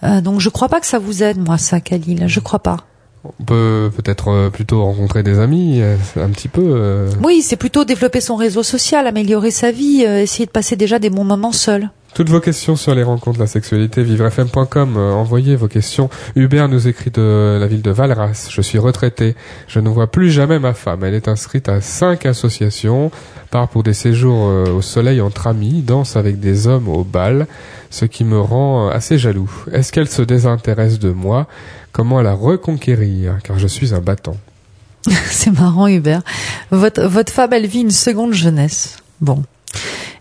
Euh, 0.04 0.22
donc 0.22 0.40
je 0.40 0.50
crois 0.50 0.70
pas 0.70 0.80
que 0.80 0.88
ça 0.88 1.00
vous 1.00 1.24
aide, 1.24 1.40
moi, 1.44 1.58
ça, 1.58 1.82
Khalil. 1.82 2.28
Je 2.28 2.40
crois 2.40 2.60
pas. 2.60 2.89
On 3.26 3.44
peut 3.44 3.92
peut-être 3.96 4.30
euh, 4.30 4.50
plutôt 4.50 4.82
rencontrer 4.84 5.24
des 5.24 5.40
amis, 5.40 5.82
euh, 5.82 5.98
un 6.16 6.30
petit 6.30 6.48
peu. 6.48 6.62
euh, 6.64 7.10
Oui, 7.24 7.42
c'est 7.42 7.58
plutôt 7.58 7.84
développer 7.84 8.22
son 8.22 8.36
réseau 8.38 8.64
social, 8.64 9.08
améliorer 9.08 9.52
sa 9.52 9.72
vie, 9.72 10.02
essayer 10.04 10.46
de 10.46 10.52
passer 10.52 10.76
déjà 10.78 11.00
des 11.00 11.10
bons 11.10 11.26
moments 11.26 11.52
seul. 11.52 11.90
Toutes 12.14 12.30
vos 12.30 12.40
questions 12.40 12.76
sur 12.76 12.96
les 12.96 13.04
rencontres, 13.04 13.40
la 13.40 13.48
sexualité, 13.48 14.04
vivrefm.com, 14.04 14.98
euh, 14.98 15.12
envoyez 15.14 15.56
vos 15.56 15.68
questions. 15.68 16.10
Hubert 16.36 16.68
nous 16.68 16.88
écrit 16.88 17.12
de 17.12 17.58
la 17.60 17.68
ville 17.68 17.82
de 17.82 17.92
Valras. 17.92 18.48
Je 18.50 18.62
suis 18.62 18.80
retraité. 18.80 19.36
Je 19.68 19.80
ne 19.80 19.90
vois 19.90 20.08
plus 20.08 20.32
jamais 20.32 20.60
ma 20.60 20.74
femme. 20.74 21.04
Elle 21.04 21.14
est 21.14 21.28
inscrite 21.28 21.70
à 21.70 21.82
cinq 21.82 22.26
associations, 22.26 23.12
part 23.52 23.70
pour 23.70 23.84
des 23.84 23.94
séjours 23.94 24.48
euh, 24.50 24.66
au 24.72 24.82
soleil 24.82 25.22
entre 25.22 25.48
amis, 25.48 25.82
danse 25.82 26.16
avec 26.16 26.40
des 26.40 26.68
hommes 26.68 26.90
au 26.90 27.04
bal, 27.04 27.48
ce 27.90 28.06
qui 28.06 28.24
me 28.24 28.40
rend 28.40 28.88
euh, 28.88 28.92
assez 28.92 29.18
jaloux. 29.18 29.50
Est-ce 29.72 29.92
qu'elle 29.94 30.10
se 30.10 30.24
désintéresse 30.24 31.00
de 31.00 31.12
moi? 31.12 31.48
Comment 31.92 32.22
la 32.22 32.34
reconquérir? 32.34 33.38
Car 33.44 33.60
je 33.60 33.68
suis 33.68 33.94
un 33.94 34.02
battant. 34.02 34.38
c'est 35.06 35.52
marrant, 35.52 35.88
Hubert. 35.88 36.24
Votre, 36.72 37.04
votre 37.04 37.32
femme, 37.32 37.54
elle 37.54 37.68
vit 37.68 37.82
une 37.82 37.92
seconde 37.92 38.34
jeunesse. 38.34 38.98
Bon. 39.22 39.44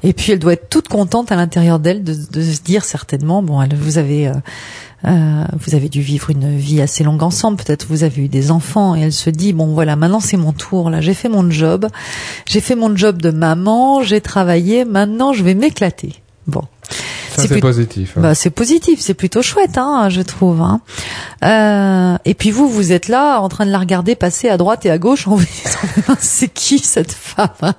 Et 0.02 0.12
puis 0.12 0.32
elle 0.32 0.38
doit 0.38 0.52
être 0.52 0.68
toute 0.68 0.88
contente 0.88 1.32
à 1.32 1.36
l'intérieur 1.36 1.78
d'elle 1.80 2.04
de, 2.04 2.14
de 2.14 2.42
se 2.42 2.60
dire 2.60 2.84
certainement, 2.84 3.42
bon, 3.42 3.60
elle, 3.60 3.74
vous 3.74 3.98
avez, 3.98 4.28
euh, 4.28 4.32
euh, 5.06 5.44
vous 5.58 5.74
avez 5.74 5.88
dû 5.88 6.00
vivre 6.02 6.30
une 6.30 6.56
vie 6.56 6.80
assez 6.80 7.02
longue 7.02 7.22
ensemble. 7.22 7.56
Peut-être 7.56 7.86
vous 7.88 8.04
avez 8.04 8.22
eu 8.22 8.28
des 8.28 8.50
enfants 8.52 8.94
et 8.94 9.00
elle 9.00 9.12
se 9.12 9.30
dit, 9.30 9.52
bon 9.52 9.66
voilà, 9.74 9.96
maintenant 9.96 10.20
c'est 10.20 10.36
mon 10.36 10.52
tour. 10.52 10.90
Là, 10.90 11.00
j'ai 11.00 11.14
fait 11.14 11.28
mon 11.28 11.50
job, 11.50 11.88
j'ai 12.46 12.60
fait 12.60 12.76
mon 12.76 12.96
job 12.96 13.20
de 13.20 13.30
maman, 13.30 14.02
j'ai 14.02 14.20
travaillé. 14.20 14.84
Maintenant, 14.84 15.32
je 15.32 15.42
vais 15.42 15.54
m'éclater. 15.54 16.14
Bon. 16.46 16.62
C'est 17.34 17.42
c'est 17.42 17.48
plus- 17.48 17.60
positif. 17.60 18.14
hein. 18.16 18.20
Bah, 18.20 18.34
c'est 18.34 18.50
positif, 18.50 19.00
c'est 19.00 19.14
plutôt 19.14 19.42
chouette, 19.42 19.78
hein, 19.78 20.08
je 20.10 20.22
trouve. 20.22 20.60
Hein. 20.62 20.80
Euh, 21.44 22.18
et 22.24 22.34
puis 22.34 22.50
vous, 22.50 22.68
vous 22.68 22.90
êtes 22.92 23.06
là 23.08 23.38
en 23.40 23.48
train 23.48 23.64
de 23.66 23.70
la 23.70 23.78
regarder 23.78 24.14
passer 24.16 24.48
à 24.48 24.56
droite 24.56 24.84
et 24.86 24.90
à 24.90 24.98
gauche 24.98 25.28
en 25.28 25.36
vous 25.36 25.44
disant 25.44 26.14
c'est 26.20 26.48
qui 26.48 26.78
cette 26.80 27.12
femme 27.12 27.74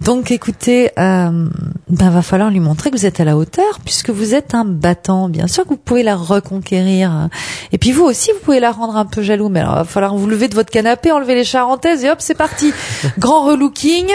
Donc 0.00 0.30
écoutez, 0.30 0.90
euh, 0.98 1.48
ben 1.88 2.10
va 2.10 2.22
falloir 2.22 2.50
lui 2.50 2.60
montrer 2.60 2.90
que 2.90 2.96
vous 2.96 3.04
êtes 3.04 3.20
à 3.20 3.24
la 3.24 3.36
hauteur 3.36 3.80
puisque 3.84 4.08
vous 4.08 4.34
êtes 4.34 4.54
un 4.54 4.64
battant. 4.64 5.28
Bien 5.28 5.46
sûr 5.46 5.64
que 5.64 5.70
vous 5.70 5.76
pouvez 5.76 6.02
la 6.02 6.16
reconquérir. 6.16 7.28
Et 7.72 7.78
puis 7.78 7.92
vous 7.92 8.04
aussi, 8.04 8.32
vous 8.32 8.38
pouvez 8.38 8.60
la 8.60 8.70
rendre 8.70 8.96
un 8.96 9.04
peu 9.04 9.20
jaloux. 9.22 9.50
Mais 9.50 9.60
alors, 9.60 9.74
va 9.74 9.84
falloir 9.84 10.16
vous 10.16 10.26
lever 10.26 10.48
de 10.48 10.54
votre 10.54 10.70
canapé, 10.70 11.12
enlever 11.12 11.34
les 11.34 11.44
charentaises 11.44 12.02
et 12.02 12.10
hop, 12.10 12.18
c'est 12.20 12.34
parti. 12.34 12.72
Grand 13.18 13.44
relooking. 13.44 14.06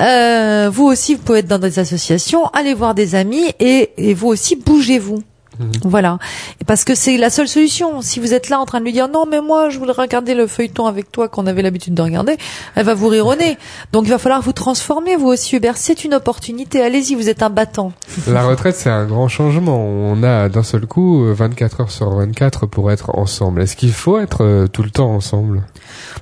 Euh, 0.00 0.70
vous 0.72 0.84
aussi, 0.84 1.14
vous 1.14 1.22
pouvez 1.22 1.38
être 1.38 1.48
dans 1.48 1.58
des 1.58 1.78
associations, 1.78 2.46
aller 2.48 2.74
voir 2.74 2.94
des 2.94 3.14
amis 3.14 3.44
et, 3.60 3.90
et 3.96 4.14
vous 4.14 4.28
aussi, 4.28 4.56
bougez-vous. 4.56 5.22
Mhm. 5.58 5.72
Voilà. 5.84 6.18
Et 6.60 6.64
parce 6.64 6.84
que 6.84 6.94
c'est 6.94 7.16
la 7.16 7.30
seule 7.30 7.48
solution. 7.48 8.00
Si 8.02 8.20
vous 8.20 8.34
êtes 8.34 8.48
là 8.48 8.60
en 8.60 8.66
train 8.66 8.80
de 8.80 8.84
lui 8.84 8.92
dire 8.92 9.08
non 9.08 9.24
mais 9.26 9.40
moi 9.40 9.70
je 9.70 9.78
voudrais 9.78 10.02
regarder 10.02 10.34
le 10.34 10.46
feuilleton 10.46 10.86
avec 10.86 11.10
toi 11.10 11.28
qu'on 11.28 11.46
avait 11.46 11.62
l'habitude 11.62 11.94
de 11.94 12.02
regarder, 12.02 12.36
elle 12.74 12.84
va 12.84 12.94
vous 12.94 13.08
rire 13.08 13.26
au 13.26 13.34
nez. 13.34 13.58
Donc 13.92 14.04
il 14.04 14.10
va 14.10 14.18
falloir 14.18 14.42
vous 14.42 14.52
transformer 14.52 15.16
vous 15.16 15.28
aussi 15.28 15.56
Hubert. 15.56 15.76
C'est 15.76 16.04
une 16.04 16.14
opportunité. 16.14 16.82
Allez-y, 16.82 17.14
vous 17.14 17.28
êtes 17.28 17.42
un 17.42 17.50
battant. 17.50 17.92
La 18.26 18.44
retraite, 18.44 18.76
c'est 18.76 18.90
un 18.90 19.06
grand 19.06 19.28
changement. 19.28 19.78
On 19.78 20.22
a 20.22 20.48
d'un 20.48 20.62
seul 20.62 20.86
coup 20.86 21.24
euh, 21.24 21.32
24 21.32 21.80
heures 21.80 21.90
sur 21.90 22.10
24 22.10 22.66
pour 22.66 22.90
être 22.90 23.16
ensemble. 23.16 23.62
Est-ce 23.62 23.76
qu'il 23.76 23.92
faut 23.92 24.18
être 24.18 24.44
euh, 24.44 24.66
tout 24.66 24.82
le 24.82 24.90
temps 24.90 25.10
ensemble? 25.10 25.64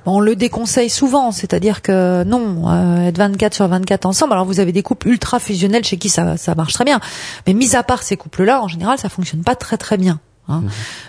On 0.05 0.19
le 0.19 0.35
déconseille 0.35 0.89
souvent, 0.89 1.31
c'est-à-dire 1.31 1.81
que 1.81 2.23
non, 2.23 2.69
euh, 2.69 3.07
être 3.07 3.17
24 3.17 3.53
sur 3.53 3.67
24 3.67 4.05
ensemble. 4.05 4.33
Alors 4.33 4.45
vous 4.45 4.59
avez 4.59 4.71
des 4.71 4.83
couples 4.83 5.09
ultra 5.09 5.39
fusionnels 5.39 5.83
chez 5.83 5.97
qui 5.97 6.09
ça, 6.09 6.37
ça 6.37 6.55
marche 6.55 6.73
très 6.73 6.85
bien, 6.85 6.99
mais 7.45 7.53
mis 7.53 7.75
à 7.75 7.83
part 7.83 8.03
ces 8.03 8.17
couples-là, 8.17 8.61
en 8.61 8.67
général, 8.67 8.97
ça 8.97 9.09
fonctionne 9.09 9.26
pas 9.35 9.55
très 9.55 9.77
très 9.77 9.97
bien. 9.97 10.19
hein. 10.47 10.63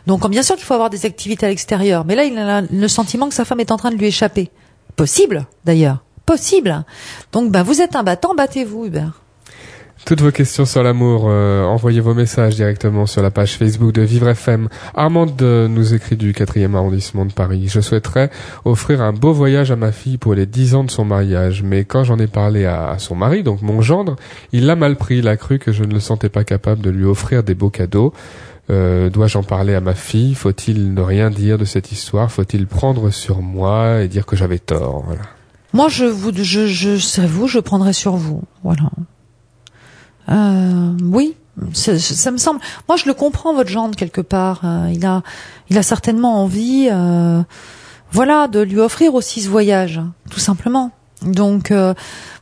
Donc 0.06 0.28
bien 0.28 0.42
sûr 0.42 0.56
qu'il 0.56 0.64
faut 0.64 0.74
avoir 0.74 0.90
des 0.90 1.06
activités 1.06 1.46
à 1.46 1.48
l'extérieur, 1.48 2.04
mais 2.04 2.14
là 2.14 2.24
il 2.24 2.36
a 2.38 2.60
le 2.62 2.88
sentiment 2.88 3.28
que 3.28 3.34
sa 3.34 3.44
femme 3.44 3.60
est 3.60 3.70
en 3.72 3.76
train 3.76 3.90
de 3.90 3.96
lui 3.96 4.06
échapper. 4.06 4.50
Possible, 4.96 5.46
d'ailleurs, 5.64 6.02
possible. 6.26 6.84
Donc 7.32 7.50
ben 7.52 7.62
vous 7.62 7.80
êtes 7.80 7.94
un 7.96 8.02
battant, 8.02 8.34
battez-vous, 8.34 8.86
Hubert. 8.86 9.20
Toutes 10.04 10.22
vos 10.22 10.30
questions 10.30 10.64
sur 10.64 10.82
l'amour, 10.82 11.26
euh, 11.26 11.64
envoyez 11.64 12.00
vos 12.00 12.14
messages 12.14 12.56
directement 12.56 13.04
sur 13.04 13.20
la 13.20 13.30
page 13.30 13.56
Facebook 13.56 13.92
de 13.92 14.00
Vivre 14.00 14.28
FM. 14.28 14.68
Armande 14.94 15.40
euh, 15.42 15.68
nous 15.68 15.92
écrit 15.92 16.16
du 16.16 16.32
4e 16.32 16.74
arrondissement 16.74 17.26
de 17.26 17.32
Paris. 17.32 17.68
Je 17.68 17.80
souhaiterais 17.80 18.30
offrir 18.64 19.02
un 19.02 19.12
beau 19.12 19.32
voyage 19.32 19.70
à 19.70 19.76
ma 19.76 19.92
fille 19.92 20.16
pour 20.16 20.34
les 20.34 20.46
10 20.46 20.74
ans 20.76 20.84
de 20.84 20.90
son 20.90 21.04
mariage. 21.04 21.62
Mais 21.62 21.84
quand 21.84 22.04
j'en 22.04 22.18
ai 22.18 22.26
parlé 22.26 22.64
à, 22.64 22.96
son 22.98 23.16
mari, 23.16 23.42
donc 23.42 23.60
mon 23.60 23.82
gendre, 23.82 24.16
il 24.52 24.66
l'a 24.66 24.76
mal 24.76 24.96
pris. 24.96 25.18
Il 25.18 25.28
a 25.28 25.36
cru 25.36 25.58
que 25.58 25.72
je 25.72 25.84
ne 25.84 25.92
le 25.92 26.00
sentais 26.00 26.30
pas 26.30 26.44
capable 26.44 26.80
de 26.80 26.90
lui 26.90 27.04
offrir 27.04 27.42
des 27.42 27.54
beaux 27.54 27.70
cadeaux. 27.70 28.14
Euh, 28.70 29.10
Dois-je 29.10 29.36
en 29.36 29.42
parler 29.42 29.74
à 29.74 29.80
ma 29.80 29.94
fille? 29.94 30.34
Faut-il 30.34 30.94
ne 30.94 31.02
rien 31.02 31.28
dire 31.28 31.58
de 31.58 31.64
cette 31.66 31.92
histoire? 31.92 32.30
Faut-il 32.32 32.66
prendre 32.66 33.10
sur 33.10 33.42
moi 33.42 34.00
et 34.00 34.08
dire 34.08 34.24
que 34.24 34.36
j'avais 34.36 34.58
tort? 34.58 35.02
Voilà. 35.04 35.22
Moi, 35.74 35.88
je 35.88 36.06
vous, 36.06 36.32
je, 36.34 36.66
je 36.66 37.20
vous, 37.26 37.46
je 37.46 37.58
prendrais 37.58 37.92
sur 37.92 38.16
vous. 38.16 38.42
Voilà. 38.64 38.90
Euh, 40.30 40.92
oui, 41.02 41.36
ça, 41.72 41.98
ça 41.98 42.30
me 42.30 42.38
semble. 42.38 42.60
Moi, 42.88 42.96
je 42.96 43.06
le 43.06 43.14
comprends 43.14 43.54
votre 43.54 43.70
gendre 43.70 43.96
quelque 43.96 44.20
part. 44.20 44.60
Euh, 44.64 44.90
il 44.92 45.04
a, 45.06 45.22
il 45.70 45.78
a 45.78 45.82
certainement 45.82 46.42
envie, 46.42 46.88
euh, 46.90 47.42
voilà, 48.12 48.48
de 48.48 48.60
lui 48.60 48.78
offrir 48.78 49.14
aussi 49.14 49.42
ce 49.42 49.48
voyage, 49.48 50.00
tout 50.30 50.40
simplement. 50.40 50.92
Donc, 51.22 51.72
euh, 51.72 51.94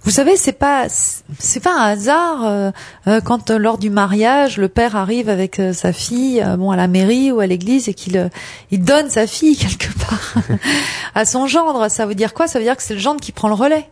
vous 0.03 0.11
savez, 0.11 0.37
c'est 0.37 0.53
pas, 0.53 0.87
c'est 0.89 1.61
pas 1.61 1.75
un 1.75 1.93
hasard 1.93 2.45
euh, 2.45 2.71
euh, 3.07 3.21
quand 3.23 3.51
lors 3.51 3.79
du 3.79 3.89
mariage, 3.89 4.59
le 4.59 4.69
père 4.69 4.97
arrive 4.97 5.31
avec 5.31 5.61
sa 5.73 5.93
fille, 5.93 6.45
bon, 6.59 6.71
à 6.71 6.77
la 6.77 6.87
mairie 6.87 7.33
ou 7.33 7.41
à 7.41 7.47
l'église, 7.47 7.89
et 7.89 7.95
qu'il, 7.95 8.31
il 8.71 8.83
donne 8.85 9.09
sa 9.09 9.27
fille 9.27 9.57
quelque 9.57 9.93
part 9.99 10.35
à 11.15 11.25
son 11.25 11.47
gendre. 11.47 11.89
Ça 11.91 12.05
veut 12.07 12.15
dire 12.15 12.35
quoi? 12.35 12.49
Ça 12.49 12.59
veut 12.59 12.65
dire 12.65 12.77
que 12.77 12.83
c'est 12.83 12.95
le 12.95 13.01
gendre 13.01 13.21
qui 13.21 13.33
prend 13.33 13.49
le 13.49 13.55
relais. 13.55 13.89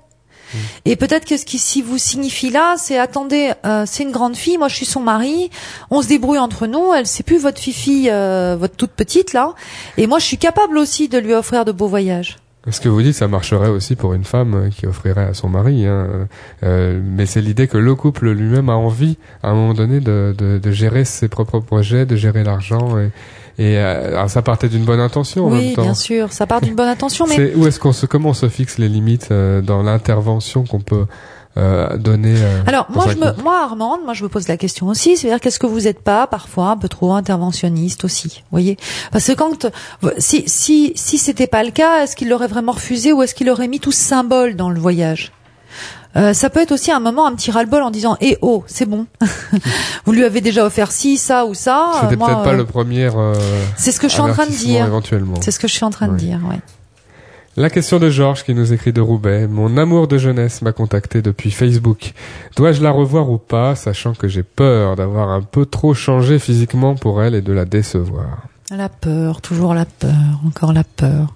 Et 0.84 0.96
peut-être 0.96 1.24
que 1.24 1.36
ce 1.36 1.44
qui 1.44 1.58
si 1.58 1.82
vous 1.82 1.98
signifie 1.98 2.50
là, 2.50 2.74
c'est 2.76 2.98
attendez, 2.98 3.52
euh, 3.64 3.84
c'est 3.86 4.02
une 4.02 4.12
grande 4.12 4.36
fille, 4.36 4.58
moi 4.58 4.68
je 4.68 4.76
suis 4.76 4.86
son 4.86 5.00
mari, 5.00 5.50
on 5.90 6.02
se 6.02 6.08
débrouille 6.08 6.38
entre 6.38 6.66
nous, 6.66 6.92
elle 6.94 7.06
c'est 7.06 7.22
plus 7.22 7.38
votre 7.38 7.60
fifi, 7.60 8.08
euh, 8.10 8.56
votre 8.58 8.76
toute 8.76 8.92
petite 8.92 9.32
là, 9.32 9.54
et 9.96 10.06
moi 10.06 10.18
je 10.18 10.24
suis 10.24 10.38
capable 10.38 10.78
aussi 10.78 11.08
de 11.08 11.18
lui 11.18 11.34
offrir 11.34 11.64
de 11.64 11.72
beaux 11.72 11.88
voyages. 11.88 12.38
Ce 12.70 12.80
que 12.80 12.88
vous 12.88 13.02
dites, 13.02 13.14
ça 13.14 13.28
marcherait 13.28 13.68
aussi 13.68 13.94
pour 13.94 14.14
une 14.14 14.24
femme 14.24 14.70
qui 14.74 14.86
offrirait 14.86 15.26
à 15.26 15.34
son 15.34 15.50
mari. 15.50 15.86
Hein. 15.86 16.26
Euh, 16.62 16.98
mais 17.04 17.26
c'est 17.26 17.42
l'idée 17.42 17.68
que 17.68 17.76
le 17.76 17.94
couple 17.94 18.30
lui-même 18.30 18.70
a 18.70 18.74
envie, 18.74 19.18
à 19.42 19.50
un 19.50 19.54
moment 19.54 19.74
donné, 19.74 20.00
de, 20.00 20.34
de, 20.36 20.56
de 20.56 20.70
gérer 20.70 21.04
ses 21.04 21.28
propres 21.28 21.60
projets, 21.60 22.06
de 22.06 22.16
gérer 22.16 22.42
l'argent. 22.42 22.98
Et, 22.98 23.10
et 23.58 23.78
euh, 23.78 24.16
alors 24.16 24.30
ça 24.30 24.42
partait 24.42 24.68
d'une 24.68 24.84
bonne 24.84 25.00
intention 25.00 25.46
en 25.46 25.52
oui, 25.52 25.66
même 25.66 25.74
temps. 25.74 25.82
bien 25.82 25.94
sûr, 25.94 26.32
ça 26.32 26.46
part 26.46 26.60
d'une 26.60 26.74
bonne 26.74 26.88
intention, 26.88 27.26
mais 27.26 27.36
C'est 27.36 27.54
où 27.54 27.66
est-ce 27.66 27.78
qu'on 27.78 27.92
se 27.92 28.06
comment 28.06 28.30
on 28.30 28.34
se 28.34 28.48
fixe 28.48 28.78
les 28.78 28.88
limites 28.88 29.28
euh, 29.30 29.60
dans 29.60 29.82
l'intervention 29.82 30.64
qu'on 30.64 30.80
peut 30.80 31.06
euh, 31.56 31.96
donner 31.96 32.34
euh, 32.36 32.62
Alors 32.66 32.86
moi 32.90 33.06
je 33.08 33.16
me, 33.16 33.42
moi 33.42 33.62
Armande, 33.62 34.00
moi 34.04 34.12
je 34.12 34.24
me 34.24 34.28
pose 34.28 34.48
la 34.48 34.56
question 34.56 34.88
aussi, 34.88 35.16
c'est-à-dire 35.16 35.40
qu'est-ce 35.40 35.60
que 35.60 35.68
vous 35.68 35.82
n'êtes 35.82 36.02
pas 36.02 36.26
parfois 36.26 36.70
un 36.70 36.76
peu 36.76 36.88
trop 36.88 37.12
interventionniste 37.12 38.04
aussi, 38.04 38.42
vous 38.50 38.50
voyez? 38.50 38.76
Parce 39.12 39.26
que 39.28 39.32
quand 39.32 39.66
si 40.18 40.42
si 40.48 40.92
si 40.96 41.16
c'était 41.16 41.46
pas 41.46 41.62
le 41.62 41.70
cas, 41.70 42.02
est-ce 42.02 42.16
qu'il 42.16 42.28
l'aurait 42.28 42.48
vraiment 42.48 42.72
refusé 42.72 43.12
ou 43.12 43.22
est-ce 43.22 43.36
qu'il 43.36 43.48
aurait 43.50 43.68
mis 43.68 43.78
tout 43.78 43.92
ce 43.92 44.02
symbole 44.02 44.56
dans 44.56 44.68
le 44.68 44.80
voyage? 44.80 45.30
Euh, 46.16 46.32
ça 46.32 46.48
peut 46.48 46.60
être 46.60 46.72
aussi 46.72 46.92
un 46.92 47.00
moment, 47.00 47.26
un 47.26 47.34
petit 47.34 47.50
ras-le-bol 47.50 47.82
en 47.82 47.90
disant 47.90 48.16
Eh 48.20 48.38
oh, 48.40 48.62
c'est 48.66 48.86
bon. 48.86 49.06
Vous 50.04 50.12
lui 50.12 50.24
avez 50.24 50.40
déjà 50.40 50.64
offert 50.64 50.92
ci, 50.92 51.16
ça 51.16 51.44
ou 51.44 51.54
ça. 51.54 51.90
C'était 52.00 52.14
euh, 52.14 52.26
peut-être 52.26 52.42
pas 52.42 52.52
euh, 52.52 52.56
le 52.56 52.64
premier. 52.64 53.10
euh, 53.14 53.34
C'est 53.76 53.90
ce 53.92 53.98
que 54.00 54.08
je 54.08 54.12
suis 54.12 54.22
en 54.22 54.32
train 54.32 54.46
de 54.46 54.52
dire. 54.52 54.86
Éventuellement. 54.86 55.34
C'est 55.40 55.50
ce 55.50 55.58
que 55.58 55.66
je 55.66 55.72
suis 55.72 55.84
en 55.84 55.90
train 55.90 56.08
de 56.08 56.16
dire. 56.16 56.38
Ouais. 56.48 56.60
La 57.56 57.70
question 57.70 58.00
de 58.00 58.10
Georges 58.10 58.44
qui 58.44 58.52
nous 58.54 58.72
écrit 58.72 58.92
de 58.92 59.00
Roubaix. 59.00 59.46
Mon 59.46 59.76
amour 59.76 60.08
de 60.08 60.18
jeunesse 60.18 60.60
m'a 60.62 60.72
contacté 60.72 61.22
depuis 61.22 61.52
Facebook. 61.52 62.12
Dois-je 62.56 62.82
la 62.82 62.90
revoir 62.90 63.30
ou 63.30 63.38
pas, 63.38 63.76
sachant 63.76 64.12
que 64.12 64.26
j'ai 64.26 64.42
peur 64.42 64.96
d'avoir 64.96 65.28
un 65.30 65.42
peu 65.42 65.64
trop 65.64 65.94
changé 65.94 66.38
physiquement 66.40 66.96
pour 66.96 67.22
elle 67.22 67.34
et 67.36 67.42
de 67.42 67.52
la 67.52 67.64
décevoir? 67.64 68.38
La 68.70 68.88
peur, 68.88 69.40
toujours 69.40 69.72
la 69.74 69.84
peur, 69.84 70.40
encore 70.46 70.72
la 70.72 70.82
peur. 70.82 71.34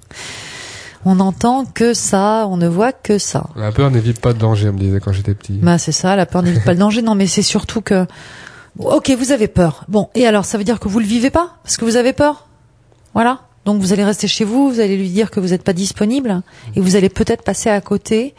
On 1.04 1.16
n'entend 1.16 1.64
que 1.64 1.94
ça, 1.94 2.46
on 2.48 2.56
ne 2.56 2.68
voit 2.68 2.92
que 2.92 3.18
ça. 3.18 3.46
La 3.56 3.72
peur 3.72 3.90
n'évite 3.90 4.20
pas 4.20 4.32
de 4.32 4.38
danger, 4.38 4.68
on 4.68 4.72
me 4.72 4.78
disait 4.78 5.00
quand 5.00 5.12
j'étais 5.12 5.34
petit. 5.34 5.54
Bah 5.54 5.78
c'est 5.78 5.92
ça, 5.92 6.16
la 6.16 6.26
peur 6.26 6.42
n'évite 6.42 6.64
pas 6.64 6.72
le 6.72 6.78
danger. 6.78 7.02
Non, 7.02 7.14
mais 7.14 7.26
c'est 7.26 7.42
surtout 7.42 7.80
que. 7.80 8.06
Ok, 8.78 9.10
vous 9.10 9.32
avez 9.32 9.48
peur. 9.48 9.84
Bon, 9.88 10.08
et 10.14 10.26
alors, 10.26 10.44
ça 10.44 10.58
veut 10.58 10.64
dire 10.64 10.78
que 10.78 10.88
vous 10.88 11.00
le 11.00 11.06
vivez 11.06 11.30
pas? 11.30 11.56
Parce 11.64 11.76
que 11.76 11.84
vous 11.84 11.96
avez 11.96 12.12
peur? 12.12 12.46
Voilà. 13.14 13.40
Donc 13.64 13.80
vous 13.80 13.92
allez 13.92 14.04
rester 14.04 14.28
chez 14.28 14.44
vous, 14.44 14.70
vous 14.70 14.80
allez 14.80 14.96
lui 14.96 15.10
dire 15.10 15.30
que 15.30 15.40
vous 15.40 15.48
n'êtes 15.48 15.62
pas 15.62 15.74
disponible 15.74 16.40
et 16.74 16.80
vous 16.80 16.96
allez 16.96 17.10
peut-être 17.10 17.42
passer 17.42 17.68
à 17.68 17.80
côté 17.82 18.34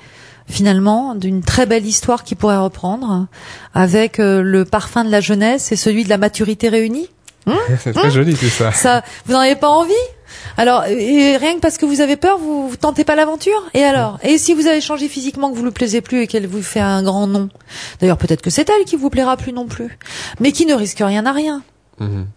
finalement 0.47 1.13
d'une 1.13 1.43
très 1.43 1.67
belle 1.67 1.85
histoire 1.85 2.23
qui 2.23 2.33
pourrait 2.33 2.57
reprendre 2.57 3.27
avec 3.75 4.19
euh, 4.19 4.41
le 4.41 4.65
parfum 4.65 5.03
de 5.03 5.11
la 5.11 5.21
jeunesse 5.21 5.71
et 5.71 5.75
celui 5.75 6.03
de 6.03 6.09
la 6.09 6.17
maturité 6.17 6.67
réunis. 6.69 7.09
C'est 7.79 7.93
très 7.93 8.09
joli 8.09 8.33
tout 8.33 8.49
ça. 8.49 8.71
Ça, 8.71 9.03
vous 9.25 9.33
n'en 9.33 9.39
avez 9.39 9.55
pas 9.55 9.69
envie? 9.69 9.93
Alors, 10.57 10.81
rien 10.81 11.55
que 11.55 11.59
parce 11.59 11.77
que 11.77 11.85
vous 11.85 12.01
avez 12.01 12.15
peur, 12.15 12.37
vous, 12.37 12.69
vous 12.69 12.77
tentez 12.77 13.03
pas 13.03 13.15
l'aventure? 13.15 13.69
Et 13.73 13.83
alors? 13.83 14.19
Et 14.23 14.37
si 14.37 14.53
vous 14.53 14.67
avez 14.67 14.81
changé 14.81 15.07
physiquement, 15.07 15.51
que 15.51 15.55
vous 15.55 15.63
lui 15.63 15.71
plaisez 15.71 16.01
plus 16.01 16.21
et 16.21 16.27
qu'elle 16.27 16.47
vous 16.47 16.61
fait 16.61 16.79
un 16.79 17.03
grand 17.03 17.27
nom? 17.27 17.49
D'ailleurs, 17.99 18.17
peut-être 18.17 18.41
que 18.41 18.49
c'est 18.49 18.69
elle 18.69 18.85
qui 18.85 18.95
vous 18.95 19.09
plaira 19.09 19.37
plus 19.37 19.53
non 19.53 19.65
plus, 19.65 19.97
mais 20.39 20.51
qui 20.51 20.65
ne 20.65 20.73
risque 20.73 20.99
rien 20.99 21.25
à 21.25 21.31
rien. 21.31 21.63
Mhm. 21.99 22.27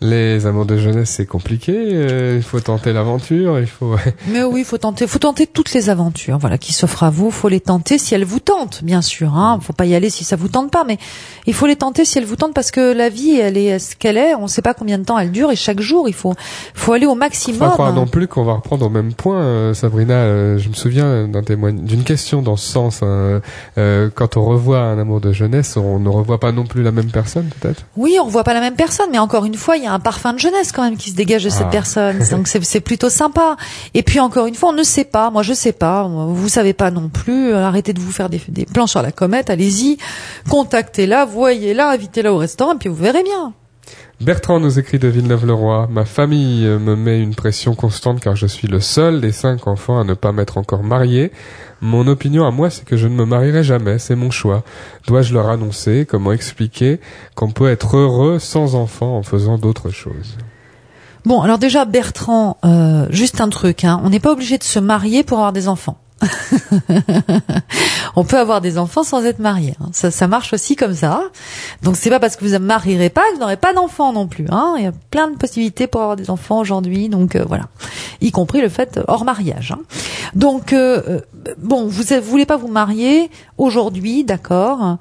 Les 0.00 0.46
amours 0.46 0.64
de 0.64 0.76
jeunesse, 0.76 1.10
c'est 1.10 1.26
compliqué. 1.26 1.72
euh, 1.76 2.34
il 2.36 2.42
faut 2.44 2.60
tenter 2.60 2.92
l'aventure. 2.92 3.58
Il 3.58 3.66
faut. 3.66 3.96
Mais 4.28 4.44
oui, 4.44 4.62
faut 4.62 4.78
tenter, 4.78 5.08
faut 5.08 5.18
tenter 5.18 5.48
toutes 5.48 5.72
les 5.72 5.90
aventures, 5.90 6.38
voilà, 6.38 6.56
qui 6.56 6.72
s'offrent 6.72 7.02
à 7.02 7.10
vous. 7.10 7.32
Faut 7.32 7.48
les 7.48 7.58
tenter 7.58 7.98
si 7.98 8.14
elles 8.14 8.24
vous 8.24 8.38
tentent, 8.38 8.84
bien 8.84 9.02
sûr. 9.02 9.34
Hein. 9.34 9.58
Faut 9.60 9.72
pas 9.72 9.86
y 9.86 9.96
aller 9.96 10.08
si 10.08 10.22
ça 10.22 10.36
vous 10.36 10.46
tente 10.46 10.70
pas, 10.70 10.84
mais 10.84 10.98
il 11.46 11.54
faut 11.54 11.66
les 11.66 11.74
tenter 11.74 12.04
si 12.04 12.16
elles 12.18 12.24
vous 12.24 12.36
tentent 12.36 12.54
parce 12.54 12.70
que 12.70 12.92
la 12.92 13.08
vie, 13.08 13.40
elle 13.40 13.56
est 13.56 13.80
ce 13.80 13.96
qu'elle 13.96 14.16
est. 14.18 14.36
On 14.36 14.46
sait 14.46 14.62
pas 14.62 14.72
combien 14.72 14.98
de 14.98 15.04
temps 15.04 15.18
elle 15.18 15.32
dure 15.32 15.50
et 15.50 15.56
chaque 15.56 15.80
jour, 15.80 16.08
il 16.08 16.14
faut, 16.14 16.34
faut 16.74 16.92
aller 16.92 17.06
au 17.06 17.10
Faut 17.10 17.14
pas 17.16 17.24
maximum. 17.26 17.70
croire 17.70 17.92
non 17.92 18.06
plus 18.06 18.28
qu'on 18.28 18.44
va 18.44 18.52
reprendre 18.54 18.86
au 18.86 18.90
même 18.90 19.14
point, 19.14 19.40
euh, 19.40 19.74
Sabrina. 19.74 20.14
euh, 20.14 20.58
je 20.58 20.68
me 20.68 20.74
souviens 20.74 21.26
d'un 21.26 21.42
témoignage, 21.42 21.84
d'une 21.84 22.04
question 22.04 22.40
dans 22.40 22.56
ce 22.56 22.70
sens. 22.70 23.00
hein. 23.02 23.40
Quand 24.14 24.36
on 24.36 24.44
revoit 24.44 24.78
un 24.80 24.98
amour 25.00 25.20
de 25.20 25.32
jeunesse, 25.32 25.76
on 25.76 25.98
ne 25.98 26.08
revoit 26.08 26.38
pas 26.38 26.52
non 26.52 26.66
plus 26.66 26.84
la 26.84 26.92
même 26.92 27.10
personne, 27.10 27.48
peut-être? 27.60 27.82
Oui, 27.96 28.16
on 28.22 28.28
voit 28.28 28.44
pas 28.44 28.54
la 28.54 28.60
même 28.60 28.76
personne, 28.76 29.08
mais 29.10 29.18
encore 29.18 29.44
une 29.44 29.54
fois, 29.54 29.76
il 29.76 29.82
y 29.82 29.86
a 29.86 29.87
un 29.88 29.98
parfum 30.00 30.32
de 30.34 30.38
jeunesse 30.38 30.72
quand 30.72 30.82
même 30.82 30.96
qui 30.96 31.10
se 31.10 31.14
dégage 31.16 31.44
de 31.44 31.48
Ah. 31.50 31.52
cette 31.58 31.70
personne. 31.70 32.18
Donc 32.30 32.48
c'est 32.48 32.80
plutôt 32.80 33.10
sympa. 33.10 33.56
Et 33.94 34.02
puis 34.02 34.20
encore 34.20 34.46
une 34.46 34.54
fois, 34.54 34.70
on 34.70 34.74
ne 34.74 34.82
sait 34.82 35.04
pas. 35.04 35.30
Moi, 35.30 35.42
je 35.42 35.52
sais 35.54 35.72
pas. 35.72 36.04
Vous 36.08 36.48
savez 36.48 36.72
pas 36.72 36.90
non 36.90 37.08
plus. 37.08 37.52
Euh, 37.52 37.64
Arrêtez 37.66 37.92
de 37.92 38.00
vous 38.00 38.12
faire 38.12 38.28
des, 38.30 38.40
des 38.48 38.64
plans 38.66 38.86
sur 38.86 39.02
la 39.02 39.12
comète. 39.12 39.50
Allez-y, 39.50 39.98
contactez-la, 40.48 41.24
voyez-la, 41.24 41.90
invitez-la 41.90 42.32
au 42.32 42.36
restaurant, 42.38 42.74
et 42.74 42.78
puis 42.78 42.88
vous 42.88 42.94
verrez 42.96 43.22
bien. 43.22 43.52
Bertrand 44.20 44.58
nous 44.58 44.80
écrit 44.80 44.98
de 44.98 45.06
Villeneuve-le-Roi. 45.06 45.86
Ma 45.92 46.04
famille 46.04 46.66
me 46.66 46.96
met 46.96 47.20
une 47.20 47.36
pression 47.36 47.76
constante 47.76 48.18
car 48.18 48.34
je 48.34 48.48
suis 48.48 48.66
le 48.66 48.80
seul 48.80 49.20
des 49.20 49.30
cinq 49.30 49.68
enfants 49.68 50.00
à 50.00 50.02
ne 50.02 50.14
pas 50.14 50.32
m'être 50.32 50.58
encore 50.58 50.82
marié. 50.82 51.30
Mon 51.80 52.04
opinion 52.08 52.44
à 52.44 52.50
moi, 52.50 52.68
c'est 52.68 52.84
que 52.84 52.96
je 52.96 53.06
ne 53.06 53.14
me 53.14 53.24
marierai 53.24 53.62
jamais. 53.62 54.00
C'est 54.00 54.16
mon 54.16 54.32
choix. 54.32 54.64
Dois-je 55.06 55.32
leur 55.32 55.48
annoncer 55.48 56.04
Comment 56.04 56.32
expliquer 56.32 56.98
qu'on 57.36 57.52
peut 57.52 57.70
être 57.70 57.96
heureux 57.96 58.40
sans 58.40 58.74
enfant 58.74 59.16
en 59.16 59.22
faisant 59.22 59.56
d'autres 59.56 59.90
choses? 59.90 60.36
Bon, 61.24 61.40
alors 61.40 61.58
déjà 61.58 61.84
Bertrand, 61.84 62.56
euh, 62.64 63.06
juste 63.10 63.40
un 63.40 63.48
truc, 63.50 63.84
hein, 63.84 64.00
on 64.02 64.10
n'est 64.10 64.18
pas 64.18 64.32
obligé 64.32 64.58
de 64.58 64.64
se 64.64 64.80
marier 64.80 65.22
pour 65.22 65.38
avoir 65.38 65.52
des 65.52 65.68
enfants. 65.68 65.98
on 68.16 68.24
peut 68.24 68.38
avoir 68.38 68.60
des 68.60 68.78
enfants 68.78 69.04
sans 69.04 69.24
être 69.24 69.38
marié. 69.38 69.74
hein. 69.80 69.88
Ça, 69.92 70.10
ça 70.10 70.26
marche 70.26 70.52
aussi 70.52 70.76
comme 70.76 70.94
ça. 70.94 71.22
Donc 71.82 71.96
c'est 71.96 72.10
pas 72.10 72.20
parce 72.20 72.36
que 72.36 72.44
vous 72.44 72.52
ne 72.52 72.58
marierez 72.58 73.10
pas 73.10 73.22
que 73.30 73.34
vous 73.34 73.40
n'aurez 73.40 73.56
pas 73.56 73.72
d'enfants 73.72 74.12
non 74.12 74.26
plus. 74.26 74.46
Hein. 74.50 74.74
Il 74.78 74.84
y 74.84 74.86
a 74.86 74.92
plein 75.10 75.28
de 75.30 75.36
possibilités 75.36 75.86
pour 75.86 76.00
avoir 76.02 76.16
des 76.16 76.30
enfants 76.30 76.58
aujourd'hui. 76.58 77.08
Donc 77.08 77.36
euh, 77.36 77.44
voilà, 77.46 77.64
y 78.20 78.30
compris 78.30 78.60
le 78.60 78.68
fait 78.68 79.00
hors 79.08 79.24
mariage. 79.24 79.72
hein. 79.72 79.80
Donc 80.34 80.72
euh, 80.72 81.02
euh, 81.08 81.20
bon, 81.58 81.86
vous 81.86 82.02
ne 82.14 82.20
voulez 82.20 82.46
pas 82.46 82.56
vous 82.56 82.68
marier 82.68 83.30
aujourd'hui, 83.56 84.24
d'accord. 84.24 84.98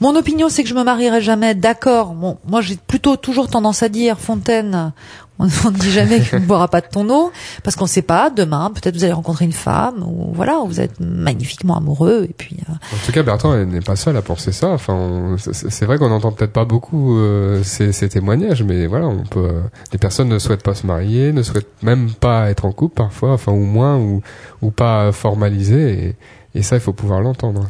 Mon 0.00 0.16
opinion, 0.16 0.48
c'est 0.48 0.62
que 0.62 0.68
je 0.68 0.74
me 0.74 0.84
marierai 0.84 1.20
jamais. 1.22 1.54
D'accord. 1.54 2.14
Bon, 2.14 2.38
moi, 2.46 2.60
j'ai 2.60 2.76
plutôt 2.76 3.16
toujours 3.16 3.48
tendance 3.48 3.82
à 3.82 3.88
dire, 3.88 4.18
Fontaine, 4.18 4.92
on 5.38 5.46
ne 5.46 5.76
dit 5.78 5.90
jamais 5.90 6.20
qu'on 6.20 6.38
ne 6.38 6.44
boira 6.46 6.68
pas 6.68 6.80
de 6.80 6.86
ton 6.86 7.08
eau, 7.10 7.32
parce 7.64 7.74
qu'on 7.76 7.84
ne 7.84 7.88
sait 7.88 8.02
pas. 8.02 8.30
Demain, 8.30 8.70
peut-être 8.74 8.94
vous 8.96 9.02
allez 9.04 9.12
rencontrer 9.12 9.44
une 9.44 9.52
femme, 9.52 10.04
ou 10.06 10.32
voilà, 10.32 10.58
vous 10.64 10.80
êtes 10.80 11.00
magnifiquement 11.00 11.76
amoureux, 11.76 12.26
et 12.28 12.32
puis. 12.36 12.56
euh, 12.68 12.72
En 12.72 13.06
tout 13.06 13.12
cas, 13.12 13.22
Bertrand 13.24 13.56
n'est 13.56 13.80
pas 13.80 13.96
seul 13.96 14.16
à 14.16 14.22
penser 14.22 14.52
ça. 14.52 14.68
Enfin, 14.68 15.36
c'est 15.38 15.84
vrai 15.86 15.98
qu'on 15.98 16.08
n'entend 16.08 16.30
peut-être 16.32 16.52
pas 16.52 16.64
beaucoup 16.64 17.16
euh, 17.18 17.62
ces, 17.64 17.90
témoignages, 18.08 18.62
mais 18.62 18.86
voilà, 18.86 19.06
on 19.08 19.24
peut. 19.24 19.40
euh, 19.40 19.60
les 19.92 19.98
personnes 19.98 20.28
ne 20.28 20.38
souhaitent 20.38 20.62
pas 20.62 20.74
se 20.74 20.86
marier, 20.86 21.32
ne 21.32 21.42
souhaitent 21.42 21.82
même 21.82 22.12
pas 22.12 22.48
être 22.50 22.64
en 22.64 22.72
couple 22.72 22.94
parfois, 22.94 23.32
enfin 23.32 23.52
ou 23.52 23.64
moins, 23.64 23.96
ou 23.96 24.22
ou 24.62 24.70
pas 24.70 25.10
formaliser. 25.12 26.14
Et 26.54 26.62
ça, 26.62 26.76
il 26.76 26.80
faut 26.80 26.92
pouvoir 26.92 27.20
l'entendre. 27.20 27.66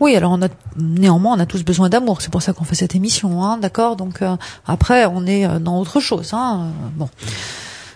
Oui, 0.00 0.16
alors 0.16 0.32
on 0.32 0.42
a 0.42 0.48
néanmoins 0.76 1.36
on 1.36 1.40
a 1.40 1.46
tous 1.46 1.64
besoin 1.64 1.88
d'amour, 1.88 2.22
c'est 2.22 2.30
pour 2.30 2.42
ça 2.42 2.52
qu'on 2.52 2.64
fait 2.64 2.74
cette 2.74 2.94
émission, 2.94 3.44
hein, 3.44 3.58
d'accord? 3.58 3.96
Donc 3.96 4.22
euh, 4.22 4.36
après 4.66 5.06
on 5.06 5.26
est 5.26 5.46
euh, 5.46 5.58
dans 5.58 5.78
autre 5.78 6.00
chose, 6.00 6.30
hein. 6.32 6.66
euh, 6.66 6.88
Bon. 6.96 7.08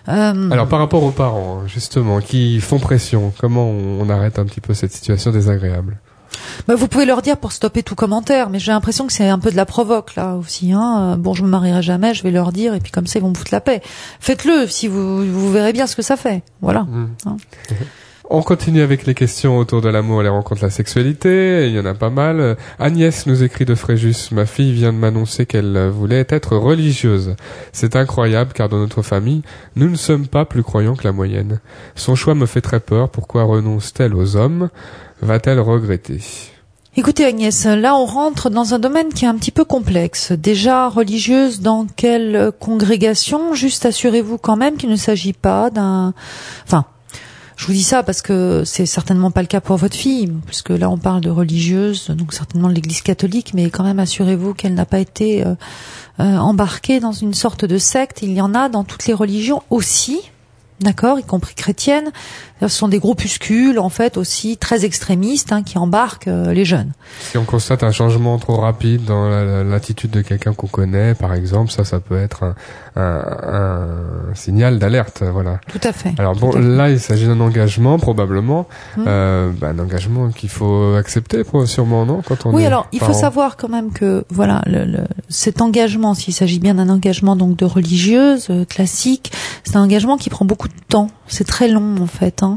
Euh, 0.09 0.49
Alors, 0.49 0.67
par 0.67 0.79
rapport 0.79 1.03
aux 1.03 1.11
parents, 1.11 1.59
hein, 1.63 1.67
justement, 1.67 2.19
qui 2.21 2.59
font 2.59 2.79
pression, 2.79 3.31
comment 3.39 3.65
on, 3.69 3.99
on 4.01 4.09
arrête 4.09 4.39
un 4.39 4.45
petit 4.45 4.59
peu 4.61 4.73
cette 4.73 4.91
situation 4.91 5.31
désagréable? 5.31 5.99
Bah, 6.67 6.75
vous 6.75 6.87
pouvez 6.87 7.05
leur 7.05 7.21
dire 7.21 7.37
pour 7.37 7.51
stopper 7.51 7.83
tout 7.83 7.93
commentaire, 7.93 8.49
mais 8.49 8.57
j'ai 8.57 8.71
l'impression 8.71 9.05
que 9.05 9.13
c'est 9.13 9.27
un 9.27 9.37
peu 9.37 9.51
de 9.51 9.55
la 9.55 9.65
provoque 9.65 10.15
là 10.15 10.35
aussi. 10.37 10.71
Hein. 10.71 11.11
Euh, 11.13 11.15
Bon, 11.17 11.33
je 11.33 11.43
me 11.43 11.49
marierai 11.49 11.81
jamais, 11.83 12.13
je 12.15 12.23
vais 12.23 12.31
leur 12.31 12.51
dire 12.51 12.73
et 12.73 12.79
puis 12.79 12.91
comme 12.91 13.05
ça 13.05 13.19
ils 13.19 13.21
vont 13.21 13.29
me 13.29 13.35
foutre 13.35 13.53
la 13.53 13.61
paix. 13.61 13.81
Faites-le, 14.19 14.65
si 14.67 14.87
vous 14.87 15.23
vous 15.23 15.51
verrez 15.51 15.71
bien 15.73 15.85
ce 15.87 15.95
que 15.95 16.01
ça 16.01 16.17
fait. 16.17 16.41
Voilà. 16.61 16.87
Hein. 17.25 17.37
On 18.33 18.43
continue 18.43 18.81
avec 18.81 19.05
les 19.05 19.13
questions 19.13 19.57
autour 19.57 19.81
de 19.81 19.89
l'amour, 19.89 20.23
les 20.23 20.29
rencontres, 20.29 20.63
la 20.63 20.69
sexualité. 20.69 21.67
Il 21.67 21.75
y 21.75 21.79
en 21.81 21.85
a 21.85 21.93
pas 21.93 22.09
mal. 22.09 22.55
Agnès 22.79 23.27
nous 23.27 23.43
écrit 23.43 23.65
de 23.65 23.75
Fréjus. 23.75 24.31
Ma 24.31 24.45
fille 24.45 24.71
vient 24.71 24.93
de 24.93 24.97
m'annoncer 24.97 25.45
qu'elle 25.45 25.89
voulait 25.89 26.25
être 26.29 26.55
religieuse. 26.55 27.35
C'est 27.73 27.97
incroyable 27.97 28.53
car 28.53 28.69
dans 28.69 28.77
notre 28.77 29.01
famille, 29.01 29.41
nous 29.75 29.89
ne 29.89 29.97
sommes 29.97 30.27
pas 30.27 30.45
plus 30.45 30.63
croyants 30.63 30.95
que 30.95 31.03
la 31.03 31.11
moyenne. 31.11 31.59
Son 31.95 32.15
choix 32.15 32.33
me 32.33 32.45
fait 32.45 32.61
très 32.61 32.79
peur. 32.79 33.09
Pourquoi 33.09 33.43
renonce-t-elle 33.43 34.15
aux 34.15 34.37
hommes? 34.37 34.69
Va-t-elle 35.21 35.59
regretter? 35.59 36.21
Écoutez 36.95 37.25
Agnès, 37.25 37.65
là 37.65 37.97
on 37.97 38.05
rentre 38.05 38.49
dans 38.49 38.73
un 38.73 38.79
domaine 38.79 39.09
qui 39.09 39.25
est 39.25 39.27
un 39.27 39.35
petit 39.35 39.51
peu 39.51 39.65
complexe. 39.65 40.31
Déjà 40.31 40.87
religieuse 40.87 41.59
dans 41.59 41.85
quelle 41.97 42.53
congrégation? 42.61 43.53
Juste 43.55 43.85
assurez-vous 43.85 44.37
quand 44.37 44.55
même 44.55 44.77
qu'il 44.77 44.89
ne 44.89 44.95
s'agit 44.95 45.33
pas 45.33 45.69
d'un... 45.69 46.13
Enfin, 46.65 46.85
je 47.61 47.67
vous 47.67 47.73
dis 47.73 47.83
ça 47.83 48.01
parce 48.01 48.23
que 48.23 48.63
c'est 48.65 48.87
certainement 48.87 49.29
pas 49.29 49.41
le 49.41 49.47
cas 49.47 49.61
pour 49.61 49.77
votre 49.77 49.95
fille, 49.95 50.33
puisque 50.47 50.71
là 50.71 50.89
on 50.89 50.97
parle 50.97 51.21
de 51.21 51.29
religieuse, 51.29 52.07
donc 52.09 52.33
certainement 52.33 52.69
de 52.69 52.73
l'Église 52.73 53.03
catholique, 53.03 53.53
mais 53.53 53.69
quand 53.69 53.83
même 53.83 53.99
assurez-vous 53.99 54.55
qu'elle 54.55 54.73
n'a 54.73 54.87
pas 54.87 54.97
été 54.97 55.45
euh, 55.45 55.53
euh, 56.19 56.37
embarquée 56.37 56.99
dans 56.99 57.11
une 57.11 57.35
sorte 57.35 57.63
de 57.63 57.77
secte. 57.77 58.23
Il 58.23 58.31
y 58.33 58.41
en 58.41 58.55
a 58.55 58.67
dans 58.67 58.83
toutes 58.83 59.05
les 59.05 59.13
religions 59.13 59.61
aussi, 59.69 60.21
d'accord, 60.79 61.19
y 61.19 61.23
compris 61.23 61.53
chrétiennes. 61.53 62.11
Ce 62.61 62.67
sont 62.77 62.87
des 62.87 62.99
groupuscules 62.99 63.79
en 63.79 63.89
fait 63.89 64.17
aussi 64.17 64.57
très 64.57 64.85
extrémistes 64.85 65.51
hein, 65.51 65.63
qui 65.63 65.77
embarquent 65.77 66.27
euh, 66.27 66.53
les 66.53 66.65
jeunes. 66.65 66.91
Si 67.19 67.37
on 67.37 67.43
constate 67.43 67.83
un 67.83 67.91
changement 67.91 68.37
trop 68.37 68.57
rapide 68.57 69.03
dans 69.05 69.27
la- 69.27 69.43
la- 69.43 69.63
l'attitude 69.63 70.11
de 70.11 70.21
quelqu'un 70.21 70.53
qu'on 70.53 70.67
connaît, 70.67 71.13
par 71.15 71.33
exemple, 71.33 71.71
ça, 71.71 71.83
ça 71.85 71.99
peut 71.99 72.17
être 72.17 72.43
un, 72.43 72.55
un- 73.01 73.81
un 74.31 74.35
signal 74.35 74.79
d'alerte. 74.79 75.23
Voilà. 75.31 75.59
Tout 75.71 75.79
à 75.83 75.91
fait. 75.91 76.13
Alors 76.17 76.35
bon, 76.35 76.51
là, 76.57 76.89
il 76.89 76.99
s'agit 76.99 77.25
d'un 77.27 77.39
engagement 77.39 77.97
probablement, 77.99 78.67
Hmm. 78.97 79.03
euh, 79.07 79.51
bah, 79.59 79.69
un 79.69 79.79
engagement 79.79 80.29
qu'il 80.29 80.49
faut 80.49 80.95
accepter, 80.95 81.43
sûrement 81.65 82.05
non, 82.05 82.21
quand 82.25 82.45
on 82.45 82.53
Oui, 82.53 82.63
est 82.63 82.65
alors 82.67 82.87
il 82.91 82.99
faut 82.99 83.13
savoir 83.13 83.57
quand 83.57 83.69
même 83.69 83.91
que 83.91 84.23
voilà 84.29 84.61
le, 84.65 84.85
le- 84.85 85.07
cet 85.29 85.61
engagement, 85.61 86.13
s'il 86.13 86.33
s'agit 86.33 86.59
bien 86.59 86.75
d'un 86.75 86.89
engagement 86.89 87.35
donc 87.35 87.55
de 87.57 87.65
religieuse 87.65 88.47
euh, 88.49 88.65
classique, 88.65 89.31
c'est 89.63 89.75
un 89.77 89.81
engagement 89.81 90.17
qui 90.17 90.29
prend 90.29 90.45
beaucoup 90.45 90.67
de 90.67 90.73
temps. 90.89 91.07
C'est 91.27 91.47
très 91.47 91.67
long 91.69 91.95
en 92.01 92.07
fait, 92.07 92.43
hein, 92.43 92.50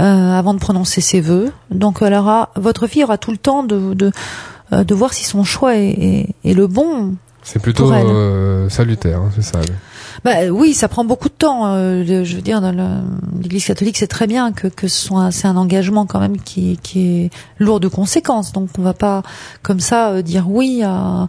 euh, 0.00 0.32
avant 0.38 0.54
de 0.54 0.58
prononcer 0.58 1.00
ses 1.00 1.20
vœux. 1.20 1.52
Donc 1.70 1.98
elle 2.02 2.14
aura, 2.14 2.50
votre 2.56 2.86
fille 2.86 3.04
aura 3.04 3.18
tout 3.18 3.30
le 3.30 3.38
temps 3.38 3.62
de 3.62 3.94
de, 3.94 4.12
euh, 4.72 4.84
de 4.84 4.94
voir 4.94 5.14
si 5.14 5.24
son 5.24 5.44
choix 5.44 5.76
est, 5.76 5.88
est, 5.88 6.34
est 6.44 6.54
le 6.54 6.66
bon. 6.66 7.14
C'est 7.42 7.62
plutôt 7.62 7.90
euh, 7.92 8.68
salutaire, 8.68 9.20
hein, 9.20 9.30
c'est 9.34 9.42
ça. 9.42 9.60
Bah 10.24 10.46
oui, 10.50 10.74
ça 10.74 10.88
prend 10.88 11.04
beaucoup 11.04 11.28
de 11.28 11.34
temps. 11.34 11.66
euh, 11.74 12.02
je 12.24 12.34
veux 12.36 12.42
dire, 12.42 12.60
dans 12.60 12.72
le- 12.72 13.40
l'Église 13.42 13.64
catholique, 13.66 13.96
c'est 13.98 14.06
très 14.08 14.26
bien 14.26 14.52
que 14.52 14.66
que 14.68 14.88
ce 14.88 15.00
soit 15.00 15.30
c'est 15.30 15.46
un 15.46 15.56
engagement 15.56 16.06
quand 16.06 16.18
même 16.20 16.38
qui 16.38 16.78
qui 16.82 17.24
est 17.24 17.30
lourd 17.58 17.78
de 17.80 17.88
conséquences. 17.88 18.52
Donc 18.52 18.68
on 18.78 18.82
va 18.82 18.94
pas 18.94 19.22
comme 19.62 19.80
ça 19.80 20.10
euh, 20.10 20.22
dire 20.22 20.50
oui 20.50 20.82
à, 20.84 21.28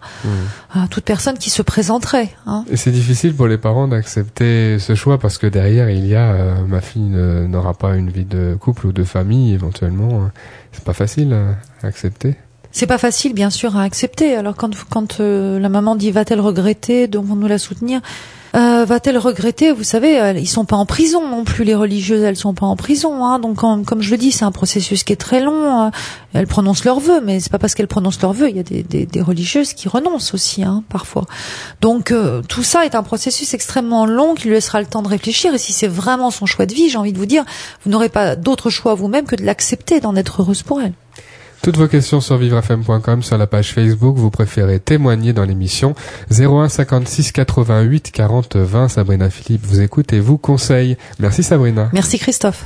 à 0.73 0.87
toute 0.89 1.03
personne 1.03 1.37
qui 1.37 1.49
se 1.49 1.61
présenterait. 1.61 2.29
Hein. 2.47 2.65
Et 2.71 2.77
c'est 2.77 2.91
difficile 2.91 3.35
pour 3.35 3.47
les 3.47 3.57
parents 3.57 3.87
d'accepter 3.87 4.79
ce 4.79 4.95
choix 4.95 5.17
parce 5.19 5.37
que 5.37 5.47
derrière 5.47 5.89
il 5.89 6.05
y 6.07 6.15
a 6.15 6.31
euh, 6.31 6.55
ma 6.67 6.81
fille 6.81 7.01
ne- 7.03 7.45
n'aura 7.47 7.73
pas 7.75 7.95
une 7.95 8.09
vie 8.09 8.25
de 8.25 8.55
couple 8.59 8.87
ou 8.87 8.91
de 8.91 9.03
famille 9.03 9.53
éventuellement. 9.53 10.09
euh, 10.23 10.27
C'est 10.71 10.83
pas 10.83 10.93
facile 10.93 11.29
euh, 11.33 11.51
à 11.83 11.87
accepter. 11.87 12.35
C'est 12.71 12.85
pas 12.85 12.99
facile, 12.99 13.33
bien 13.33 13.49
sûr, 13.49 13.75
à 13.77 13.81
accepter. 13.83 14.35
Alors 14.35 14.55
quand 14.55 14.71
quand 14.89 15.19
euh, 15.21 15.59
la 15.59 15.69
maman 15.69 15.95
dit 15.95 16.11
va-t-elle 16.11 16.39
regretter, 16.41 17.07
devons-nous 17.07 17.47
la 17.47 17.57
soutenir? 17.57 17.99
Euh, 18.55 18.85
Va-t-elle 18.85 19.17
regretter 19.17 19.71
Vous 19.71 19.83
savez, 19.83 20.13
elles- 20.13 20.37
ils 20.39 20.47
sont 20.47 20.65
pas 20.65 20.75
en 20.75 20.85
prison 20.85 21.27
non 21.27 21.43
plus. 21.43 21.63
Les 21.63 21.75
religieuses, 21.75 22.23
elles 22.23 22.35
sont 22.35 22.53
pas 22.53 22.65
en 22.65 22.75
prison. 22.75 23.23
Hein. 23.25 23.39
Donc, 23.39 23.57
comme, 23.57 24.01
je 24.01 24.11
le 24.11 24.17
dis, 24.17 24.31
c'est 24.31 24.45
un 24.45 24.51
processus 24.51 25.03
qui 25.03 25.13
est 25.13 25.17
très 25.17 25.41
long. 25.41 25.85
euh, 25.87 25.89
Elles 26.33 26.47
prononcent 26.47 26.83
leurs 26.85 26.99
vœux, 26.99 27.21
mais 27.23 27.39
c'est 27.39 27.51
pas 27.51 27.59
parce 27.59 27.75
qu'elles 27.75 27.87
prononcent 27.87 28.21
leurs 28.21 28.33
vœux. 28.33 28.49
Il 28.49 28.55
y 28.55 28.59
a 28.59 28.63
des, 28.63 28.83
des, 28.83 29.05
des 29.05 29.21
religieuses 29.21 29.73
qui 29.73 29.87
renoncent 29.89 30.33
aussi, 30.33 30.63
hein, 30.63 30.83
parfois. 30.89 31.25
Donc, 31.81 32.11
euh, 32.11 32.41
tout 32.47 32.63
ça 32.63 32.85
est 32.85 32.95
un 32.95 33.03
processus 33.03 33.53
extrêmement 33.53 34.05
long 34.05 34.35
qui 34.35 34.47
lui 34.47 34.53
laissera 34.55 34.79
le 34.79 34.87
temps 34.87 35.01
de 35.01 35.07
réfléchir. 35.09 35.53
Et 35.53 35.57
si 35.57 35.73
c'est 35.73 35.87
vraiment 35.87 36.31
son 36.31 36.45
choix 36.45 36.65
de 36.65 36.73
vie, 36.73 36.89
j'ai 36.89 36.97
envie 36.97 37.13
de 37.13 37.17
vous 37.17 37.25
dire, 37.25 37.43
vous 37.83 37.91
n'aurez 37.91 38.09
pas 38.09 38.35
d'autre 38.35 38.69
choix 38.69 38.93
vous-même 38.95 39.25
que 39.25 39.35
de 39.35 39.43
l'accepter, 39.43 39.99
d'en 39.99 40.15
être 40.15 40.41
heureuse 40.41 40.63
pour 40.63 40.81
elle. 40.81 40.93
Toutes 41.61 41.77
vos 41.77 41.87
questions 41.87 42.21
sur 42.21 42.37
vivrefm.com, 42.37 43.21
sur 43.21 43.37
la 43.37 43.47
page 43.47 43.73
Facebook, 43.73 44.17
vous 44.17 44.29
préférez 44.29 44.79
témoigner 44.79 45.33
dans 45.33 45.43
l'émission 45.43 45.93
01 46.31 46.69
56 46.69 47.31
88 47.33 48.11
40 48.11 48.55
20. 48.55 48.87
Sabrina 48.87 49.29
Philippe 49.29 49.65
vous 49.65 49.81
écoute 49.81 50.13
et 50.13 50.19
vous 50.19 50.37
conseille. 50.37 50.97
Merci 51.19 51.43
Sabrina. 51.43 51.89
Merci 51.93 52.17
Christophe. 52.17 52.65